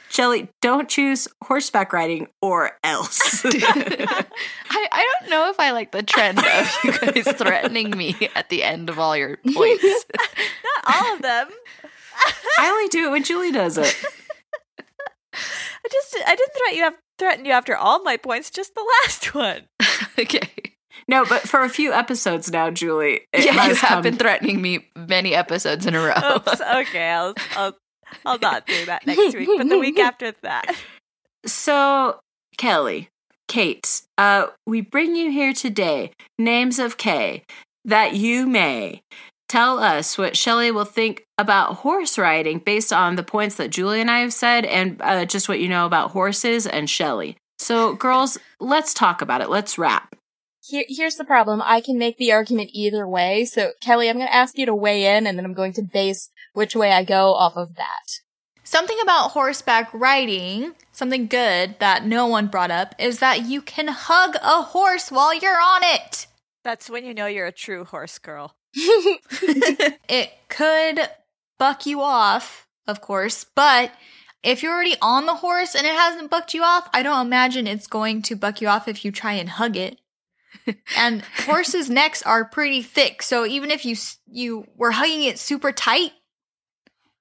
Shelly, 0.09 0.49
don't 0.63 0.89
choose 0.89 1.29
horseback 1.45 1.93
riding 1.93 2.29
or 2.41 2.71
else. 2.83 3.45
I, 3.45 4.25
I 4.71 5.15
don't 5.21 5.31
know 5.31 5.51
if 5.51 5.61
I 5.61 5.73
like 5.73 5.93
the 5.93 6.03
trend 6.03 6.39
of 6.39 6.79
you 6.85 6.99
guys 6.99 7.31
threatening 7.37 7.91
me 7.91 8.17
at 8.35 8.49
the 8.49 8.63
end 8.63 8.89
of 8.89 8.99
all 8.99 9.15
your 9.17 9.37
points. 9.37 9.85
Not 9.85 10.87
all 10.87 11.17
of 11.17 11.23
them. 11.23 11.51
I 12.59 12.71
only 12.71 12.89
do 12.89 13.09
it 13.09 13.11
when 13.11 13.25
Julie 13.25 13.53
does 13.53 13.77
it. 13.79 13.95
I 15.35 15.89
just 15.91 16.17
I 16.27 16.35
didn't 16.35 16.53
threaten 16.57 16.79
you 16.79 16.91
threaten 17.19 17.45
you 17.45 17.53
after 17.53 17.77
all 17.77 18.03
my 18.03 18.17
points, 18.17 18.51
just 18.51 18.75
the 18.75 18.85
last 19.05 19.35
one. 19.35 19.63
okay. 20.19 20.49
No, 21.09 21.25
but 21.25 21.43
for 21.43 21.63
a 21.63 21.69
few 21.69 21.93
episodes 21.93 22.51
now, 22.53 22.71
Julie. 22.71 23.23
It 23.33 23.45
yeah, 23.45 23.53
you 23.53 23.75
have 23.75 23.79
come- 23.79 24.03
been 24.03 24.17
threatening 24.17 24.61
me 24.63 24.89
many 24.97 25.35
episodes 25.35 25.87
in 25.87 25.95
a 25.95 26.01
row. 26.01 26.37
Oops. 26.37 26.61
Okay, 26.75 27.09
I'll 27.11 27.35
I'll 27.57 27.77
I'll 28.27 28.39
not 28.39 28.67
do 28.67 28.87
that 28.87 29.07
next 29.07 29.35
week, 29.35 29.49
but 29.57 29.69
the 29.69 29.79
week 29.79 29.99
after 29.99 30.33
that. 30.43 30.67
So, 31.47 32.21
Kelly, 32.59 33.09
Kate, 33.49 34.03
uh, 34.19 34.49
we 34.67 34.81
bring 34.81 35.17
you 35.17 35.31
here 35.31 35.53
today, 35.53 36.13
names 36.39 36.79
of 36.79 36.97
K, 36.97 37.45
that 37.85 38.15
you 38.15 38.47
may 38.47 39.03
tell 39.51 39.81
us 39.81 40.17
what 40.17 40.37
Shelley 40.37 40.71
will 40.71 40.85
think 40.85 41.27
about 41.37 41.79
horse 41.79 42.17
riding 42.17 42.61
based 42.61 42.93
on 42.93 43.17
the 43.17 43.25
points 43.25 43.57
that 43.57 43.71
Julie 43.71 44.01
and 44.01 44.11
I 44.11 44.21
have 44.21 44.33
said 44.33 44.65
and 44.65 45.03
uh, 45.03 45.25
just 45.25 45.49
what 45.49 45.59
you 45.59 45.69
know 45.69 45.87
about 45.87 46.13
horses 46.13 46.67
and 46.67 46.89
Shelley. 46.89 47.37
So, 47.59 47.95
girls, 47.95 48.39
let's 48.61 48.95
talk 48.95 49.21
about 49.21 49.41
it. 49.41 49.51
Let's 49.51 49.77
wrap. 49.77 50.15
Here, 50.63 50.85
here's 50.89 51.17
the 51.17 51.25
problem. 51.25 51.61
I 51.65 51.81
can 51.81 51.99
make 51.99 52.17
the 52.17 52.33
argument 52.33 52.71
either 52.73 53.09
way. 53.09 53.45
So, 53.45 53.73
Kelly, 53.81 54.09
I'm 54.09 54.17
going 54.17 54.29
to 54.29 54.35
ask 54.35 54.57
you 54.57 54.67
to 54.67 54.75
weigh 54.75 55.17
in, 55.17 55.27
and 55.27 55.37
then 55.37 55.45
I'm 55.45 55.53
going 55.53 55.73
to 55.75 55.83
base 55.83 56.31
which 56.53 56.77
way 56.77 56.93
I 56.93 57.03
go 57.03 57.35
off 57.35 57.57
of 57.57 57.75
that. 57.75 58.21
Something 58.63 58.99
about 59.03 59.33
horseback 59.33 59.93
riding, 59.93 60.75
something 60.93 61.27
good 61.27 61.77
that 61.81 62.07
no 62.07 62.29
one 62.29 62.47
brought 62.47 62.71
up, 62.71 62.95
is 62.99 63.19
that 63.19 63.47
you 63.47 63.63
can 63.63 63.89
hug 63.89 64.37
a 64.37 64.63
horse 64.63 65.11
while 65.11 65.35
you're 65.35 65.61
on 65.61 65.83
it. 65.83 66.29
That's 66.63 66.89
when 66.89 67.05
you 67.05 67.15
know 67.15 67.27
you're 67.27 67.47
a 67.47 67.53
true 67.53 67.85
horse 67.85 68.19
girl. 68.19 68.55
It 70.09 70.31
could 70.49 71.09
buck 71.59 71.87
you 71.87 72.01
off, 72.01 72.67
of 72.87 73.01
course, 73.01 73.45
but 73.55 73.93
if 74.43 74.63
you're 74.63 74.73
already 74.73 74.97
on 75.01 75.27
the 75.27 75.35
horse 75.35 75.75
and 75.75 75.87
it 75.87 75.95
hasn't 75.95 76.31
bucked 76.31 76.55
you 76.55 76.63
off, 76.63 76.89
I 76.93 77.03
don't 77.03 77.27
imagine 77.27 77.67
it's 77.67 77.87
going 77.87 78.23
to 78.23 78.37
buck 78.37 78.61
you 78.61 78.69
off 78.69 78.89
if 78.89 79.05
you 79.05 79.13
try 79.13 79.35
and 79.35 79.49
hug 79.49 79.77
it. 79.77 80.01
and 80.97 81.23
horses' 81.47 81.91
necks 81.91 82.23
are 82.23 82.45
pretty 82.45 82.83
thick, 82.83 83.23
so 83.23 83.47
even 83.47 83.71
if 83.71 83.85
you 83.85 83.97
you 84.27 84.67
were 84.77 84.91
hugging 84.91 85.23
it 85.23 85.39
super 85.39 85.73
tight, 85.73 86.13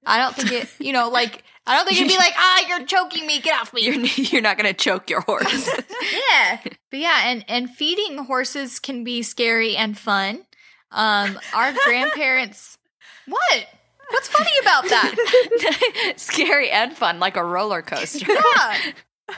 I 0.06 0.18
don't 0.18 0.36
think 0.36 0.52
it, 0.52 0.70
you 0.80 0.94
know, 0.94 1.10
like 1.10 1.44
I 1.68 1.76
don't 1.76 1.86
think 1.86 2.00
it'd 2.00 2.10
be 2.10 2.18
like, 2.18 2.34
ah, 2.36 2.66
you're 2.68 2.86
choking 2.86 3.28
me, 3.28 3.40
get 3.40 3.60
off 3.60 3.74
me. 3.74 3.84
You're, 3.84 3.96
you're 3.96 4.42
not 4.42 4.58
going 4.58 4.74
to 4.74 4.74
choke 4.74 5.10
your 5.10 5.22
horse. 5.22 5.70
yeah 6.30 6.62
but 6.90 7.00
yeah 7.00 7.22
and 7.26 7.46
and 7.48 7.70
feeding 7.70 8.18
horses 8.26 8.80
can 8.80 9.04
be 9.04 9.22
scary 9.22 9.76
and 9.76 9.98
fun 9.98 10.46
um 10.92 11.40
our 11.54 11.74
grandparents 11.86 12.78
what 13.28 13.68
what's 14.10 14.28
funny 14.28 14.52
about 14.62 14.84
that 14.90 16.14
Scary 16.18 16.70
and 16.72 16.94
fun, 16.94 17.20
like 17.20 17.38
a 17.38 17.44
roller 17.44 17.82
coaster. 17.82 18.26
yeah 18.32 18.78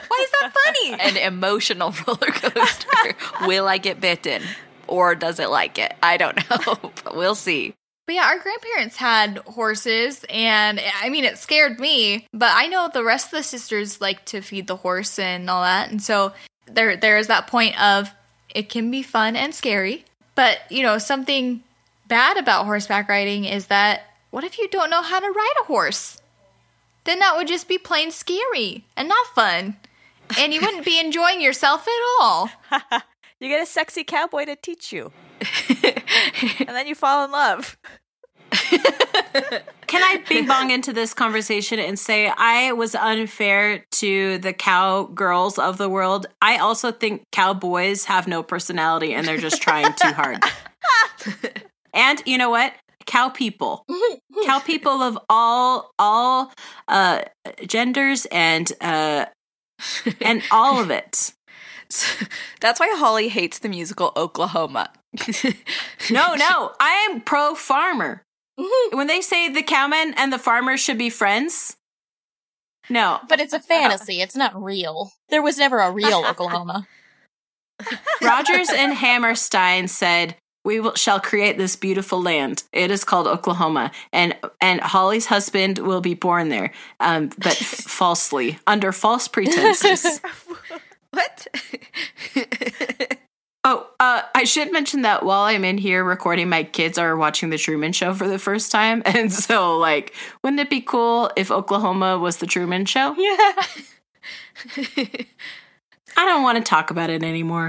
why 0.08 0.24
is 0.24 0.30
that 0.40 0.52
funny 0.64 0.92
An 1.00 1.16
emotional 1.18 1.94
roller 2.06 2.32
coaster. 2.32 3.14
Will 3.46 3.68
I 3.68 3.76
get 3.78 4.00
bitten? 4.00 4.42
Or 4.86 5.14
does 5.14 5.38
it 5.38 5.50
like 5.50 5.78
it? 5.78 5.94
I 6.02 6.16
don't 6.16 6.36
know, 6.50 6.92
but 7.04 7.14
we'll 7.16 7.34
see. 7.34 7.74
But 8.06 8.14
yeah, 8.16 8.24
our 8.26 8.38
grandparents 8.38 8.96
had 8.96 9.38
horses, 9.46 10.24
and 10.28 10.80
I 11.02 11.08
mean, 11.08 11.24
it 11.24 11.38
scared 11.38 11.78
me. 11.78 12.26
But 12.32 12.50
I 12.54 12.66
know 12.66 12.88
the 12.92 13.04
rest 13.04 13.26
of 13.26 13.32
the 13.32 13.42
sisters 13.42 14.00
like 14.00 14.24
to 14.26 14.40
feed 14.40 14.66
the 14.66 14.76
horse 14.76 15.18
and 15.18 15.48
all 15.48 15.62
that, 15.62 15.90
and 15.90 16.02
so 16.02 16.32
there 16.66 16.96
there 16.96 17.16
is 17.18 17.28
that 17.28 17.46
point 17.46 17.80
of 17.80 18.10
it 18.54 18.68
can 18.70 18.90
be 18.90 19.02
fun 19.02 19.36
and 19.36 19.54
scary. 19.54 20.04
But 20.34 20.60
you 20.70 20.82
know, 20.82 20.98
something 20.98 21.62
bad 22.06 22.36
about 22.36 22.66
horseback 22.66 23.08
riding 23.08 23.44
is 23.44 23.66
that 23.66 24.02
what 24.30 24.44
if 24.44 24.58
you 24.58 24.68
don't 24.68 24.90
know 24.90 25.02
how 25.02 25.20
to 25.20 25.26
ride 25.26 25.54
a 25.60 25.64
horse? 25.64 26.20
Then 27.04 27.18
that 27.18 27.36
would 27.36 27.48
just 27.48 27.68
be 27.68 27.78
plain 27.78 28.10
scary 28.10 28.84
and 28.96 29.08
not 29.08 29.26
fun, 29.34 29.76
and 30.38 30.54
you 30.54 30.60
wouldn't 30.60 30.84
be 30.84 31.00
enjoying 31.00 31.40
yourself 31.40 31.86
at 31.86 32.20
all. 32.20 32.50
you 33.40 33.48
get 33.48 33.62
a 33.62 33.66
sexy 33.66 34.04
cowboy 34.04 34.44
to 34.44 34.56
teach 34.56 34.92
you. 34.92 35.12
and 35.82 36.68
then 36.68 36.86
you 36.86 36.94
fall 36.94 37.24
in 37.24 37.32
love. 37.32 37.76
Can 39.86 40.02
I 40.02 40.22
bing 40.26 40.46
bong 40.46 40.70
into 40.70 40.92
this 40.92 41.12
conversation 41.12 41.78
and 41.78 41.98
say 41.98 42.32
I 42.34 42.72
was 42.72 42.94
unfair 42.94 43.84
to 43.92 44.38
the 44.38 44.52
cowgirls 44.54 45.58
of 45.58 45.76
the 45.76 45.88
world? 45.88 46.26
I 46.40 46.56
also 46.56 46.92
think 46.92 47.24
cowboys 47.30 48.06
have 48.06 48.26
no 48.26 48.42
personality 48.42 49.12
and 49.12 49.26
they're 49.26 49.36
just 49.36 49.60
trying 49.60 49.92
too 49.94 50.12
hard. 50.12 50.42
and 51.94 52.22
you 52.24 52.38
know 52.38 52.48
what? 52.48 52.72
Cow 53.04 53.28
people, 53.28 53.84
cow 54.44 54.60
people 54.60 55.02
of 55.02 55.18
all 55.28 55.90
all 55.98 56.52
uh, 56.88 57.22
genders 57.66 58.26
and 58.26 58.72
uh, 58.80 59.26
and 60.22 60.42
all 60.50 60.80
of 60.80 60.90
it. 60.90 61.34
That's 62.60 62.80
why 62.80 62.94
Holly 62.96 63.28
hates 63.28 63.58
the 63.58 63.68
musical 63.68 64.12
Oklahoma. 64.16 64.90
no, 66.10 66.34
no, 66.34 66.72
I 66.80 67.08
am 67.10 67.20
pro 67.20 67.54
farmer. 67.54 68.22
When 68.92 69.06
they 69.06 69.20
say 69.20 69.48
the 69.48 69.62
cowman 69.62 70.14
and 70.16 70.32
the 70.32 70.38
farmer 70.38 70.76
should 70.76 70.98
be 70.98 71.10
friends, 71.10 71.76
no. 72.90 73.20
But 73.28 73.40
it's 73.40 73.52
a 73.52 73.60
fantasy. 73.60 74.20
It's 74.20 74.36
not 74.36 74.60
real. 74.60 75.12
There 75.28 75.42
was 75.42 75.58
never 75.58 75.80
a 75.80 75.90
real 75.90 76.24
Oklahoma. 76.28 76.86
Rodgers 78.20 78.68
and 78.70 78.92
Hammerstein 78.94 79.88
said, 79.88 80.36
"We 80.64 80.80
will, 80.80 80.94
shall 80.94 81.20
create 81.20 81.58
this 81.58 81.76
beautiful 81.76 82.22
land. 82.22 82.64
It 82.72 82.90
is 82.90 83.04
called 83.04 83.26
Oklahoma, 83.26 83.90
and 84.12 84.36
and 84.60 84.80
Holly's 84.80 85.26
husband 85.26 85.78
will 85.78 86.00
be 86.00 86.14
born 86.14 86.48
there, 86.48 86.72
um, 87.00 87.30
but 87.38 87.54
falsely 87.54 88.58
under 88.66 88.92
false 88.92 89.28
pretenses." 89.28 90.20
what? 91.10 91.46
Oh, 93.64 93.88
uh, 94.00 94.22
I 94.34 94.42
should 94.42 94.72
mention 94.72 95.02
that 95.02 95.24
while 95.24 95.42
I'm 95.42 95.64
in 95.64 95.78
here 95.78 96.02
recording, 96.02 96.48
my 96.48 96.64
kids 96.64 96.98
are 96.98 97.16
watching 97.16 97.50
The 97.50 97.58
Truman 97.58 97.92
Show 97.92 98.12
for 98.12 98.26
the 98.26 98.38
first 98.38 98.72
time. 98.72 99.02
And 99.12 99.32
so, 99.32 99.78
like, 99.78 100.14
wouldn't 100.42 100.58
it 100.60 100.70
be 100.70 100.80
cool 100.80 101.30
if 101.36 101.50
Oklahoma 101.50 102.18
was 102.18 102.38
The 102.38 102.46
Truman 102.46 102.86
Show? 102.86 103.14
Yeah. 103.22 103.52
I 106.16 106.26
don't 106.26 106.42
want 106.42 106.58
to 106.58 106.64
talk 106.64 106.90
about 106.90 107.08
it 107.10 107.22
anymore. 107.22 107.68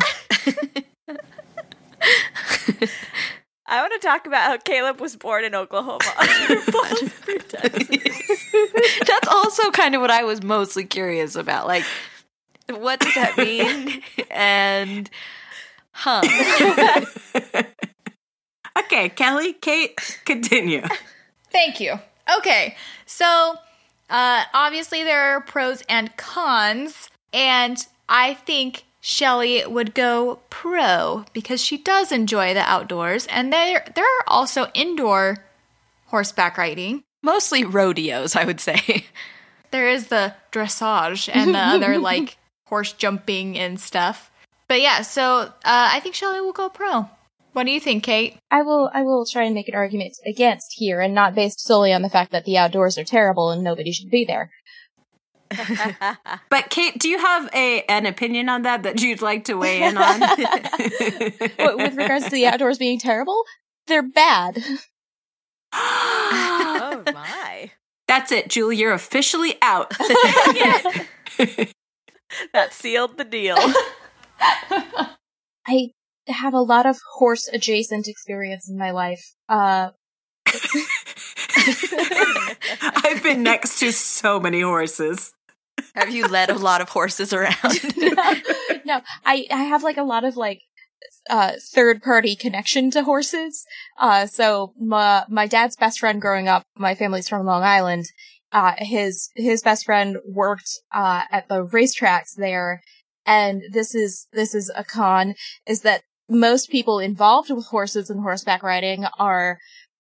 I 3.66 3.82
want 3.82 3.94
to 4.00 4.06
talk 4.06 4.28
about 4.28 4.42
how 4.42 4.58
Caleb 4.58 5.00
was 5.00 5.16
born 5.16 5.46
in 5.46 5.56
Oklahoma. 5.56 6.00
That's 9.08 9.28
also 9.30 9.72
kind 9.72 9.96
of 9.96 10.02
what 10.02 10.12
I 10.12 10.24
was 10.24 10.44
mostly 10.44 10.84
curious 10.84 11.36
about. 11.36 11.66
Like, 11.68 11.86
what 12.70 13.00
does 13.00 13.16
that 13.16 13.38
mean? 13.38 14.04
and 14.30 15.10
Huh. 15.94 16.22
okay, 18.80 19.10
Kelly, 19.10 19.54
Kate, 19.54 20.20
continue. 20.26 20.82
Thank 21.52 21.80
you. 21.80 22.00
Okay, 22.38 22.76
so 23.06 23.56
uh, 24.10 24.44
obviously 24.54 25.04
there 25.04 25.22
are 25.22 25.42
pros 25.42 25.84
and 25.88 26.16
cons, 26.18 27.10
and 27.32 27.86
I 28.10 28.34
think 28.34 28.86
Shelly 29.02 29.64
would 29.66 29.94
go 29.94 30.40
pro 30.50 31.26
because 31.34 31.62
she 31.62 31.78
does 31.78 32.12
enjoy 32.12 32.54
the 32.54 32.62
outdoors, 32.62 33.28
and 33.28 33.52
there 33.52 33.86
there 33.96 34.06
are 34.06 34.24
also 34.28 34.68
indoor 34.74 35.44
horseback 36.08 36.58
riding. 36.58 37.04
Mostly 37.22 37.64
rodeos, 37.64 38.36
I 38.36 38.46
would 38.46 38.60
say. 38.60 39.06
There 39.72 39.90
is 39.90 40.08
the 40.08 40.36
dressage 40.52 41.30
and 41.34 41.56
the 41.56 41.60
other 41.60 41.98
like 42.12 42.38
horse 42.68 42.94
jumping 42.94 43.58
and 43.58 43.80
stuff. 43.80 44.30
But 44.74 44.82
yeah, 44.82 45.04
so 45.04 45.42
uh, 45.42 45.52
I 45.64 46.00
think 46.00 46.16
Shelly 46.16 46.42
will 46.42 46.52
go 46.52 46.68
pro. 46.68 47.08
What 47.52 47.66
do 47.66 47.72
you 47.72 47.80
think, 47.80 48.04
Kate? 48.04 48.40
I 48.50 48.64
will. 48.64 48.90
I 48.92 49.04
will 49.04 49.24
try 49.24 49.44
and 49.44 49.54
make 49.54 49.68
an 49.68 49.76
argument 49.76 50.14
against 50.26 50.74
here, 50.74 51.00
and 51.00 51.14
not 51.14 51.36
based 51.36 51.60
solely 51.60 51.94
on 51.94 52.02
the 52.02 52.10
fact 52.10 52.32
that 52.32 52.46
the 52.46 52.58
outdoors 52.58 52.98
are 52.98 53.04
terrible 53.04 53.52
and 53.52 53.64
nobody 53.64 53.92
should 53.92 54.10
be 54.10 54.26
there. 54.26 54.50
but 56.50 56.72
Kate, 56.72 56.98
do 56.98 57.08
you 57.08 57.20
have 57.20 57.52
a 57.54 57.84
an 57.84 58.08
opinion 58.08 58.50
on 58.50 58.64
that 58.64 58.82
that 58.82 59.00
you'd 59.00 59.22
like 59.22 59.44
to 59.44 59.54
weigh 59.54 59.84
in 59.84 59.96
on? 59.96 60.20
With 61.78 61.96
regards 61.96 62.26
to 62.26 62.32
the 62.32 62.48
outdoors 62.48 62.80
being 62.80 62.98
terrible, 62.98 63.44
they're 63.86 64.02
bad. 64.02 64.58
oh 65.72 67.04
my! 67.14 67.70
That's 68.08 68.32
it, 68.32 68.50
Julie. 68.50 68.78
You're 68.78 68.94
officially 68.94 69.54
out. 69.62 69.92
that 72.54 72.72
sealed 72.72 73.20
the 73.20 73.24
deal. 73.24 73.58
I 75.68 75.92
have 76.28 76.54
a 76.54 76.62
lot 76.62 76.86
of 76.86 76.98
horse 77.16 77.50
adjacent 77.52 78.08
experience 78.08 78.70
in 78.70 78.78
my 78.78 78.92
life. 78.92 79.34
Uh, 79.50 79.90
I've 82.82 83.24
been 83.24 83.44
next 83.44 83.80
to 83.80 83.92
so 83.92 84.40
many 84.40 84.62
horses. 84.62 85.34
Have 85.96 86.12
you 86.12 86.28
led 86.28 86.50
a 86.50 86.58
lot 86.58 86.82
of 86.82 86.90
horses 86.90 87.34
around? 87.34 87.98
no, 87.98 88.34
no, 88.86 89.02
I, 89.26 89.48
I 89.52 89.64
have 89.64 89.84
like 89.84 89.98
a 89.98 90.04
lot 90.04 90.24
of 90.24 90.38
like 90.38 90.62
uh, 91.30 91.54
third 91.74 92.02
party 92.02 92.36
connection 92.36 92.92
to 92.92 93.04
horses. 93.04 93.66
Uh, 94.00 94.26
so 94.26 94.74
my, 94.80 95.24
my 95.30 95.48
dad's 95.48 95.76
best 95.76 96.00
friend 96.00 96.22
growing 96.22 96.48
up, 96.48 96.64
my 96.78 96.96
family's 96.96 97.30
from 97.30 97.46
Long 97.46 97.64
Island. 97.64 98.06
Uh, 98.52 98.74
his, 98.78 99.30
his 99.36 99.64
best 99.64 99.86
friend 99.86 100.18
worked, 100.28 100.70
uh, 100.92 101.24
at 101.32 101.48
the 101.50 101.66
racetracks 101.66 102.36
there 102.38 102.82
and 103.26 103.64
this 103.72 103.96
is 103.96 104.28
this 104.34 104.54
is 104.54 104.72
a 104.76 104.84
con 104.84 105.36
is 105.68 105.82
that 105.82 106.04
most 106.30 106.70
people 106.70 107.00
involved 107.00 107.50
with 107.50 107.68
horses 107.68 108.10
and 108.10 108.22
horseback 108.22 108.64
riding 108.64 109.06
are 109.20 109.60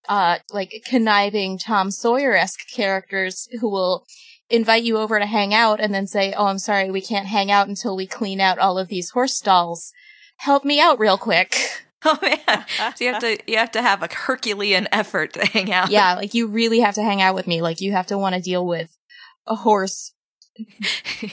uh 0.09 0.37
like 0.51 0.83
conniving 0.85 1.57
Tom 1.57 1.91
Sawyer 1.91 2.33
esque 2.35 2.67
characters 2.73 3.47
who 3.59 3.69
will 3.69 4.05
invite 4.49 4.83
you 4.83 4.97
over 4.97 5.19
to 5.19 5.25
hang 5.25 5.53
out 5.53 5.79
and 5.79 5.93
then 5.93 6.07
say, 6.07 6.33
"Oh, 6.33 6.45
I'm 6.45 6.59
sorry, 6.59 6.91
we 6.91 7.01
can't 7.01 7.27
hang 7.27 7.49
out 7.51 7.67
until 7.67 7.95
we 7.95 8.05
clean 8.05 8.39
out 8.39 8.59
all 8.59 8.77
of 8.77 8.87
these 8.87 9.09
horse 9.11 9.35
stalls. 9.35 9.91
Help 10.37 10.63
me 10.63 10.79
out 10.79 10.99
real 10.99 11.17
quick." 11.17 11.55
Oh 12.05 12.19
man! 12.21 12.65
So 12.97 13.05
you 13.05 13.13
have 13.13 13.21
to 13.21 13.37
you 13.47 13.57
have 13.57 13.71
to 13.71 13.81
have 13.81 14.03
a 14.03 14.09
Herculean 14.11 14.89
effort 14.91 15.31
to 15.35 15.45
hang 15.45 15.71
out. 15.71 15.89
Yeah, 15.89 16.15
like 16.15 16.33
you 16.33 16.47
really 16.47 16.81
have 16.81 16.95
to 16.95 17.01
hang 17.01 17.21
out 17.21 17.33
with 17.33 17.47
me. 17.47 17.61
Like 17.61 17.79
you 17.79 17.93
have 17.93 18.07
to 18.07 18.17
want 18.17 18.35
to 18.35 18.41
deal 18.41 18.67
with 18.67 18.97
a 19.47 19.55
horse 19.55 20.13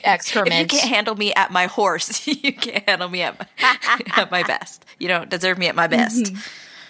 excrement. 0.04 0.52
if 0.52 0.60
you 0.72 0.78
can't 0.78 0.90
handle 0.90 1.14
me 1.14 1.32
at 1.34 1.50
my 1.50 1.66
horse, 1.66 2.26
you 2.26 2.52
can't 2.52 2.88
handle 2.88 3.08
me 3.08 3.22
at 3.22 3.38
my, 3.38 3.46
at 4.16 4.30
my 4.30 4.42
best. 4.42 4.84
You 4.98 5.08
don't 5.08 5.30
deserve 5.30 5.58
me 5.58 5.66
at 5.66 5.74
my 5.74 5.86
best. 5.86 6.24
Mm-hmm. 6.24 6.40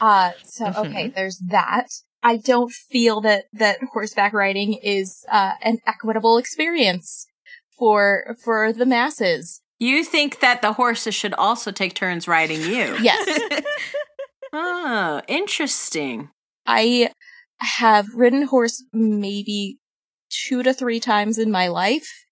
Uh, 0.01 0.31
so 0.45 0.67
okay, 0.67 1.07
mm-hmm. 1.07 1.15
there's 1.15 1.39
that. 1.49 1.89
I 2.23 2.37
don't 2.37 2.73
feel 2.73 3.21
that 3.23 3.45
that 3.53 3.79
horseback 3.93 4.33
riding 4.33 4.75
is 4.75 5.25
uh, 5.31 5.53
an 5.63 5.79
equitable 5.87 6.39
experience 6.39 7.27
for 7.79 8.37
for 8.43 8.73
the 8.73 8.87
masses. 8.87 9.63
You 9.79 10.05
think 10.05 10.41
that 10.41 10.61
the 10.61 10.75
horses 10.75 11.15
should 11.15 11.33
also 11.35 11.73
take 11.73 11.95
turns 11.95 12.29
riding 12.29 12.61
you? 12.61 12.97
Yes. 13.03 13.63
oh, 14.53 15.23
interesting. 15.27 16.29
I 16.67 17.11
have 17.59 18.15
ridden 18.15 18.43
horse 18.43 18.85
maybe 18.93 19.79
two 20.31 20.63
to 20.63 20.73
three 20.73 21.01
times 21.01 21.39
in 21.39 21.51
my 21.51 21.69
life. 21.69 22.25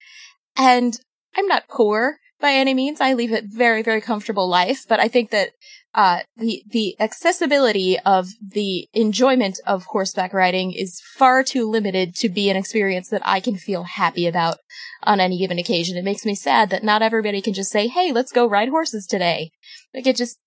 And 0.57 0.99
I'm 1.37 1.47
not 1.47 1.69
poor 1.69 2.19
by 2.41 2.53
any 2.53 2.75
means. 2.75 3.01
I 3.01 3.15
live 3.15 3.33
a 3.33 3.43
very, 3.45 3.83
very 3.83 4.01
comfortable 4.01 4.49
life, 4.49 4.85
but 4.89 5.01
I 5.01 5.09
think 5.09 5.31
that 5.31 5.51
uh, 5.95 6.21
the 6.37 6.63
the 6.71 6.97
accessibility 7.01 7.99
of 8.01 8.29
the 8.41 8.87
enjoyment 8.93 9.59
of 9.67 9.85
horseback 9.87 10.33
riding 10.33 10.73
is 10.73 11.01
far 11.17 11.43
too 11.43 11.69
limited 11.69 12.15
to 12.17 12.29
be 12.29 12.51
an 12.51 12.57
experience 12.57 13.09
that 13.09 13.23
I 13.25 13.41
can 13.41 13.57
feel 13.57 13.85
happy 13.85 14.27
about 14.27 14.59
on 15.03 15.19
any 15.19 15.39
given 15.39 15.59
occasion. 15.59 15.97
It 15.97 16.05
makes 16.05 16.25
me 16.27 16.35
sad 16.35 16.71
that 16.71 16.85
not 16.85 17.03
everybody 17.03 17.41
can 17.41 17.55
just 17.55 17.71
say, 17.71 17.89
"Hey, 17.89 18.13
let's 18.13 18.33
go 18.33 18.47
ride 18.47 18.69
horses 18.69 19.07
today." 19.07 19.51
Like 19.95 20.07
it 20.07 20.17
just 20.17 20.39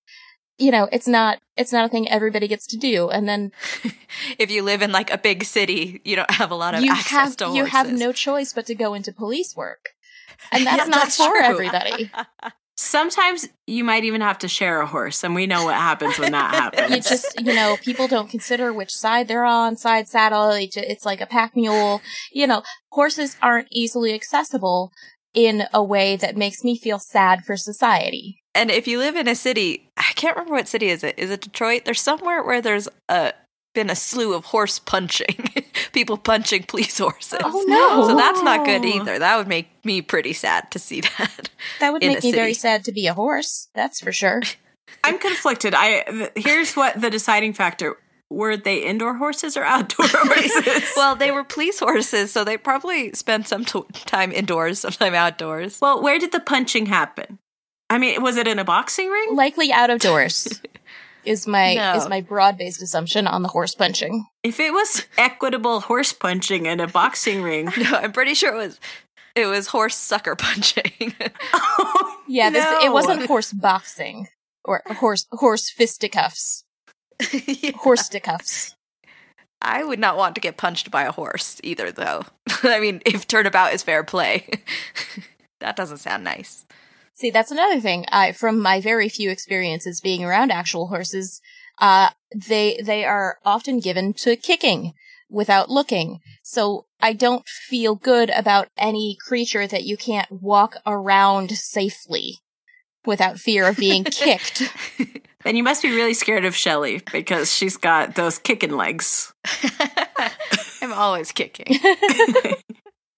you 0.62 0.72
know, 0.72 0.88
it's 0.92 1.08
not 1.08 1.40
it's 1.58 1.74
not 1.74 1.86
a 1.86 1.90
thing 1.90 2.08
everybody 2.08 2.48
gets 2.48 2.68
to 2.68 2.78
do. 2.78 3.10
And 3.10 3.28
then 3.28 3.52
if 4.38 4.52
you 4.52 4.64
live 4.64 4.82
in 4.82 4.92
like 4.92 5.12
a 5.12 5.18
big 5.18 5.44
city, 5.44 6.02
you 6.06 6.16
don't 6.16 6.32
have 6.32 6.52
a 6.52 6.56
lot 6.56 6.76
of 6.76 6.84
you 6.84 6.92
access 6.92 7.10
have, 7.10 7.38
to 7.38 7.46
horses. 7.46 7.58
You 7.58 7.66
have 7.66 7.92
no 7.92 8.12
choice 8.12 8.54
but 8.54 8.66
to 8.68 8.76
go 8.76 8.94
into 8.94 9.12
police 9.12 9.56
work. 9.56 9.90
And 10.52 10.66
that's 10.66 10.84
yeah, 10.84 10.86
not 10.86 11.04
that's 11.04 11.18
for 11.18 11.30
true. 11.30 11.44
everybody. 11.44 12.12
Sometimes 12.78 13.48
you 13.68 13.84
might 13.84 14.06
even 14.06 14.22
have 14.22 14.40
to 14.40 14.48
share 14.48 14.82
a 14.82 14.88
horse, 14.88 15.24
and 15.24 15.36
we 15.36 15.46
know 15.46 15.66
what 15.66 15.76
happens 15.76 16.18
when 16.18 16.32
that 16.32 16.56
happens. 16.56 16.90
You 16.90 17.02
just, 17.02 17.40
you 17.40 17.54
know, 17.54 17.78
people 17.84 18.08
don't 18.08 18.28
consider 18.28 18.74
which 18.74 18.92
side 18.92 19.28
they're 19.28 19.46
on, 19.46 19.76
side 19.78 20.08
saddle. 20.08 20.50
It's 20.50 21.06
like 21.06 21.22
a 21.22 21.28
pack 21.28 21.56
mule. 21.56 22.02
You 22.32 22.48
know, 22.48 22.64
horses 22.90 23.38
aren't 23.40 23.68
easily 23.70 24.16
accessible 24.16 24.92
in 25.36 25.66
a 25.72 25.84
way 25.84 26.16
that 26.16 26.36
makes 26.36 26.64
me 26.64 26.76
feel 26.76 26.98
sad 26.98 27.44
for 27.46 27.56
society. 27.56 28.41
And 28.54 28.70
if 28.70 28.88
you 28.88 28.98
live 29.00 29.16
in 29.16 29.28
a 29.28 29.36
city, 29.36 29.90
I 29.98 30.12
can't 30.16 30.36
remember 30.36 30.56
what 30.56 30.68
city 30.68 30.88
is 30.88 31.04
it. 31.04 31.16
Is 31.18 31.30
it 31.30 31.42
Detroit? 31.42 31.84
There's 31.86 32.02
somewhere 32.02 32.44
where 32.44 32.62
there's 32.62 32.88
a 33.08 33.34
been 33.74 33.90
a 33.90 33.96
slew 33.96 34.34
of 34.34 34.46
horse 34.46 34.80
punching, 34.80 35.46
people 35.94 36.18
punching 36.18 36.64
police 36.64 36.98
horses. 36.98 37.40
Oh, 37.42 37.64
no. 37.68 38.08
So 38.10 38.18
that's 38.18 38.44
not 38.44 38.66
good 38.66 38.84
either. 38.84 39.18
That 39.18 39.38
would 39.38 39.48
make 39.48 39.70
me 39.86 40.02
pretty 40.02 40.34
sad 40.34 40.70
to 40.72 40.80
see 40.80 41.02
that. 41.18 41.50
That 41.80 41.94
would 41.94 42.02
make 42.02 42.20
a 42.20 42.28
me 42.28 42.32
very 42.34 42.54
sad 42.54 42.84
to 42.86 42.92
be 42.92 43.08
a 43.08 43.14
horse. 43.14 43.70
That's 43.74 44.02
for 44.02 44.12
sure. 44.12 44.42
I'm 45.06 45.18
conflicted. 45.18 45.74
I 45.74 46.02
th- 46.02 46.32
here's 46.36 46.76
what 46.76 47.00
the 47.00 47.10
deciding 47.10 47.54
factor: 47.54 47.96
were 48.30 48.58
they 48.58 48.80
indoor 48.80 49.16
horses 49.16 49.56
or 49.56 49.64
outdoor 49.64 50.08
horses? 50.10 50.92
well, 50.98 51.16
they 51.16 51.32
were 51.32 51.46
police 51.46 51.80
horses, 51.80 52.34
so 52.34 52.44
they 52.44 52.58
probably 52.58 53.14
spent 53.14 53.48
some 53.48 53.64
t- 53.64 53.84
time 54.06 54.34
indoors, 54.34 54.80
some 54.80 54.92
time 54.92 55.14
outdoors. 55.14 55.80
well, 55.82 56.02
where 56.04 56.20
did 56.20 56.34
the 56.34 56.42
punching 56.42 56.88
happen? 56.88 57.40
I 57.92 57.98
mean, 57.98 58.22
was 58.24 58.38
it 58.38 58.48
in 58.48 58.58
a 58.58 58.64
boxing 58.64 59.10
ring? 59.10 59.36
Likely 59.36 59.72
out 59.74 59.90
of 59.90 60.00
doors 60.00 60.62
is 61.26 61.46
my 61.46 61.76
No. 61.76 61.96
is 61.96 62.08
my 62.08 62.22
broad 62.22 62.58
based 62.58 62.82
assumption 62.82 63.28
on 63.28 63.42
the 63.42 63.50
horse 63.50 63.76
punching. 63.76 64.26
If 64.44 64.60
it 64.62 64.72
was 64.72 65.06
equitable 65.18 65.82
horse 65.82 66.14
punching 66.14 66.66
in 66.68 66.80
a 66.80 66.88
boxing 66.88 67.42
ring, 67.44 67.66
No, 67.78 67.98
I'm 67.98 68.14
pretty 68.14 68.34
sure 68.34 68.54
it 68.54 68.58
was 68.58 68.80
it 69.36 69.46
was 69.46 69.68
horse 69.68 69.96
sucker 69.96 70.36
punching. 70.36 71.14
Oh, 71.54 72.18
yeah, 72.28 72.50
this 72.50 72.66
it 72.84 72.94
wasn't 72.94 73.26
horse 73.26 73.52
boxing 73.52 74.30
or 74.64 74.82
horse 74.88 75.28
horse 75.32 75.70
fisticuffs. 75.70 76.64
Yeah. 77.34 77.72
Horsticuffs. 77.72 78.74
I 79.62 79.84
would 79.84 80.00
not 80.00 80.18
want 80.18 80.34
to 80.36 80.42
get 80.42 80.58
punched 80.58 80.90
by 80.90 81.04
a 81.04 81.12
horse 81.12 81.60
either, 81.64 81.92
though. 81.92 82.24
I 82.64 82.80
mean, 82.80 83.02
if 83.06 83.28
turnabout 83.28 83.74
is 83.74 83.84
fair 83.84 84.04
play, 84.04 84.48
that 85.60 85.76
doesn't 85.76 85.98
sound 85.98 86.24
nice. 86.24 86.66
See, 87.14 87.30
that's 87.30 87.52
another 87.52 87.80
thing. 87.80 88.06
I 88.12 88.32
from 88.32 88.60
my 88.60 88.82
very 88.82 89.10
few 89.10 89.30
experiences 89.30 90.02
being 90.02 90.24
around 90.24 90.52
actual 90.52 90.88
horses, 90.88 91.42
uh 91.80 92.10
they 92.36 92.80
they 92.84 93.06
are 93.06 93.38
often 93.46 93.80
given 93.80 94.14
to 94.14 94.36
kicking 94.36 94.94
without 95.30 95.70
looking. 95.70 96.20
So 96.44 96.86
I 97.00 97.14
don't 97.14 97.48
feel 97.48 97.96
good 97.96 98.30
about 98.30 98.68
any 98.78 99.18
creature 99.28 99.68
that 99.68 99.84
you 99.84 99.98
can't 99.98 100.32
walk 100.32 100.76
around 100.86 101.52
safely 101.52 102.40
without 103.06 103.40
fear 103.40 103.68
of 103.68 103.78
being 103.78 104.04
kicked. 104.06 104.64
then 105.44 105.56
you 105.56 105.64
must 105.64 105.82
be 105.82 105.90
really 105.90 106.14
scared 106.14 106.46
of 106.46 106.56
Shelly 106.56 107.02
because 107.12 107.54
she's 107.54 107.78
got 107.78 108.16
those 108.16 108.38
kicking 108.38 108.76
legs. 108.76 109.34
I'm 110.82 110.94
always 110.94 111.32
kicking. 111.32 111.80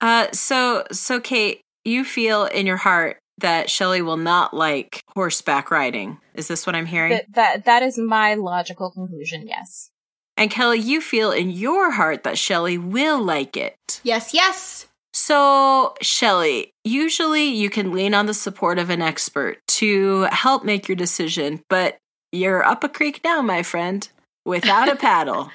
Uh, 0.04 0.28
so 0.34 0.84
so 0.92 1.22
Kate, 1.22 1.62
you 1.86 2.04
feel 2.04 2.44
in 2.44 2.66
your 2.66 2.76
heart 2.76 3.20
that 3.44 3.70
Shelly 3.70 4.02
will 4.02 4.18
not 4.18 4.54
like 4.54 5.04
horseback 5.16 5.70
riding. 5.70 6.18
Is 6.34 6.48
this 6.48 6.66
what 6.66 6.76
I'm 6.76 6.88
hearing? 6.88 7.12
that, 7.12 7.34
that 7.34 7.66
that 7.66 7.84
is 7.84 7.98
my 7.98 8.34
logical 8.34 8.90
conclusion, 8.92 9.48
yes. 9.48 9.92
and 10.36 10.50
Kelly, 10.50 10.80
you 10.80 11.00
feel 11.00 11.32
in 11.32 11.52
your 11.52 11.92
heart 11.92 12.24
that 12.24 12.38
Shelly 12.40 12.78
will 12.78 13.22
like 13.24 13.56
it. 13.56 14.02
Yes, 14.04 14.34
yes. 14.34 14.88
So, 15.16 15.94
Shelly, 16.02 16.72
usually 16.84 17.44
you 17.44 17.70
can 17.70 17.92
lean 17.92 18.16
on 18.16 18.26
the 18.26 18.34
support 18.34 18.80
of 18.80 18.90
an 18.90 19.02
expert 19.04 19.60
to 19.68 20.24
help 20.32 20.66
make 20.66 20.88
your 20.88 20.96
decision, 20.96 21.62
but 21.70 21.98
you're 22.32 22.64
up 22.64 22.84
a 22.84 22.90
creek 22.90 23.22
now, 23.24 23.42
my 23.44 23.62
friend, 23.62 24.10
without 24.44 24.90
a 24.90 24.96
paddle. 25.08 25.52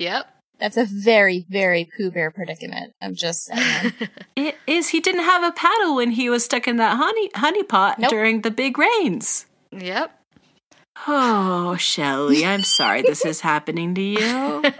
yep. 0.00 0.28
That's 0.58 0.76
a 0.76 0.84
very, 0.86 1.44
very 1.48 1.88
Pooh 1.96 2.10
Bear 2.10 2.30
predicament. 2.30 2.94
I'm 3.02 3.14
just 3.14 3.44
saying. 3.46 3.92
It 4.36 4.56
is 4.66 4.88
he 4.88 5.00
didn't 5.00 5.24
have 5.24 5.42
a 5.42 5.52
paddle 5.52 5.96
when 5.96 6.12
he 6.12 6.30
was 6.30 6.44
stuck 6.44 6.66
in 6.66 6.76
that 6.78 6.96
honey 6.96 7.30
honey 7.34 7.62
pot 7.62 7.98
Nope. 7.98 8.10
during 8.10 8.40
the 8.42 8.50
big 8.50 8.78
rains. 8.78 9.46
Yep. 9.72 10.12
Oh, 11.06 11.76
Shelly, 11.76 12.46
I'm 12.46 12.62
sorry 12.62 13.02
this 13.02 13.24
is 13.26 13.40
happening 13.52 13.94
to 13.94 14.02
you. 14.02 14.62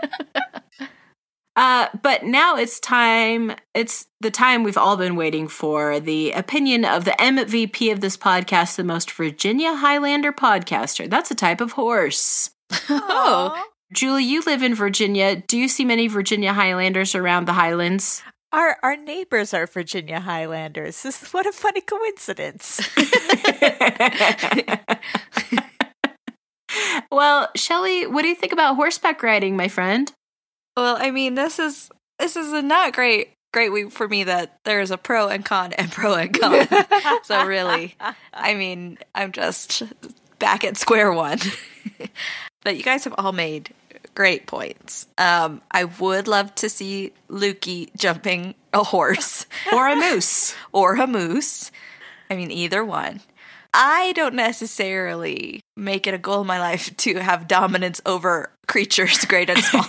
Uh, 1.59 1.89
but 2.03 2.23
now 2.23 2.55
it's 2.55 2.79
time. 2.79 3.51
It's 3.73 4.09
the 4.21 4.31
time 4.31 4.63
we've 4.63 4.77
all 4.77 4.99
been 4.99 5.17
waiting 5.17 5.49
for. 5.49 5.99
The 5.99 6.33
opinion 6.33 6.85
of 6.85 7.07
the 7.07 7.13
MVP 7.13 7.91
of 7.91 8.03
this 8.03 8.15
podcast, 8.19 8.77
the 8.77 8.85
most 8.85 9.11
Virginia 9.11 9.75
Highlander 9.75 10.33
podcaster. 10.35 11.09
That's 11.09 11.31
a 11.31 11.35
type 11.35 11.63
of 11.63 11.73
horse. 11.73 12.51
Oh, 12.91 13.59
Julie, 13.93 14.25
you 14.25 14.43
live 14.43 14.63
in 14.63 14.75
Virginia. 14.75 15.37
Do 15.37 15.57
you 15.57 15.69
see 15.69 15.85
many 15.85 16.09
Virginia 16.09 16.53
Highlanders 16.53 17.15
around 17.15 17.47
the 17.47 17.53
Highlands? 17.53 18.23
Our 18.53 18.79
our 18.83 18.97
neighbors 18.97 19.55
are 19.55 19.67
Virginia 19.67 20.21
Highlanders. 20.21 21.01
This 21.03 21.33
what 21.33 21.47
a 21.47 21.53
funny 21.53 21.81
coincidence. 21.81 22.81
well, 27.11 27.49
Shelly, 27.55 28.07
what 28.07 28.23
do 28.23 28.29
you 28.29 28.35
think 28.35 28.53
about 28.53 28.77
horseback 28.77 29.23
riding, 29.23 29.57
my 29.57 29.69
friend? 29.69 30.13
well, 30.77 30.97
I 30.99 31.11
mean, 31.11 31.35
this 31.35 31.59
is 31.59 31.91
this 32.19 32.37
is 32.37 32.53
a 32.53 32.63
not 32.63 32.93
great 32.93 33.33
great 33.53 33.71
week 33.71 33.91
for 33.91 34.09
me 34.09 34.25
that 34.25 34.59
there's 34.65 34.91
a 34.91 34.99
pro 34.99 35.29
and 35.29 35.45
con 35.45 35.73
and 35.73 35.91
pro 35.91 36.15
and 36.15 36.39
con. 36.39 36.67
so 37.25 37.45
really, 37.47 37.97
I 38.33 38.55
mean, 38.55 38.99
I'm 39.15 39.33
just 39.33 39.83
back 40.39 40.65
at 40.65 40.77
square 40.77 41.13
one. 41.13 41.39
But 42.67 42.77
you 42.77 42.83
guys 42.83 43.05
have 43.05 43.15
all 43.17 43.31
made 43.31 43.73
great 44.17 44.49
points. 44.49 45.07
Um, 45.17 45.63
I 45.71 45.85
would 45.85 46.27
love 46.27 46.53
to 46.57 46.69
see 46.69 47.13
Lukey 47.31 47.91
jumping 47.97 48.57
a 48.73 48.83
horse 48.83 49.47
Or 49.73 49.87
a 49.87 49.95
moose? 49.95 50.57
or 50.73 50.97
a 50.97 51.07
moose. 51.07 51.71
I 52.29 52.35
mean, 52.35 52.51
either 52.51 52.85
one. 52.85 53.21
I 53.73 54.13
don't 54.17 54.35
necessarily 54.35 55.61
make 55.77 56.09
it 56.09 56.15
a 56.15 56.19
goal 56.19 56.41
in 56.41 56.49
my 56.49 56.59
life 56.59 56.97
to 56.97 57.21
have 57.21 57.47
dominance 57.47 58.03
over 58.05 58.51
creatures 58.67 59.25
great 59.27 59.49
and 59.49 59.63
small. 59.63 59.87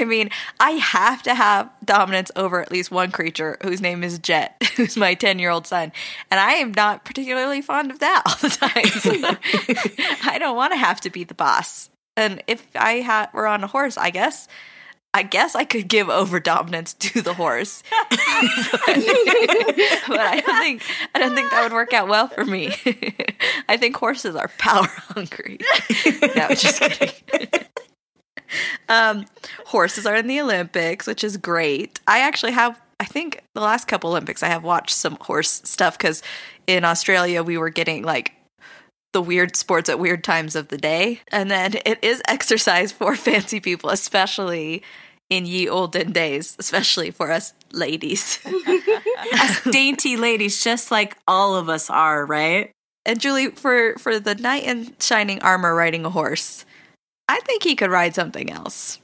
I 0.00 0.04
mean, 0.04 0.30
I 0.60 0.72
have 0.72 1.22
to 1.22 1.34
have 1.34 1.70
dominance 1.84 2.30
over 2.36 2.60
at 2.60 2.70
least 2.70 2.90
one 2.90 3.10
creature 3.10 3.56
whose 3.62 3.80
name 3.80 4.04
is 4.04 4.18
Jet, 4.18 4.62
who's 4.76 4.96
my 4.96 5.14
10 5.14 5.38
year 5.38 5.50
old 5.50 5.66
son. 5.66 5.92
And 6.30 6.38
I 6.38 6.52
am 6.54 6.72
not 6.72 7.04
particularly 7.04 7.62
fond 7.62 7.90
of 7.90 8.00
that 8.00 8.22
all 8.26 8.36
the 8.36 8.50
time. 8.50 10.18
I 10.34 10.38
don't 10.38 10.56
want 10.56 10.72
to 10.72 10.78
have 10.78 11.00
to 11.02 11.10
be 11.10 11.24
the 11.24 11.34
boss. 11.34 11.90
And 12.16 12.42
if 12.46 12.66
I 12.74 13.00
ha- 13.00 13.30
were 13.32 13.46
on 13.46 13.64
a 13.64 13.68
horse, 13.68 13.96
I 13.96 14.10
guess. 14.10 14.48
I 15.14 15.22
guess 15.22 15.54
I 15.54 15.64
could 15.64 15.88
give 15.88 16.10
over 16.10 16.38
dominance 16.40 16.92
to 16.92 17.22
the 17.22 17.32
horse, 17.32 17.82
but, 17.90 18.10
but 18.10 18.20
I 20.20 20.42
don't 20.44 20.60
think 20.60 20.82
I 21.14 21.18
don't 21.18 21.34
think 21.34 21.50
that 21.50 21.62
would 21.62 21.72
work 21.72 21.94
out 21.94 22.06
well 22.06 22.28
for 22.28 22.44
me. 22.44 22.66
I 23.66 23.78
think 23.78 23.96
horses 23.96 24.36
are 24.36 24.50
power 24.58 24.84
hungry. 24.86 25.58
no, 26.36 26.48
just 26.50 26.80
kidding. 26.82 27.12
um, 28.88 29.26
horses 29.66 30.06
are 30.06 30.16
in 30.16 30.26
the 30.26 30.40
Olympics, 30.40 31.06
which 31.06 31.24
is 31.24 31.36
great. 31.36 32.00
I 32.06 32.20
actually 32.20 32.52
have, 32.52 32.80
I 33.00 33.04
think 33.04 33.42
the 33.54 33.60
last 33.60 33.86
couple 33.88 34.10
Olympics, 34.10 34.42
I 34.42 34.48
have 34.48 34.64
watched 34.64 34.94
some 34.94 35.16
horse 35.20 35.62
stuff 35.64 35.96
because 35.98 36.22
in 36.66 36.84
Australia 36.84 37.42
we 37.42 37.58
were 37.58 37.70
getting 37.70 38.02
like 38.02 38.32
the 39.12 39.22
weird 39.22 39.56
sports 39.56 39.88
at 39.88 39.98
weird 39.98 40.24
times 40.24 40.56
of 40.56 40.68
the 40.68 40.78
day. 40.78 41.20
And 41.28 41.50
then 41.50 41.74
it 41.84 41.98
is 42.02 42.22
exercise 42.28 42.92
for 42.92 43.16
fancy 43.16 43.60
people, 43.60 43.90
especially 43.90 44.82
in 45.28 45.44
ye 45.46 45.68
olden 45.68 46.12
days, 46.12 46.54
especially 46.58 47.10
for 47.10 47.32
us 47.32 47.52
ladies. 47.72 48.38
Us 49.32 49.60
dainty 49.64 50.16
ladies, 50.16 50.62
just 50.62 50.92
like 50.92 51.16
all 51.26 51.56
of 51.56 51.68
us 51.68 51.90
are, 51.90 52.24
right? 52.24 52.70
and 53.06 53.20
Julie, 53.20 53.50
for 53.50 53.94
for 53.94 54.18
the 54.18 54.34
knight 54.34 54.64
in 54.64 54.94
shining 55.00 55.40
armor 55.40 55.74
riding 55.74 56.04
a 56.04 56.10
horse, 56.10 56.66
I 57.28 57.40
think 57.40 57.62
he 57.62 57.74
could 57.74 57.90
ride 57.90 58.14
something 58.14 58.50
else. 58.50 58.98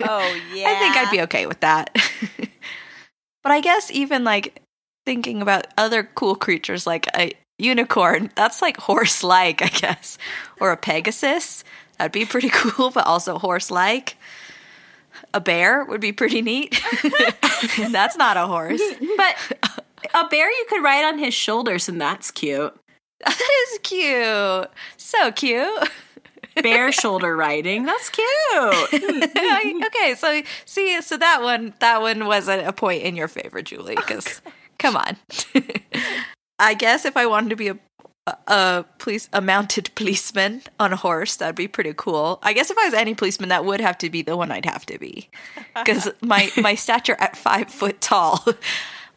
oh 0.00 0.40
yeah. 0.54 0.68
I 0.68 0.78
think 0.78 0.96
I'd 0.96 1.10
be 1.10 1.22
okay 1.22 1.46
with 1.46 1.60
that. 1.60 1.90
but 3.42 3.52
I 3.52 3.60
guess 3.60 3.90
even 3.90 4.24
like 4.24 4.62
thinking 5.06 5.42
about 5.42 5.66
other 5.76 6.04
cool 6.14 6.36
creatures 6.36 6.86
like 6.86 7.06
a 7.16 7.32
unicorn, 7.58 8.30
that's 8.34 8.62
like 8.62 8.76
horse 8.76 9.22
like, 9.24 9.62
I 9.62 9.68
guess. 9.68 10.18
Or 10.60 10.70
a 10.70 10.76
pegasus. 10.76 11.64
That'd 11.98 12.12
be 12.12 12.24
pretty 12.24 12.48
cool, 12.52 12.90
but 12.90 13.06
also 13.06 13.38
horse 13.38 13.70
like. 13.70 14.16
A 15.34 15.40
bear 15.40 15.84
would 15.84 16.00
be 16.00 16.12
pretty 16.12 16.42
neat. 16.42 16.80
that's 17.90 18.16
not 18.16 18.36
a 18.36 18.46
horse. 18.46 18.80
But 19.16 19.36
a 20.14 20.28
bear 20.28 20.48
you 20.50 20.66
could 20.68 20.82
ride 20.82 21.04
on 21.04 21.18
his 21.18 21.34
shoulders, 21.34 21.88
and 21.88 22.00
that's 22.00 22.30
cute. 22.30 22.74
That 23.24 23.40
is 23.40 23.78
cute. 23.82 24.70
So 24.96 25.32
cute. 25.32 25.90
Bear 26.62 26.92
shoulder 26.92 27.36
riding, 27.36 27.84
that's 27.84 28.10
cute. 28.10 28.26
okay, 29.86 30.14
so 30.16 30.42
see, 30.64 31.00
so 31.02 31.16
that 31.16 31.42
one, 31.42 31.74
that 31.80 32.00
one 32.00 32.26
wasn't 32.26 32.66
a 32.66 32.72
point 32.72 33.02
in 33.02 33.16
your 33.16 33.28
favor, 33.28 33.62
Julie, 33.62 33.96
because 33.96 34.40
oh, 34.46 34.50
Come 34.78 34.96
on. 34.96 35.16
I 36.58 36.74
guess 36.74 37.04
if 37.04 37.16
I 37.16 37.26
wanted 37.26 37.50
to 37.50 37.56
be 37.56 37.68
a 37.68 37.78
a 38.46 38.84
police 38.98 39.26
a 39.32 39.40
mounted 39.40 39.90
policeman 39.94 40.60
on 40.78 40.92
a 40.92 40.96
horse, 40.96 41.36
that'd 41.36 41.56
be 41.56 41.66
pretty 41.66 41.94
cool. 41.96 42.38
I 42.42 42.52
guess 42.52 42.70
if 42.70 42.76
I 42.76 42.84
was 42.84 42.92
any 42.92 43.14
policeman, 43.14 43.48
that 43.48 43.64
would 43.64 43.80
have 43.80 43.96
to 43.98 44.10
be 44.10 44.20
the 44.20 44.36
one 44.36 44.50
I'd 44.50 44.66
have 44.66 44.84
to 44.86 44.98
be, 44.98 45.30
because 45.74 46.10
my 46.22 46.50
my 46.58 46.74
stature 46.74 47.16
at 47.18 47.38
five 47.38 47.70
foot 47.70 48.02
tall 48.02 48.44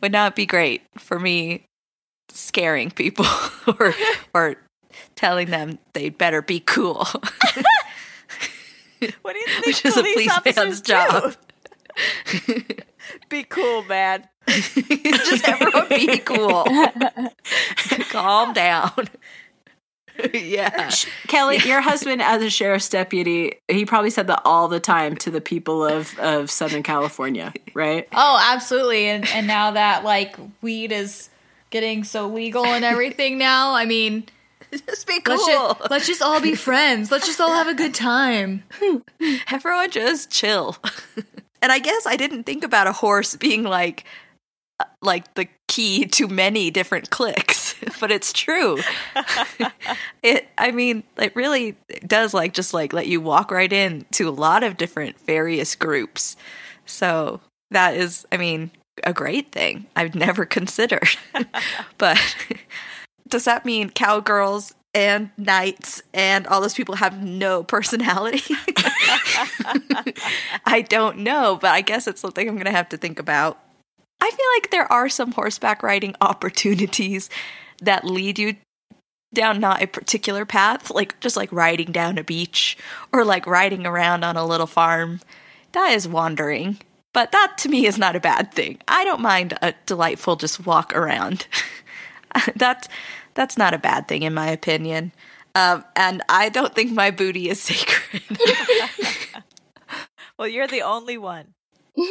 would 0.01 0.13
not 0.13 0.33
be 0.33 0.45
great 0.45 0.83
for 0.97 1.19
me 1.19 1.65
scaring 2.29 2.89
people 2.89 3.25
or 3.67 3.93
or 4.33 4.55
telling 5.15 5.49
them 5.49 5.79
they'd 5.93 6.17
better 6.17 6.41
be 6.41 6.59
cool. 6.59 7.07
What 9.23 9.33
do 9.33 9.39
you 9.39 9.45
think 9.47 9.65
Which 9.65 9.83
is 9.85 9.97
a 9.97 10.01
police 10.01 10.31
policeman's 10.31 10.81
officers 10.81 10.81
do? 10.81 10.93
job. 10.93 11.35
Be 13.29 13.43
cool, 13.43 13.83
man. 13.83 14.27
Just 14.47 15.47
everyone 15.47 15.87
be 15.89 16.17
cool. 16.19 16.65
Calm 18.11 18.53
down. 18.53 19.09
yeah. 20.33 20.91
Kelly, 21.27 21.57
your 21.65 21.81
husband 21.81 22.21
as 22.21 22.43
a 22.43 22.49
sheriff's 22.49 22.89
deputy, 22.89 23.53
he 23.67 23.85
probably 23.85 24.11
said 24.11 24.27
that 24.27 24.41
all 24.45 24.67
the 24.67 24.79
time 24.79 25.15
to 25.17 25.31
the 25.31 25.41
people 25.41 25.83
of, 25.83 26.17
of 26.19 26.51
Southern 26.51 26.83
California, 26.83 27.53
right? 27.73 28.07
Oh, 28.13 28.39
absolutely. 28.51 29.07
And 29.07 29.27
and 29.29 29.47
now 29.47 29.71
that 29.71 30.03
like 30.03 30.35
weed 30.61 30.91
is 30.91 31.29
getting 31.71 32.03
so 32.03 32.27
legal 32.27 32.65
and 32.65 32.85
everything 32.85 33.37
now, 33.39 33.73
I 33.73 33.85
mean, 33.85 34.25
Just 34.87 35.07
be 35.07 35.19
cool. 35.19 35.35
let's 35.35 35.45
just, 35.45 35.91
let's 35.91 36.07
just 36.07 36.21
all 36.21 36.39
be 36.39 36.55
friends. 36.69 37.11
Let's 37.11 37.25
just 37.25 37.41
all 37.41 37.53
have 37.53 37.67
a 37.67 37.73
good 37.73 37.93
time. 37.93 38.63
Everyone 39.51 39.91
just 39.91 40.31
chill. 40.31 40.77
and 41.61 41.71
I 41.71 41.79
guess 41.79 42.05
I 42.05 42.15
didn't 42.15 42.43
think 42.43 42.63
about 42.63 42.87
a 42.87 42.93
horse 42.93 43.35
being 43.35 43.63
like 43.63 44.05
uh, 44.79 44.85
like 45.01 45.33
the 45.33 45.47
key 45.67 46.05
to 46.05 46.27
many 46.27 46.71
different 46.71 47.09
cliques, 47.09 47.75
but 47.99 48.11
it's 48.11 48.31
true. 48.31 48.79
it 50.23 50.47
I 50.57 50.71
mean, 50.71 51.03
it 51.17 51.35
really 51.35 51.75
does 52.07 52.33
like 52.33 52.53
just 52.53 52.73
like 52.73 52.93
let 52.93 53.07
you 53.07 53.19
walk 53.19 53.51
right 53.51 53.71
in 53.71 54.05
to 54.11 54.29
a 54.29 54.31
lot 54.31 54.63
of 54.63 54.77
different 54.77 55.19
various 55.19 55.75
groups. 55.75 56.37
So 56.85 57.41
that 57.71 57.95
is 57.95 58.25
I 58.31 58.37
mean, 58.37 58.71
a 59.03 59.13
great 59.13 59.51
thing. 59.51 59.87
I've 59.95 60.15
never 60.15 60.45
considered. 60.45 61.09
but 61.97 62.17
does 63.31 63.45
that 63.45 63.65
mean 63.65 63.89
cowgirls 63.89 64.75
and 64.93 65.31
knights 65.37 66.03
and 66.13 66.45
all 66.45 66.61
those 66.61 66.75
people 66.75 66.95
have 66.95 67.23
no 67.23 67.63
personality? 67.63 68.43
I 70.65 70.85
don't 70.87 71.19
know, 71.19 71.57
but 71.59 71.71
I 71.71 71.81
guess 71.81 72.07
it's 72.07 72.21
something 72.21 72.47
I'm 72.47 72.55
going 72.55 72.65
to 72.65 72.71
have 72.71 72.89
to 72.89 72.97
think 72.97 73.17
about. 73.17 73.57
I 74.19 74.29
feel 74.29 74.45
like 74.55 74.69
there 74.69 74.91
are 74.91 75.09
some 75.09 75.31
horseback 75.31 75.81
riding 75.81 76.15
opportunities 76.21 77.29
that 77.81 78.05
lead 78.05 78.37
you 78.37 78.57
down 79.33 79.59
not 79.59 79.81
a 79.81 79.87
particular 79.87 80.45
path, 80.45 80.91
like 80.91 81.19
just 81.21 81.37
like 81.37 81.51
riding 81.51 81.91
down 81.91 82.17
a 82.17 82.23
beach 82.23 82.77
or 83.11 83.25
like 83.25 83.47
riding 83.47 83.87
around 83.87 84.23
on 84.23 84.37
a 84.37 84.45
little 84.45 84.67
farm. 84.67 85.21
That 85.71 85.93
is 85.93 86.07
wandering. 86.07 86.79
But 87.13 87.31
that 87.31 87.57
to 87.59 87.69
me 87.69 87.85
is 87.85 87.97
not 87.97 88.15
a 88.15 88.21
bad 88.21 88.53
thing. 88.53 88.77
I 88.87 89.03
don't 89.03 89.21
mind 89.21 89.57
a 89.61 89.73
delightful 89.85 90.35
just 90.35 90.65
walk 90.65 90.95
around. 90.95 91.47
that's 92.55 92.87
that's 93.33 93.57
not 93.57 93.73
a 93.73 93.77
bad 93.77 94.07
thing 94.07 94.23
in 94.23 94.33
my 94.33 94.47
opinion. 94.47 95.11
Um, 95.53 95.83
and 95.95 96.21
I 96.29 96.49
don't 96.49 96.73
think 96.73 96.91
my 96.93 97.11
booty 97.11 97.49
is 97.49 97.59
sacred. 97.63 98.21
Well, 100.37 100.47
you're 100.47 100.67
the 100.67 100.81
only 100.81 101.17
one. 101.17 101.53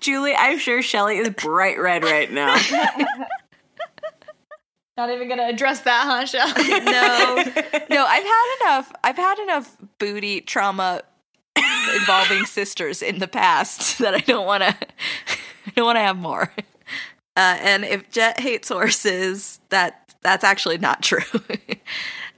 Julie, 0.00 0.34
I'm 0.36 0.58
sure 0.58 0.82
Shelly 0.82 1.16
is 1.16 1.30
bright 1.30 1.78
red 1.80 2.04
right 2.04 2.30
now. 2.30 2.54
Not 4.96 5.10
even 5.10 5.28
gonna 5.28 5.48
address 5.48 5.80
that, 5.80 6.04
huh, 6.04 6.26
Shelly? 6.26 6.68
no, 6.84 7.42
no, 7.90 8.04
I've 8.06 8.22
had 8.22 8.56
enough. 8.62 8.92
I've 9.02 9.16
had 9.16 9.38
enough 9.38 9.76
booty 9.98 10.42
trauma 10.42 11.02
involving 11.56 12.44
sisters 12.44 13.02
in 13.02 13.18
the 13.18 13.28
past 13.28 13.98
that 13.98 14.14
I 14.14 14.18
don't 14.18 14.46
want 14.46 14.62
to. 14.62 14.76
I 15.66 15.70
don't 15.74 15.86
want 15.86 15.96
to 15.96 16.00
have 16.00 16.18
more. 16.18 16.52
Uh, 17.36 17.56
and 17.60 17.84
if 17.84 18.10
Jet 18.10 18.40
hates 18.40 18.68
horses, 18.68 19.60
that 19.70 20.14
that's 20.22 20.44
actually 20.44 20.78
not 20.78 21.02
true. 21.02 21.20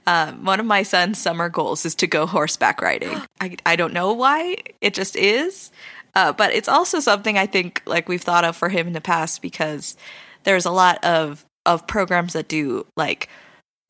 um, 0.07 0.43
one 0.45 0.59
of 0.59 0.65
my 0.65 0.83
son's 0.83 1.17
summer 1.17 1.49
goals 1.49 1.85
is 1.85 1.95
to 1.95 2.07
go 2.07 2.25
horseback 2.25 2.81
riding. 2.81 3.21
I 3.41 3.55
I 3.65 3.75
don't 3.75 3.93
know 3.93 4.13
why. 4.13 4.57
It 4.81 4.93
just 4.93 5.15
is. 5.15 5.71
Uh, 6.15 6.31
but 6.31 6.53
it's 6.53 6.69
also 6.69 7.01
something 7.01 7.37
I 7.37 7.45
think 7.45 7.81
like 7.85 8.07
we've 8.07 8.21
thought 8.21 8.45
of 8.45 8.55
for 8.55 8.69
him 8.69 8.87
in 8.87 8.93
the 8.93 9.01
past 9.01 9.41
because 9.41 9.97
there's 10.43 10.65
a 10.65 10.71
lot 10.71 11.03
of 11.03 11.45
of 11.65 11.87
programs 11.87 12.33
that 12.33 12.47
do 12.47 12.85
like 12.95 13.27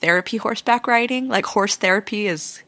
therapy 0.01 0.37
horseback 0.37 0.87
riding. 0.87 1.27
Like 1.27 1.45
horse 1.45 1.75
therapy 1.75 2.25
is 2.25 2.63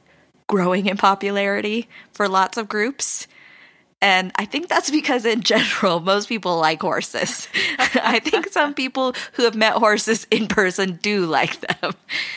growing 0.48 0.86
in 0.86 0.98
popularity 0.98 1.90
for 2.12 2.28
lots 2.28 2.58
of 2.58 2.70
groups. 2.70 3.28
And 4.02 4.32
I 4.36 4.45
think 4.45 4.68
that's 4.68 4.91
because 4.91 5.26
in 5.26 5.41
general, 5.41 6.00
most 6.00 6.30
people 6.30 6.60
like 6.60 6.82
horses. 6.82 7.48
I 7.80 8.20
think 8.20 8.50
some 8.50 8.74
people 8.74 9.16
who 9.34 9.43
have 9.43 9.56
met 9.56 9.74
horses 9.74 10.28
in 10.30 10.48
person 10.48 11.00
do 11.02 11.26
like 11.26 11.60
them. 11.62 11.93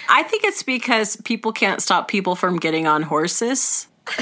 I 0.09 0.23
think 0.23 0.45
it's 0.45 0.63
because 0.63 1.17
people 1.17 1.53
can't 1.53 1.83
stop 1.83 2.09
people 2.09 2.35
from 2.35 2.59
getting 2.59 2.87
on 2.87 3.03
horses. 3.03 3.89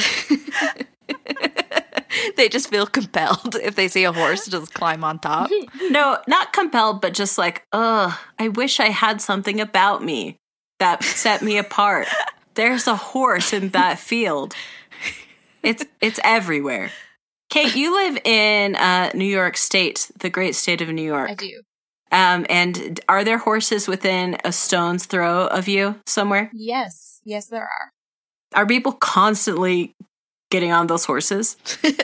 they 2.37 2.49
just 2.49 2.71
feel 2.71 2.87
compelled 2.87 3.55
if 3.57 3.77
they 3.77 3.87
see 3.87 4.05
a 4.05 4.13
horse 4.13 4.47
just 4.47 4.75
climb 4.75 5.05
on 5.05 5.19
top. 5.19 5.51
No, 5.91 6.19
not 6.27 6.53
compelled, 6.53 7.01
but 7.01 7.15
just 7.15 7.39
like, 7.39 7.67
ugh, 7.73 8.13
I 8.39 8.49
wish 8.49 8.79
I 8.79 8.91
had 8.91 9.23
something 9.23 9.59
about 9.61 10.05
me 10.05 10.37
that 10.81 11.03
set 11.03 11.41
me 11.41 11.57
apart. 11.57 12.09
There's 12.55 12.87
a 12.87 12.97
horse 12.97 13.53
in 13.53 13.71
that 13.71 13.99
field. 13.99 14.55
It's 15.63 15.85
it's 16.01 16.21
everywhere. 16.23 16.91
Kate, 17.49 17.75
you 17.75 17.95
live 17.95 18.19
in 18.25 18.77
uh, 18.77 19.11
New 19.15 19.25
York 19.25 19.57
State, 19.57 20.11
the 20.19 20.31
great 20.31 20.55
state 20.55 20.81
of 20.81 20.89
New 20.89 21.03
York. 21.03 21.31
I 21.31 21.35
do. 21.35 21.63
Um, 22.11 22.47
and 22.49 23.01
are 23.09 23.25
there 23.25 23.39
horses 23.39 23.87
within 23.87 24.39
a 24.45 24.53
stone's 24.53 25.07
throw 25.07 25.47
of 25.47 25.69
you 25.69 25.97
somewhere? 26.07 26.51
Yes. 26.55 27.21
Yes, 27.25 27.49
there 27.49 27.63
are. 27.63 27.93
Are 28.55 28.67
people 28.67 28.93
constantly 28.93 29.95
getting 30.51 30.73
on 30.73 30.87
those 30.87 31.05
horses? 31.05 31.57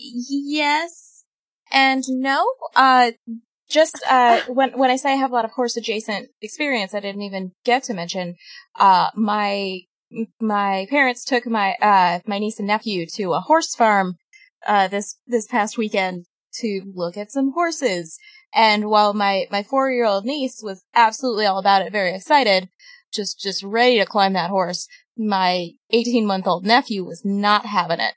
Yes 0.00 1.18
and 1.72 2.04
no. 2.08 2.46
Uh, 2.74 3.12
just 3.68 4.02
uh, 4.08 4.40
when 4.48 4.70
when 4.78 4.90
I 4.90 4.96
say 4.96 5.12
I 5.12 5.16
have 5.16 5.30
a 5.30 5.34
lot 5.34 5.44
of 5.44 5.52
horse 5.52 5.76
adjacent 5.76 6.28
experience, 6.40 6.94
I 6.94 7.00
didn't 7.00 7.22
even 7.22 7.52
get 7.64 7.82
to 7.84 7.94
mention. 7.94 8.36
Uh, 8.78 9.10
my 9.14 9.80
my 10.40 10.86
parents 10.88 11.22
took 11.22 11.46
my 11.46 11.74
uh 11.82 12.20
my 12.26 12.38
niece 12.38 12.58
and 12.58 12.66
nephew 12.66 13.04
to 13.14 13.34
a 13.34 13.40
horse 13.40 13.74
farm 13.74 14.16
uh 14.66 14.88
this 14.88 15.16
this 15.26 15.46
past 15.46 15.78
weekend 15.78 16.26
to 16.54 16.82
look 16.94 17.16
at 17.16 17.32
some 17.32 17.52
horses. 17.52 18.18
And 18.54 18.88
while 18.88 19.12
my 19.12 19.46
my 19.50 19.62
four 19.62 19.90
year 19.90 20.06
old 20.06 20.24
niece 20.24 20.60
was 20.62 20.84
absolutely 20.94 21.46
all 21.46 21.58
about 21.58 21.82
it, 21.82 21.92
very 21.92 22.14
excited, 22.14 22.68
just 23.12 23.40
just 23.40 23.62
ready 23.62 23.98
to 23.98 24.06
climb 24.06 24.32
that 24.34 24.50
horse, 24.50 24.88
my 25.16 25.70
eighteen 25.90 26.26
month 26.26 26.46
old 26.46 26.64
nephew 26.64 27.04
was 27.04 27.22
not 27.24 27.66
having 27.66 28.00
it 28.00 28.14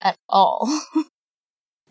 at 0.00 0.16
all. 0.28 0.68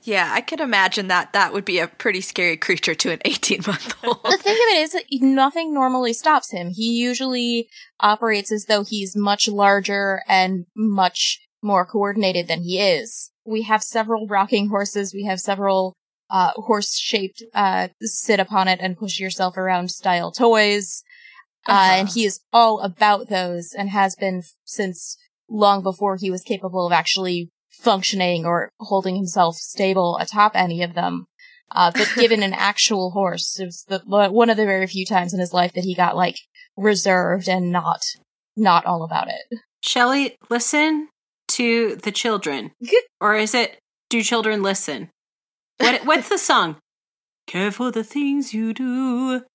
Yeah, 0.06 0.30
I 0.32 0.42
can 0.42 0.62
imagine 0.62 1.08
that 1.08 1.34
that 1.34 1.52
would 1.52 1.66
be 1.66 1.80
a 1.80 1.88
pretty 1.88 2.22
scary 2.22 2.58
creature 2.58 2.94
to 2.94 3.12
an 3.12 3.22
18 3.26 3.62
month 3.66 3.96
old. 4.06 4.20
the 4.24 4.38
thing 4.38 4.54
of 4.54 4.78
it 4.78 4.96
is, 4.96 5.22
nothing 5.22 5.74
normally 5.74 6.14
stops 6.14 6.52
him. 6.52 6.70
He 6.70 6.92
usually 6.92 7.68
operates 8.00 8.52
as 8.52 8.66
though 8.66 8.84
he's 8.84 9.16
much 9.16 9.48
larger 9.48 10.22
and 10.28 10.68
much 10.76 11.42
more 11.64 11.88
coordinated 11.88 12.48
than 12.48 12.62
he 12.62 12.80
is. 12.80 13.32
We 13.46 13.64
have 13.64 13.84
several 13.84 14.28
rocking 14.28 14.70
horses. 14.70 15.14
We 15.14 15.24
have 15.26 15.40
several 15.40 15.94
uh, 16.30 16.52
horse-shaped 16.56 17.44
uh, 17.54 17.90
sit 18.02 18.40
upon 18.40 18.68
it 18.68 18.80
and 18.82 18.98
push 18.98 19.20
yourself 19.20 19.58
around 19.58 19.92
style 19.92 20.32
toys. 20.32 21.04
Uh, 21.68 21.72
Uh-huh. 21.72 21.92
and 21.94 22.10
he 22.10 22.26
is 22.26 22.40
all 22.54 22.80
about 22.82 23.28
those 23.30 23.74
and 23.78 23.90
has 23.90 24.16
been 24.16 24.40
f- 24.40 24.52
since 24.66 25.18
long 25.50 25.82
before 25.82 26.16
he 26.18 26.30
was 26.32 26.44
capable 26.44 26.86
of 26.86 26.92
actually 26.94 27.50
functioning 27.72 28.46
or 28.46 28.70
holding 28.80 29.16
himself 29.16 29.56
stable 29.56 30.18
atop 30.20 30.52
any 30.56 30.84
of 30.84 30.94
them. 30.94 31.26
Uh, 31.72 31.92
but 31.92 32.12
given 32.16 32.44
an 32.44 32.54
actual 32.54 33.12
horse, 33.12 33.60
it 33.60 33.66
was 33.66 33.84
the, 33.88 34.00
one 34.06 34.50
of 34.50 34.58
the 34.58 34.66
very 34.66 34.86
few 34.88 35.06
times 35.06 35.34
in 35.34 35.40
his 35.40 35.54
life 35.54 35.74
that 35.74 35.84
he 35.84 35.96
got 35.96 36.16
like 36.16 36.38
reserved 36.78 37.48
and 37.50 37.72
not, 37.72 38.02
not 38.56 38.86
all 38.86 39.04
about 39.04 39.28
it. 39.28 39.60
Shelly, 39.82 40.36
listen 40.50 41.08
to 41.56 41.96
the 41.96 42.12
children. 42.12 42.72
or 43.22 43.36
is 43.36 43.54
it 43.54 43.80
do 44.10 44.22
children 44.22 44.62
listen? 44.62 45.10
What 45.80 46.06
what's 46.06 46.30
the 46.30 46.38
song? 46.38 46.78
Care 47.48 47.72
for 47.72 47.92
the 47.92 48.04
things 48.04 48.54
you 48.54 48.74
do. 48.74 49.42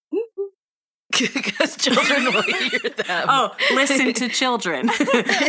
Because 1.11 1.77
children 1.77 2.25
will 2.33 2.43
hear 2.43 2.79
them. 2.79 3.27
Oh, 3.29 3.55
listen 3.75 4.15
to 4.15 4.29
children. 4.29 4.89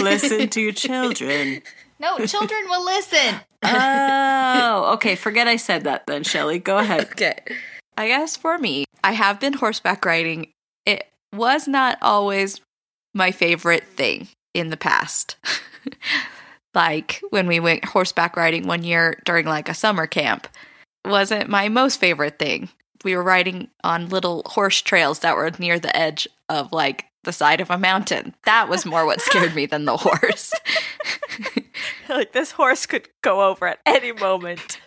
listen 0.02 0.50
to 0.50 0.72
children. 0.74 1.62
No, 2.00 2.18
children 2.26 2.62
will 2.68 2.84
listen. 2.84 3.40
Oh, 3.64 4.92
okay. 4.96 5.16
Forget 5.16 5.48
I 5.48 5.56
said 5.58 5.84
that 5.84 6.08
then, 6.08 6.24
Shelly. 6.24 6.58
Go 6.58 6.80
ahead. 6.80 7.12
Okay. 7.12 7.38
I 7.96 8.08
guess 8.08 8.36
for 8.36 8.58
me, 8.58 8.86
I 9.04 9.12
have 9.14 9.40
been 9.40 9.54
horseback 9.54 10.04
riding. 10.04 10.52
It 10.86 11.08
was 11.32 11.68
not 11.68 12.00
always 12.02 12.60
my 13.14 13.32
favorite 13.32 13.86
thing 13.96 14.28
in 14.54 14.72
the 14.72 14.78
past. 14.78 15.38
Like 16.74 17.22
when 17.30 17.48
we 17.48 17.60
went 17.60 17.86
horseback 17.86 18.38
riding 18.38 18.68
one 18.68 18.84
year 18.84 19.20
during 19.26 19.46
like 19.46 19.70
a 19.70 19.74
summer 19.74 20.08
camp, 20.08 20.48
wasn't 21.06 21.50
my 21.50 21.70
most 21.70 22.00
favorite 22.00 22.40
thing. 22.40 22.70
We 23.04 23.16
were 23.16 23.24
riding 23.24 23.70
on 23.84 24.10
little 24.10 24.44
horse 24.46 24.82
trails 24.82 25.20
that 25.20 25.36
were 25.36 25.52
near 25.58 25.80
the 25.80 25.96
edge 25.96 26.28
of 26.50 26.72
like 26.72 27.06
the 27.24 27.34
side 27.34 27.62
of 27.62 27.70
a 27.70 27.78
mountain. 27.78 28.36
That 28.46 28.70
was 28.70 28.86
more 28.86 29.06
what 29.06 29.22
scared 29.22 29.56
me 29.56 29.66
than 29.66 29.86
the 29.86 29.98
horse. 29.98 30.54
like 32.10 32.34
this 32.34 32.52
horse 32.52 32.86
could 32.86 33.08
go 33.22 33.50
over 33.50 33.68
at 33.68 33.80
any 33.86 34.12
moment. 34.12 34.80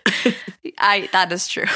I 0.78 1.08
that 1.12 1.32
is 1.32 1.48
true. 1.48 1.66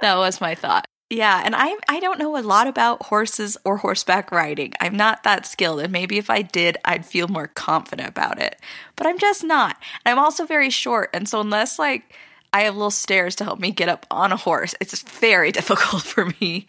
that 0.00 0.16
was 0.16 0.40
my 0.40 0.54
thought. 0.54 0.86
Yeah, 1.10 1.40
and 1.42 1.56
I 1.56 1.74
I 1.88 2.00
don't 2.00 2.18
know 2.18 2.36
a 2.36 2.42
lot 2.42 2.66
about 2.66 3.06
horses 3.06 3.56
or 3.64 3.78
horseback 3.78 4.30
riding. 4.30 4.74
I'm 4.80 4.94
not 4.94 5.22
that 5.22 5.46
skilled, 5.46 5.80
and 5.80 5.90
maybe 5.92 6.18
if 6.18 6.28
I 6.28 6.42
did, 6.42 6.76
I'd 6.84 7.06
feel 7.06 7.28
more 7.28 7.46
confident 7.48 8.08
about 8.08 8.38
it. 8.40 8.60
But 8.94 9.06
I'm 9.06 9.18
just 9.18 9.42
not. 9.42 9.76
And 10.04 10.12
I'm 10.18 10.22
also 10.22 10.44
very 10.44 10.68
short, 10.68 11.08
and 11.14 11.26
so 11.26 11.40
unless 11.40 11.78
like 11.78 12.12
I 12.52 12.62
have 12.62 12.74
little 12.74 12.90
stairs 12.90 13.34
to 13.36 13.44
help 13.44 13.58
me 13.58 13.70
get 13.70 13.88
up 13.88 14.06
on 14.10 14.32
a 14.32 14.36
horse, 14.36 14.74
it's 14.80 15.00
very 15.02 15.50
difficult 15.58 16.02
for 16.02 16.26
me 16.40 16.66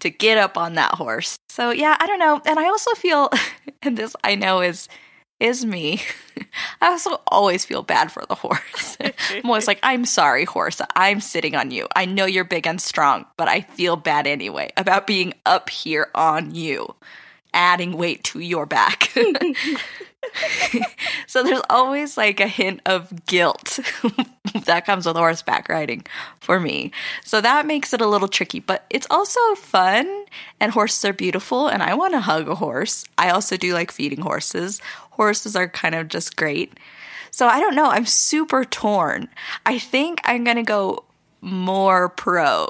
to 0.00 0.10
get 0.10 0.36
up 0.38 0.58
on 0.58 0.74
that 0.74 0.94
horse. 0.94 1.38
So 1.48 1.70
yeah, 1.70 1.96
I 1.98 2.06
don't 2.06 2.18
know. 2.18 2.42
And 2.44 2.58
I 2.58 2.66
also 2.66 2.92
feel 2.94 3.30
and 3.82 3.96
this 3.96 4.14
I 4.22 4.34
know 4.34 4.60
is 4.60 4.88
is 5.40 5.64
me. 5.64 6.00
I 6.80 6.88
also 6.88 7.20
always 7.28 7.64
feel 7.64 7.82
bad 7.82 8.10
for 8.10 8.24
the 8.28 8.34
horse. 8.34 8.96
I'm 9.30 9.46
always 9.46 9.66
like, 9.66 9.80
I'm 9.82 10.04
sorry, 10.04 10.44
horse. 10.44 10.80
I'm 10.96 11.20
sitting 11.20 11.54
on 11.54 11.70
you. 11.70 11.86
I 11.94 12.04
know 12.04 12.26
you're 12.26 12.44
big 12.44 12.66
and 12.66 12.80
strong, 12.80 13.26
but 13.36 13.48
I 13.48 13.60
feel 13.62 13.96
bad 13.96 14.26
anyway 14.26 14.70
about 14.76 15.06
being 15.06 15.34
up 15.46 15.70
here 15.70 16.08
on 16.14 16.54
you, 16.54 16.94
adding 17.54 17.96
weight 17.96 18.24
to 18.24 18.40
your 18.40 18.66
back. 18.66 19.12
so 21.26 21.42
there's 21.42 21.62
always 21.70 22.16
like 22.16 22.40
a 22.40 22.48
hint 22.48 22.80
of 22.86 23.24
guilt 23.26 23.78
that 24.64 24.86
comes 24.86 25.06
with 25.06 25.16
horseback 25.16 25.68
riding 25.68 26.04
for 26.40 26.60
me. 26.60 26.92
So 27.24 27.40
that 27.40 27.66
makes 27.66 27.92
it 27.92 28.00
a 28.00 28.06
little 28.06 28.28
tricky, 28.28 28.60
but 28.60 28.84
it's 28.90 29.06
also 29.10 29.40
fun 29.54 30.24
and 30.60 30.72
horses 30.72 31.04
are 31.04 31.12
beautiful 31.12 31.68
and 31.68 31.82
I 31.82 31.94
want 31.94 32.14
to 32.14 32.20
hug 32.20 32.48
a 32.48 32.56
horse. 32.56 33.04
I 33.16 33.30
also 33.30 33.56
do 33.56 33.74
like 33.74 33.90
feeding 33.90 34.20
horses. 34.20 34.80
Horses 35.12 35.56
are 35.56 35.68
kind 35.68 35.94
of 35.94 36.08
just 36.08 36.36
great. 36.36 36.78
So 37.30 37.46
I 37.46 37.60
don't 37.60 37.74
know, 37.74 37.86
I'm 37.86 38.06
super 38.06 38.64
torn. 38.64 39.28
I 39.66 39.78
think 39.78 40.20
I'm 40.24 40.44
going 40.44 40.56
to 40.56 40.62
go 40.62 41.04
more 41.40 42.08
pro 42.08 42.68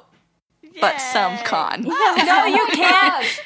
but 0.80 0.98
some 0.98 1.36
con. 1.38 1.82
No, 2.28 2.44
you 2.46 2.66
can't. 2.72 3.42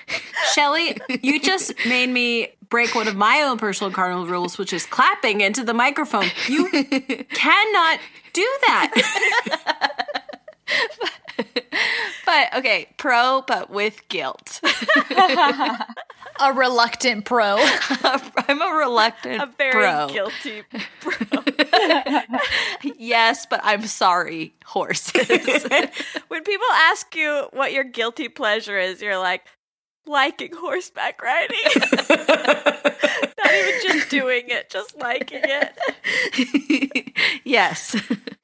Shelly, 0.55 0.97
you 1.23 1.41
just 1.41 1.73
made 1.87 2.09
me 2.09 2.49
break 2.69 2.95
one 2.95 3.07
of 3.07 3.17
my 3.17 3.43
own 3.43 3.59
personal 3.59 3.93
cardinal 3.93 4.27
rules, 4.27 4.59
which 4.59 4.73
is 4.73 4.87
clapping 4.87 5.41
into 5.41 5.63
the 5.63 5.75
microphone. 5.75 6.27
You 6.49 6.69
cannot 7.31 8.01
do 8.33 8.47
that. 8.67 10.22
but 12.27 12.55
okay, 12.57 12.89
pro, 12.97 13.43
but 13.47 13.71
with 13.71 14.09
guilt. 14.09 14.61
A 16.41 16.53
reluctant 16.53 17.25
pro. 17.25 17.57
I'm 18.03 18.63
a 18.63 18.75
reluctant 18.75 19.43
A 19.43 19.47
very 19.59 19.73
pro. 19.73 20.09
guilty 20.09 20.63
pro. 21.01 21.43
yes, 22.97 23.47
but 23.47 23.61
I'm 23.63 23.87
sorry, 23.87 24.55
horses. 24.65 25.29
when 26.29 26.43
people 26.43 26.67
ask 26.73 27.15
you 27.15 27.49
what 27.53 27.73
your 27.73 27.85
guilty 27.85 28.29
pleasure 28.29 28.79
is, 28.79 29.03
you're 29.03 29.19
like, 29.19 29.43
liking 30.07 30.53
horseback 30.55 31.23
riding. 31.23 31.59
Not 33.53 33.69
even 33.69 33.81
just 33.83 34.11
doing 34.11 34.45
it, 34.49 34.71
just 34.71 34.99
liking 34.99 35.43
it. 35.45 37.13
yes. 37.45 37.97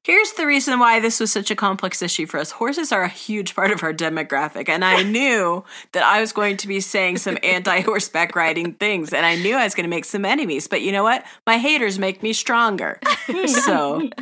Here's 0.02 0.32
the 0.32 0.46
reason 0.46 0.78
why 0.78 1.00
this 1.00 1.20
was 1.20 1.32
such 1.32 1.50
a 1.50 1.56
complex 1.56 2.02
issue 2.02 2.26
for 2.26 2.38
us. 2.38 2.52
Horses 2.52 2.92
are 2.92 3.02
a 3.02 3.08
huge 3.08 3.54
part 3.54 3.70
of 3.70 3.82
our 3.82 3.92
demographic, 3.92 4.68
and 4.68 4.84
I 4.84 5.02
knew 5.02 5.64
that 5.92 6.02
I 6.02 6.20
was 6.20 6.32
going 6.32 6.56
to 6.58 6.68
be 6.68 6.80
saying 6.80 7.18
some 7.18 7.38
anti 7.42 7.80
horseback 7.80 8.34
riding 8.34 8.74
things, 8.74 9.12
and 9.12 9.24
I 9.26 9.36
knew 9.36 9.54
I 9.56 9.64
was 9.64 9.74
going 9.74 9.84
to 9.84 9.90
make 9.90 10.04
some 10.04 10.24
enemies. 10.24 10.66
But 10.66 10.82
you 10.82 10.92
know 10.92 11.02
what? 11.02 11.24
My 11.46 11.58
haters 11.58 11.98
make 11.98 12.22
me 12.22 12.32
stronger. 12.32 13.00
So. 13.46 14.08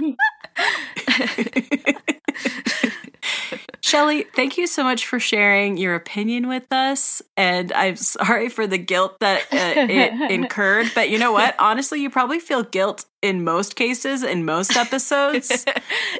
Shelly, 3.86 4.24
thank 4.34 4.58
you 4.58 4.66
so 4.66 4.82
much 4.82 5.06
for 5.06 5.20
sharing 5.20 5.76
your 5.76 5.94
opinion 5.94 6.48
with 6.48 6.72
us. 6.72 7.22
And 7.36 7.72
I'm 7.72 7.94
sorry 7.94 8.48
for 8.48 8.66
the 8.66 8.78
guilt 8.78 9.20
that 9.20 9.42
uh, 9.42 9.86
it 9.88 10.30
incurred. 10.32 10.90
But 10.92 11.08
you 11.08 11.20
know 11.20 11.30
what? 11.30 11.54
Honestly, 11.60 12.02
you 12.02 12.10
probably 12.10 12.40
feel 12.40 12.64
guilt 12.64 13.04
in 13.22 13.44
most 13.44 13.76
cases, 13.76 14.24
in 14.24 14.44
most 14.44 14.76
episodes. 14.76 15.64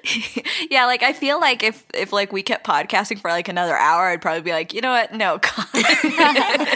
yeah, 0.70 0.86
like 0.86 1.02
I 1.02 1.12
feel 1.12 1.40
like 1.40 1.64
if 1.64 1.84
if 1.92 2.12
like 2.12 2.32
we 2.32 2.44
kept 2.44 2.64
podcasting 2.64 3.18
for 3.18 3.32
like 3.32 3.48
another 3.48 3.76
hour, 3.76 4.06
I'd 4.06 4.22
probably 4.22 4.42
be 4.42 4.52
like, 4.52 4.72
you 4.72 4.80
know 4.80 4.92
what? 4.92 5.12
No. 5.12 5.40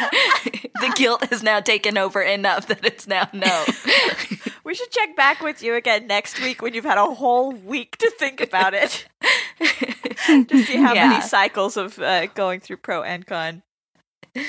the 0.81 0.93
guilt 0.97 1.25
has 1.31 1.43
now 1.43 1.61
taken 1.61 1.97
over 1.99 2.21
enough 2.23 2.67
that 2.69 2.85
it's 2.85 3.07
now 3.07 3.29
no. 3.33 3.65
We 4.63 4.75
should 4.75 4.91
check 4.91 5.17
back 5.17 5.41
with 5.41 5.63
you 5.63 5.75
again 5.75 6.07
next 6.07 6.41
week 6.41 6.63
when 6.63 6.75
you've 6.75 6.85
had 6.85 6.99
a 6.99 7.07
whole 7.15 7.51
week 7.53 7.97
to 7.99 8.11
think 8.11 8.41
about 8.41 8.73
it. 8.75 9.07
to 10.27 10.63
see 10.65 10.77
how 10.77 10.95
Yeah. 10.95 11.09
many 11.09 11.23
cycles 11.23 11.77
of 11.77 11.99
uh, 11.99 12.27
going 12.27 12.61
through 12.61 12.77
pro 12.77 13.03
and 13.03 13.27
con. 13.27 13.63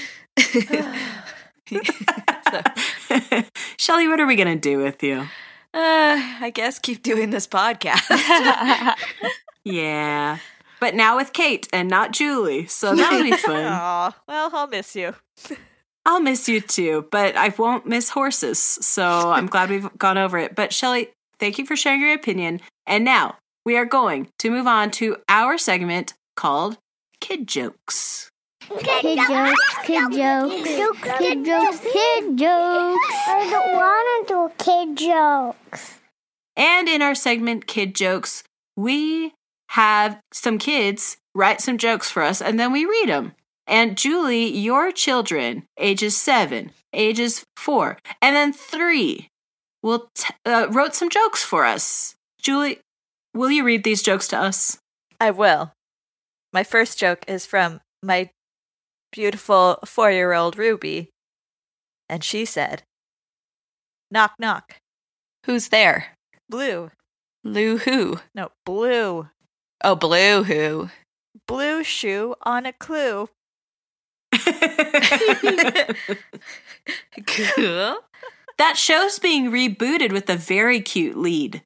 Shelly, 3.77 4.07
what 4.07 4.19
are 4.19 4.25
we 4.27 4.35
going 4.35 4.47
to 4.47 4.59
do 4.59 4.77
with 4.79 5.01
you? 5.01 5.21
Uh, 5.73 6.17
I 6.41 6.51
guess 6.53 6.77
keep 6.79 7.01
doing 7.01 7.29
this 7.29 7.47
podcast. 7.47 8.01
Yeah. 9.63 10.37
But 10.81 10.95
now 10.95 11.15
with 11.15 11.31
Kate 11.31 11.69
and 11.71 11.87
not 11.87 12.11
Julie. 12.11 12.65
So 12.65 12.93
that'll 12.95 13.23
be 13.23 13.31
fun. 13.37 13.63
Aw, 13.63 14.15
well, 14.27 14.49
I'll 14.51 14.67
miss 14.67 14.95
you. 14.95 15.15
I'll 16.05 16.19
miss 16.19 16.49
you 16.49 16.59
too, 16.59 17.07
but 17.11 17.37
I 17.37 17.53
won't 17.57 17.85
miss 17.85 18.09
horses. 18.09 18.57
So 18.59 19.05
I'm 19.31 19.45
glad 19.45 19.69
we've 19.69 19.97
gone 19.99 20.17
over 20.17 20.39
it. 20.39 20.55
But 20.55 20.73
Shelly, 20.73 21.09
thank 21.39 21.59
you 21.59 21.65
for 21.65 21.75
sharing 21.75 22.01
your 22.01 22.13
opinion. 22.13 22.59
And 22.87 23.05
now 23.05 23.37
we 23.63 23.77
are 23.77 23.85
going 23.85 24.29
to 24.39 24.49
move 24.49 24.65
on 24.65 24.89
to 24.91 25.17
our 25.29 25.59
segment 25.59 26.15
called 26.35 26.79
Kid 27.19 27.47
Jokes. 27.47 28.31
Kid 28.79 29.19
jokes, 29.27 29.75
kid 29.83 30.11
jokes, 30.13 30.63
kid 31.17 31.45
jokes, 31.45 31.79
kid 31.81 32.37
jokes. 32.37 33.13
I 33.27 33.47
don't 33.51 33.75
want 33.75 34.27
to 34.27 34.33
do 34.33 34.63
kid 34.63 34.97
jokes. 34.97 35.99
And 36.55 36.87
in 36.87 37.01
our 37.01 37.15
segment 37.15 37.67
Kid 37.67 37.95
Jokes, 37.95 38.43
we 38.77 39.33
have 39.71 40.19
some 40.33 40.57
kids 40.57 41.17
write 41.33 41.61
some 41.61 41.77
jokes 41.77 42.11
for 42.11 42.23
us 42.23 42.41
and 42.41 42.59
then 42.59 42.73
we 42.73 42.85
read 42.85 43.07
them. 43.09 43.33
And 43.67 43.97
Julie, 43.97 44.49
your 44.49 44.91
children, 44.91 45.63
ages 45.77 46.17
seven, 46.17 46.71
ages 46.93 47.45
four, 47.55 47.97
and 48.21 48.35
then 48.35 48.51
three, 48.51 49.29
will 49.81 50.09
t- 50.13 50.33
uh, 50.45 50.67
wrote 50.69 50.93
some 50.93 51.09
jokes 51.09 51.41
for 51.43 51.65
us. 51.65 52.15
Julie, 52.41 52.79
will 53.33 53.49
you 53.49 53.63
read 53.63 53.85
these 53.85 54.01
jokes 54.01 54.27
to 54.29 54.37
us? 54.37 54.77
I 55.21 55.31
will. 55.31 55.71
My 56.51 56.63
first 56.65 56.99
joke 56.99 57.23
is 57.27 57.45
from 57.45 57.79
my 58.03 58.29
beautiful 59.13 59.79
four 59.85 60.11
year 60.11 60.33
old 60.33 60.57
Ruby. 60.57 61.09
And 62.09 62.25
she 62.25 62.43
said, 62.43 62.83
Knock, 64.09 64.33
knock. 64.37 64.75
Who's 65.45 65.69
there? 65.69 66.17
Blue. 66.49 66.91
Lou 67.45 67.77
who? 67.77 68.19
No, 68.35 68.51
blue. 68.65 69.29
Oh, 69.83 69.95
Blue 69.95 70.43
who? 70.43 70.89
Blue 71.47 71.83
shoe 71.83 72.35
on 72.43 72.65
a 72.65 72.73
clue. 72.73 73.29
Cool. 77.27 77.97
that 78.57 78.77
show's 78.77 79.19
being 79.19 79.51
rebooted 79.51 80.11
with 80.11 80.29
a 80.29 80.35
very 80.35 80.81
cute 80.81 81.17
lead, 81.17 81.63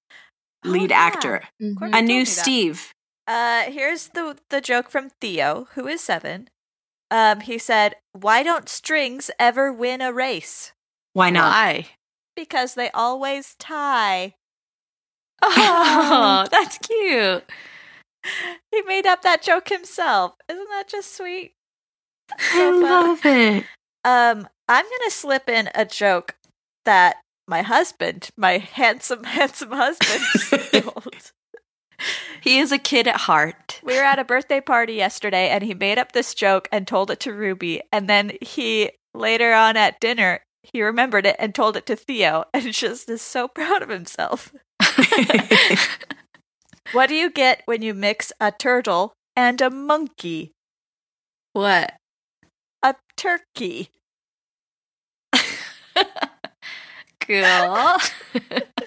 lead 0.64 0.92
Oh, 0.92 0.96
yeah. 0.96 1.02
actor, 1.02 1.44
Mhm. 1.62 1.96
A 1.98 2.02
new. 2.02 2.26
Steve. 2.26 2.94
Uh, 3.28 3.64
here's 3.64 4.10
the 4.10 4.38
the 4.50 4.62
joke 4.62 4.90
from 4.90 5.10
Theo, 5.22 5.68
who 5.74 5.88
is 5.88 6.02
seven. 6.02 6.50
Um, 7.12 7.42
he 7.42 7.58
said, 7.58 7.96
"Why 8.14 8.44
don't 8.44 8.70
strings 8.70 9.32
ever 9.40 9.72
win 9.72 10.02
a 10.02 10.12
race? 10.14 10.74
Why 11.14 11.30
not? 11.30 11.52
Why? 11.52 11.88
Because 12.36 12.74
they 12.76 12.90
always 12.92 13.56
tie." 13.60 14.36
Oh, 15.44 16.46
that's 16.52 16.78
cute. 16.80 17.44
He 18.72 18.82
made 18.84 19.06
up 19.06 19.22
that 19.24 19.42
joke 19.44 19.70
himself. 19.70 20.34
Isn't 20.50 20.68
that 20.70 20.88
just 20.90 21.16
sweet? 21.16 21.54
I 22.32 22.38
So 22.54 22.82
fun. 22.82 22.82
love 22.82 23.26
it. 23.26 23.66
Um, 24.04 24.48
I'm 24.68 24.86
gonna 24.86 25.12
slip 25.12 25.50
in 25.50 25.70
a 25.76 25.86
joke 25.86 26.36
that 26.86 27.18
my 27.48 27.62
husband, 27.62 28.30
my 28.38 28.58
handsome, 28.58 29.24
handsome 29.26 29.72
husband, 29.72 30.22
told. 30.84 31.32
He 32.42 32.60
is 32.60 32.72
a 32.72 32.78
kid 32.78 33.08
at 33.08 33.22
heart. 33.22 33.80
We 33.84 33.96
were 33.96 34.04
at 34.04 34.20
a 34.20 34.26
birthday 34.26 34.62
party 34.62 34.94
yesterday 34.94 35.50
and 35.50 35.64
he 35.64 35.74
made 35.74 35.98
up 35.98 36.12
this 36.12 36.34
joke 36.36 36.68
and 36.72 36.88
told 36.88 37.10
it 37.12 37.20
to 37.22 37.34
Ruby. 37.34 37.82
And 37.92 38.10
then 38.10 38.34
he, 38.42 38.92
later 39.14 39.54
on 39.54 39.78
at 39.78 40.00
dinner, 40.00 40.42
he 40.64 40.84
remembered 40.84 41.26
it 41.26 41.38
and 41.40 41.56
told 41.56 41.78
it 41.78 41.86
to 41.88 41.96
Theo 41.96 42.46
and 42.54 42.74
just 42.74 43.10
is 43.10 43.22
so 43.22 43.48
proud 43.48 43.82
of 43.82 43.90
himself. 43.90 44.54
What 46.92 47.08
do 47.08 47.16
you 47.16 47.30
get 47.30 47.62
when 47.66 47.82
you 47.82 47.94
mix 47.94 48.32
a 48.40 48.52
turtle 48.52 49.14
and 49.36 49.60
a 49.62 49.70
monkey? 49.70 50.52
What? 51.54 51.94
A 52.84 52.96
turkey. 53.18 53.90
Cool. 57.28 57.96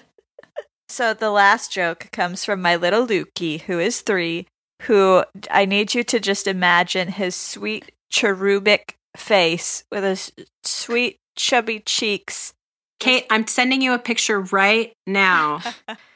So 0.89 1.13
the 1.13 1.29
last 1.29 1.71
joke 1.71 2.09
comes 2.11 2.43
from 2.43 2.61
my 2.61 2.75
little 2.75 3.05
Lukey, 3.05 3.61
who 3.61 3.79
is 3.79 4.01
three, 4.01 4.47
who 4.81 5.23
I 5.49 5.65
need 5.65 5.93
you 5.93 6.03
to 6.05 6.19
just 6.19 6.47
imagine 6.47 7.09
his 7.09 7.35
sweet 7.35 7.91
cherubic 8.11 8.95
face 9.15 9.83
with 9.91 10.03
his 10.03 10.31
sweet 10.63 11.17
chubby 11.37 11.79
cheeks. 11.85 12.53
Kate, 12.99 13.25
I'm 13.29 13.45
sending 13.47 13.81
you 13.81 13.93
a 13.93 13.99
picture 13.99 14.41
right 14.41 14.91
now 15.05 15.61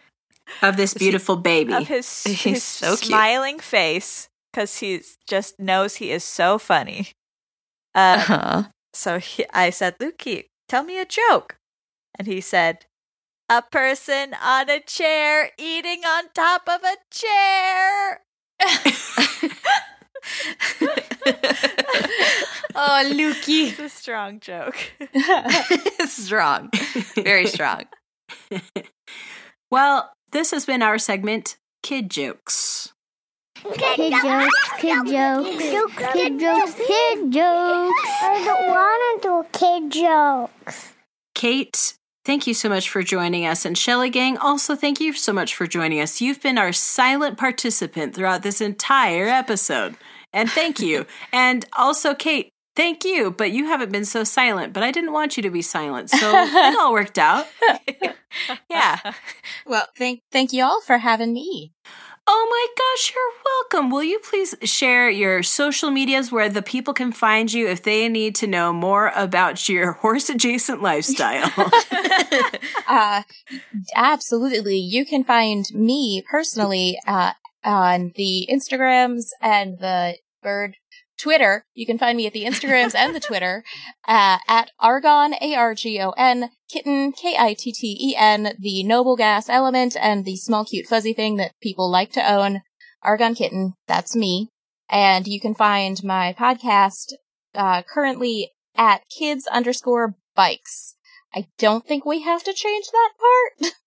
of 0.62 0.78
this 0.78 0.94
beautiful 0.94 1.36
baby. 1.36 1.74
Of 1.74 1.88
his, 1.88 2.24
He's 2.26 2.42
his 2.44 2.64
so 2.64 2.96
cute. 2.96 3.10
smiling 3.10 3.60
face 3.60 4.30
because 4.52 4.78
he 4.78 5.02
just 5.28 5.60
knows 5.60 5.96
he 5.96 6.12
is 6.12 6.24
so 6.24 6.58
funny. 6.58 7.12
Uh, 7.96 8.16
Uh-huh. 8.20 8.64
So 8.94 9.20
he, 9.20 9.46
I 9.54 9.70
said, 9.72 9.98
Lukey, 10.00 10.46
tell 10.70 10.84
me 10.84 11.00
a 11.00 11.06
joke. 11.06 11.56
And 12.18 12.28
he 12.28 12.42
said, 12.42 12.86
A 13.50 13.62
person 13.64 14.36
on 14.42 14.70
a 14.70 14.80
chair 14.80 15.50
eating 15.58 16.04
on 16.06 16.26
top 16.34 16.70
of 16.70 16.82
a 16.84 16.98
chair. 17.12 18.22
Oh, 22.76 23.04
Lukey. 23.14 23.70
It's 23.70 23.80
a 23.80 23.90
strong 23.90 24.40
joke. 24.40 24.76
strong. 26.08 26.70
Very 27.16 27.46
strong. 27.46 27.84
well, 29.70 30.12
this 30.34 30.52
has 30.52 30.66
been 30.66 30.82
our 30.82 30.98
segment, 30.98 31.58
Kid 31.82 32.10
Jokes. 32.10 32.92
Kid 33.64 34.12
jokes, 34.22 34.56
kid 34.80 35.08
jokes, 35.08 35.96
kid 36.12 36.40
jokes, 36.40 36.74
kid 36.74 37.32
jokes. 37.32 38.02
I 38.22 38.44
don't 38.44 38.68
want 38.68 39.22
to 39.22 39.28
do 39.28 39.58
kid 39.58 39.92
jokes. 39.92 40.94
Kate, 41.34 41.94
thank 42.26 42.46
you 42.46 42.54
so 42.54 42.68
much 42.68 42.90
for 42.90 43.04
joining 43.04 43.46
us. 43.46 43.64
And 43.64 43.78
Shelly 43.78 44.10
Gang, 44.10 44.38
also 44.38 44.76
thank 44.76 45.00
you 45.00 45.14
so 45.14 45.32
much 45.32 45.56
for 45.56 45.66
joining 45.66 46.02
us. 46.02 46.20
You've 46.20 46.42
been 46.42 46.58
our 46.58 46.74
silent 46.74 47.38
participant 47.38 48.14
throughout 48.14 48.44
this 48.44 48.60
entire 48.60 49.28
episode. 49.28 49.96
And 50.34 50.50
thank 50.50 50.80
you. 50.80 51.06
and 51.32 51.66
also, 51.78 52.14
Kate, 52.14 52.50
thank 52.76 53.04
you. 53.04 53.32
But 53.32 53.52
you 53.52 53.66
haven't 53.66 53.92
been 53.92 54.06
so 54.06 54.24
silent, 54.24 54.74
but 54.74 54.84
I 54.84 54.92
didn't 54.92 55.14
want 55.14 55.38
you 55.38 55.44
to 55.44 55.50
be 55.50 55.62
silent. 55.62 56.10
So 56.10 56.18
it 56.36 56.80
all 56.80 56.94
worked 56.94 57.18
out. 57.18 57.48
Yeah. 58.68 59.14
Well, 59.68 59.88
thank 59.96 60.22
thank 60.32 60.54
you 60.54 60.64
all 60.64 60.82
for 60.82 60.98
having 60.98 61.34
me. 61.34 61.72
Oh 62.26 62.48
my 62.50 62.68
gosh, 62.78 63.14
you're 63.14 63.34
welcome. 63.46 63.92
Will 63.92 64.04
you 64.04 64.18
please 64.20 64.56
share 64.64 65.10
your 65.10 65.44
social 65.44 65.92
medias 65.92 66.32
where 66.32 66.50
the 66.50 66.62
people 66.62 66.94
can 66.94 67.12
find 67.12 67.52
you 67.52 67.68
if 67.68 67.84
they 67.84 68.08
need 68.08 68.34
to 68.36 68.48
know 68.48 68.72
more 68.74 69.12
about 69.16 69.68
your 69.68 69.92
horse 70.02 70.30
adjacent 70.30 70.82
lifestyle? 70.82 71.52
Uh, 72.88 73.24
absolutely. 73.96 74.78
You 74.78 75.06
can 75.06 75.24
find 75.24 75.66
me 75.74 76.24
personally 76.30 76.98
uh, 77.06 77.34
on 77.64 78.14
the 78.16 78.48
Instagrams 78.50 79.28
and 79.42 79.78
the 79.80 80.16
bird 80.42 80.78
Twitter. 81.24 81.64
You 81.74 81.86
can 81.86 81.98
find 81.98 82.18
me 82.18 82.28
at 82.28 82.34
the 82.34 82.44
Instagrams 82.44 82.94
and 82.96 83.16
the 83.16 83.20
Twitter 83.22 83.64
uh, 84.08 84.40
at 84.48 84.72
Argon, 84.80 85.34
A-R-G-O-N, 85.42 86.50
Kitten, 86.70 87.14
K-I-T-T-E-N, 87.14 88.56
the 88.60 88.84
noble 88.84 89.16
gas 89.16 89.48
element, 89.48 89.96
and 90.00 90.26
the 90.26 90.36
small 90.36 90.66
cute 90.66 90.86
fuzzy 90.86 91.14
thing 91.14 91.38
that 91.38 91.54
people 91.62 91.90
like 91.90 92.12
to 92.12 92.32
own. 92.32 92.62
Argon 93.02 93.36
Kitten, 93.36 93.74
that's 93.88 94.16
me. 94.16 94.50
And 94.90 95.26
you 95.26 95.40
can 95.40 95.56
find 95.56 96.04
my 96.04 96.36
podcast 96.38 97.14
uh, 97.56 97.84
currently 97.84 98.52
at 98.76 99.04
kids 99.10 99.48
underscore 99.48 100.16
bikes. 100.36 100.96
I 101.34 101.48
don't 101.58 101.88
think 101.88 102.06
we 102.06 102.22
have 102.22 102.44
to 102.44 102.54
change 102.54 102.88
that 102.92 103.12
part. 103.20 103.74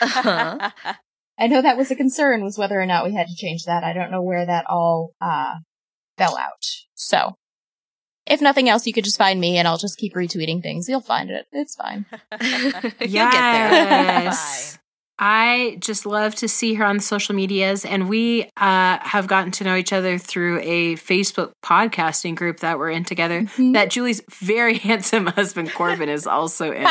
Uh-huh. 0.00 0.70
I 1.38 1.46
know 1.46 1.62
that 1.62 1.76
was 1.76 1.90
a 1.90 1.96
concern 1.96 2.42
was 2.42 2.58
whether 2.58 2.80
or 2.80 2.84
not 2.84 3.04
we 3.04 3.14
had 3.14 3.28
to 3.28 3.36
change 3.36 3.64
that. 3.64 3.84
I 3.84 3.92
don't 3.92 4.10
know 4.10 4.22
where 4.22 4.44
that 4.44 4.64
all 4.68 5.12
uh 5.20 5.54
fell 6.18 6.36
out. 6.36 6.66
So 6.94 7.36
if 8.26 8.42
nothing 8.42 8.68
else, 8.68 8.86
you 8.86 8.92
could 8.92 9.04
just 9.04 9.16
find 9.18 9.40
me 9.40 9.56
and 9.56 9.66
I'll 9.66 9.78
just 9.78 9.98
keep 9.98 10.14
retweeting 10.14 10.62
things. 10.62 10.88
You'll 10.88 11.00
find 11.00 11.30
it. 11.30 11.46
It's 11.52 11.74
fine. 11.74 12.04
You'll 13.00 13.30
get 13.30 13.32
there. 13.32 13.72
Yes. 14.24 14.78
I 15.20 15.78
just 15.80 16.06
love 16.06 16.36
to 16.36 16.46
see 16.48 16.74
her 16.74 16.84
on 16.84 16.98
the 16.98 17.02
social 17.02 17.34
medias, 17.34 17.84
and 17.84 18.08
we 18.08 18.44
uh, 18.56 18.98
have 19.00 19.26
gotten 19.26 19.50
to 19.52 19.64
know 19.64 19.74
each 19.74 19.92
other 19.92 20.16
through 20.16 20.60
a 20.60 20.94
Facebook 20.94 21.50
podcasting 21.64 22.36
group 22.36 22.60
that 22.60 22.78
we're 22.78 22.90
in 22.90 23.02
together. 23.02 23.42
Mhm. 23.42 23.72
That 23.72 23.90
Julie's 23.90 24.22
very 24.30 24.78
handsome 24.78 25.26
husband 25.26 25.72
Corbin 25.74 26.08
is 26.08 26.28
also 26.28 26.70
in. 26.70 26.86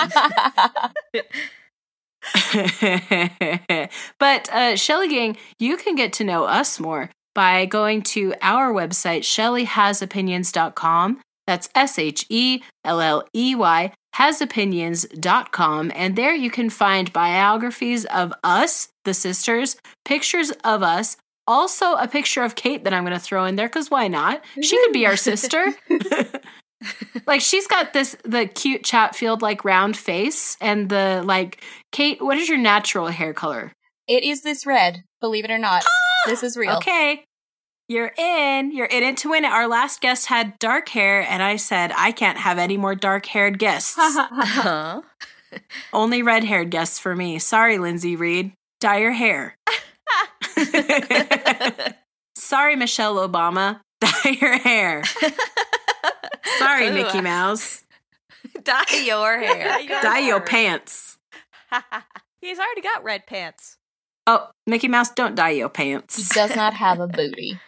but 4.19 4.49
uh, 4.51 4.75
Shelly 4.75 5.07
Gang, 5.07 5.37
you 5.59 5.77
can 5.77 5.95
get 5.95 6.11
to 6.13 6.25
know 6.25 6.43
us 6.43 6.81
more 6.81 7.09
by 7.37 7.67
going 7.67 8.01
to 8.01 8.33
our 8.41 8.73
website, 8.73 9.21
shellyhasopinions.com. 9.21 11.21
That's 11.45 11.69
S 11.75 11.99
H 11.99 12.25
E 12.29 12.63
L 12.83 12.99
L 12.99 13.27
E 13.35 13.53
Y, 13.53 13.93
hasopinions.com. 14.15 15.91
And 15.95 16.15
there 16.15 16.33
you 16.33 16.49
can 16.49 16.71
find 16.71 17.13
biographies 17.13 18.05
of 18.05 18.33
us, 18.43 18.89
the 19.05 19.13
sisters, 19.13 19.75
pictures 20.03 20.49
of 20.63 20.81
us, 20.81 21.15
also 21.45 21.93
a 21.93 22.07
picture 22.07 22.41
of 22.41 22.55
Kate 22.55 22.83
that 22.83 22.91
I'm 22.91 23.03
going 23.03 23.13
to 23.13 23.19
throw 23.19 23.45
in 23.45 23.55
there 23.55 23.67
because 23.67 23.91
why 23.91 24.07
not? 24.07 24.43
She 24.59 24.75
could 24.83 24.91
be 24.91 25.05
our 25.05 25.15
sister. 25.15 25.75
like 27.27 27.41
she's 27.41 27.67
got 27.67 27.93
this 27.93 28.17
the 28.23 28.47
cute 28.47 28.83
Chatfield 28.83 29.43
like 29.43 29.63
round 29.63 29.95
face 29.95 30.57
and 30.59 30.89
the 30.89 31.21
like 31.23 31.63
Kate, 31.91 32.19
what 32.19 32.39
is 32.39 32.49
your 32.49 32.57
natural 32.57 33.07
hair 33.07 33.33
color? 33.33 33.73
it 34.07 34.23
is 34.23 34.41
this 34.41 34.65
red, 34.65 35.03
believe 35.19 35.45
it 35.45 35.51
or 35.51 35.57
not. 35.57 35.83
Ah! 35.85 36.29
this 36.29 36.43
is 36.43 36.57
real. 36.57 36.77
Okay. 36.77 37.23
You're 37.89 38.11
in. 38.17 38.71
You're 38.71 38.87
in 38.87 39.03
it 39.03 39.17
to 39.17 39.29
win 39.29 39.45
it. 39.45 39.51
Our 39.51 39.67
last 39.67 40.01
guest 40.01 40.25
had 40.25 40.59
dark 40.59 40.89
hair, 40.89 41.21
and 41.21 41.41
I 41.41 41.55
said, 41.55 41.93
I 41.95 42.11
can't 42.11 42.37
have 42.37 42.57
any 42.57 42.75
more 42.75 42.95
dark 42.95 43.25
haired 43.27 43.59
guests. 43.59 43.97
Uh-huh. 44.07 45.01
Only 45.93 46.21
red 46.21 46.43
haired 46.43 46.69
guests 46.71 46.99
for 46.99 47.15
me. 47.15 47.39
Sorry, 47.39 47.77
Lindsay 47.77 48.17
Reed. 48.17 48.51
Dye 48.81 48.97
your 48.97 49.13
hair. 49.13 49.55
Sorry, 52.35 52.75
Michelle 52.75 53.15
Obama. 53.15 53.79
Dye 54.01 54.37
your 54.41 54.57
hair. 54.57 55.03
Sorry, 56.57 56.91
Mickey 56.91 57.21
Mouse. 57.21 57.83
Dye 58.61 59.03
your 59.05 59.39
hair. 59.39 59.79
Dye 60.01 60.19
your 60.19 60.41
pants. 60.41 61.17
He's 62.41 62.59
already 62.59 62.81
got 62.81 63.03
red 63.03 63.25
pants. 63.25 63.77
Oh, 64.27 64.49
Mickey 64.65 64.89
Mouse, 64.89 65.11
don't 65.11 65.35
dye 65.35 65.51
your 65.51 65.69
pants. 65.69 66.17
He 66.17 66.23
does 66.33 66.55
not 66.55 66.73
have 66.73 66.99
a 66.99 67.07
booty. 67.07 67.59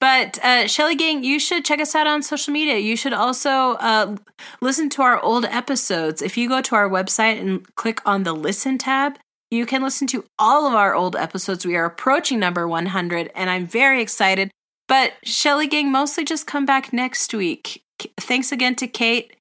But 0.00 0.38
uh, 0.42 0.66
Shelly 0.66 0.94
Gang, 0.94 1.24
you 1.24 1.38
should 1.38 1.64
check 1.64 1.80
us 1.80 1.94
out 1.94 2.06
on 2.06 2.22
social 2.22 2.52
media. 2.52 2.78
You 2.78 2.96
should 2.96 3.12
also 3.12 3.50
uh, 3.50 4.16
listen 4.60 4.88
to 4.90 5.02
our 5.02 5.20
old 5.20 5.44
episodes. 5.44 6.22
If 6.22 6.36
you 6.36 6.48
go 6.48 6.60
to 6.60 6.74
our 6.74 6.88
website 6.88 7.40
and 7.40 7.66
click 7.76 8.00
on 8.06 8.22
the 8.22 8.32
listen 8.32 8.78
tab, 8.78 9.18
you 9.50 9.66
can 9.66 9.82
listen 9.82 10.06
to 10.08 10.24
all 10.38 10.66
of 10.66 10.74
our 10.74 10.94
old 10.94 11.14
episodes. 11.14 11.66
We 11.66 11.76
are 11.76 11.84
approaching 11.84 12.38
number 12.38 12.66
100, 12.66 13.30
and 13.34 13.50
I'm 13.50 13.66
very 13.66 14.00
excited. 14.00 14.50
But 14.88 15.12
Shelly 15.24 15.66
Gang, 15.66 15.92
mostly 15.92 16.24
just 16.24 16.46
come 16.46 16.64
back 16.64 16.92
next 16.92 17.34
week. 17.34 17.82
Thanks 18.18 18.50
again 18.50 18.74
to 18.76 18.86
Kate. 18.86 19.36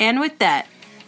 And 0.00 0.18
with 0.18 0.38
that, 0.40 0.66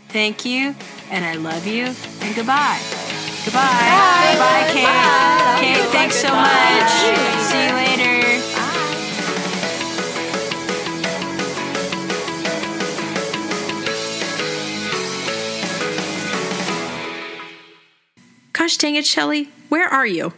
thank 0.09 0.45
you, 0.45 0.77
and 1.11 1.25
I 1.25 1.35
love 1.35 1.67
you, 1.67 1.95
and 2.21 2.37
goodbye. 2.37 3.04
Goodbye. 3.45 4.31
Goodbye, 4.33 4.67
Kate. 4.73 5.61
Kate, 5.61 5.91
thanks 5.93 6.17
so 6.17 6.29
much. 6.29 6.91
See 7.43 7.67
you 7.67 7.75
later. 7.75 8.25
Gosh 18.53 18.79
dang 18.79 18.95
it, 18.95 19.05
Shelly. 19.05 19.51
Where 19.69 19.87
are 19.87 20.07
you? 20.07 20.33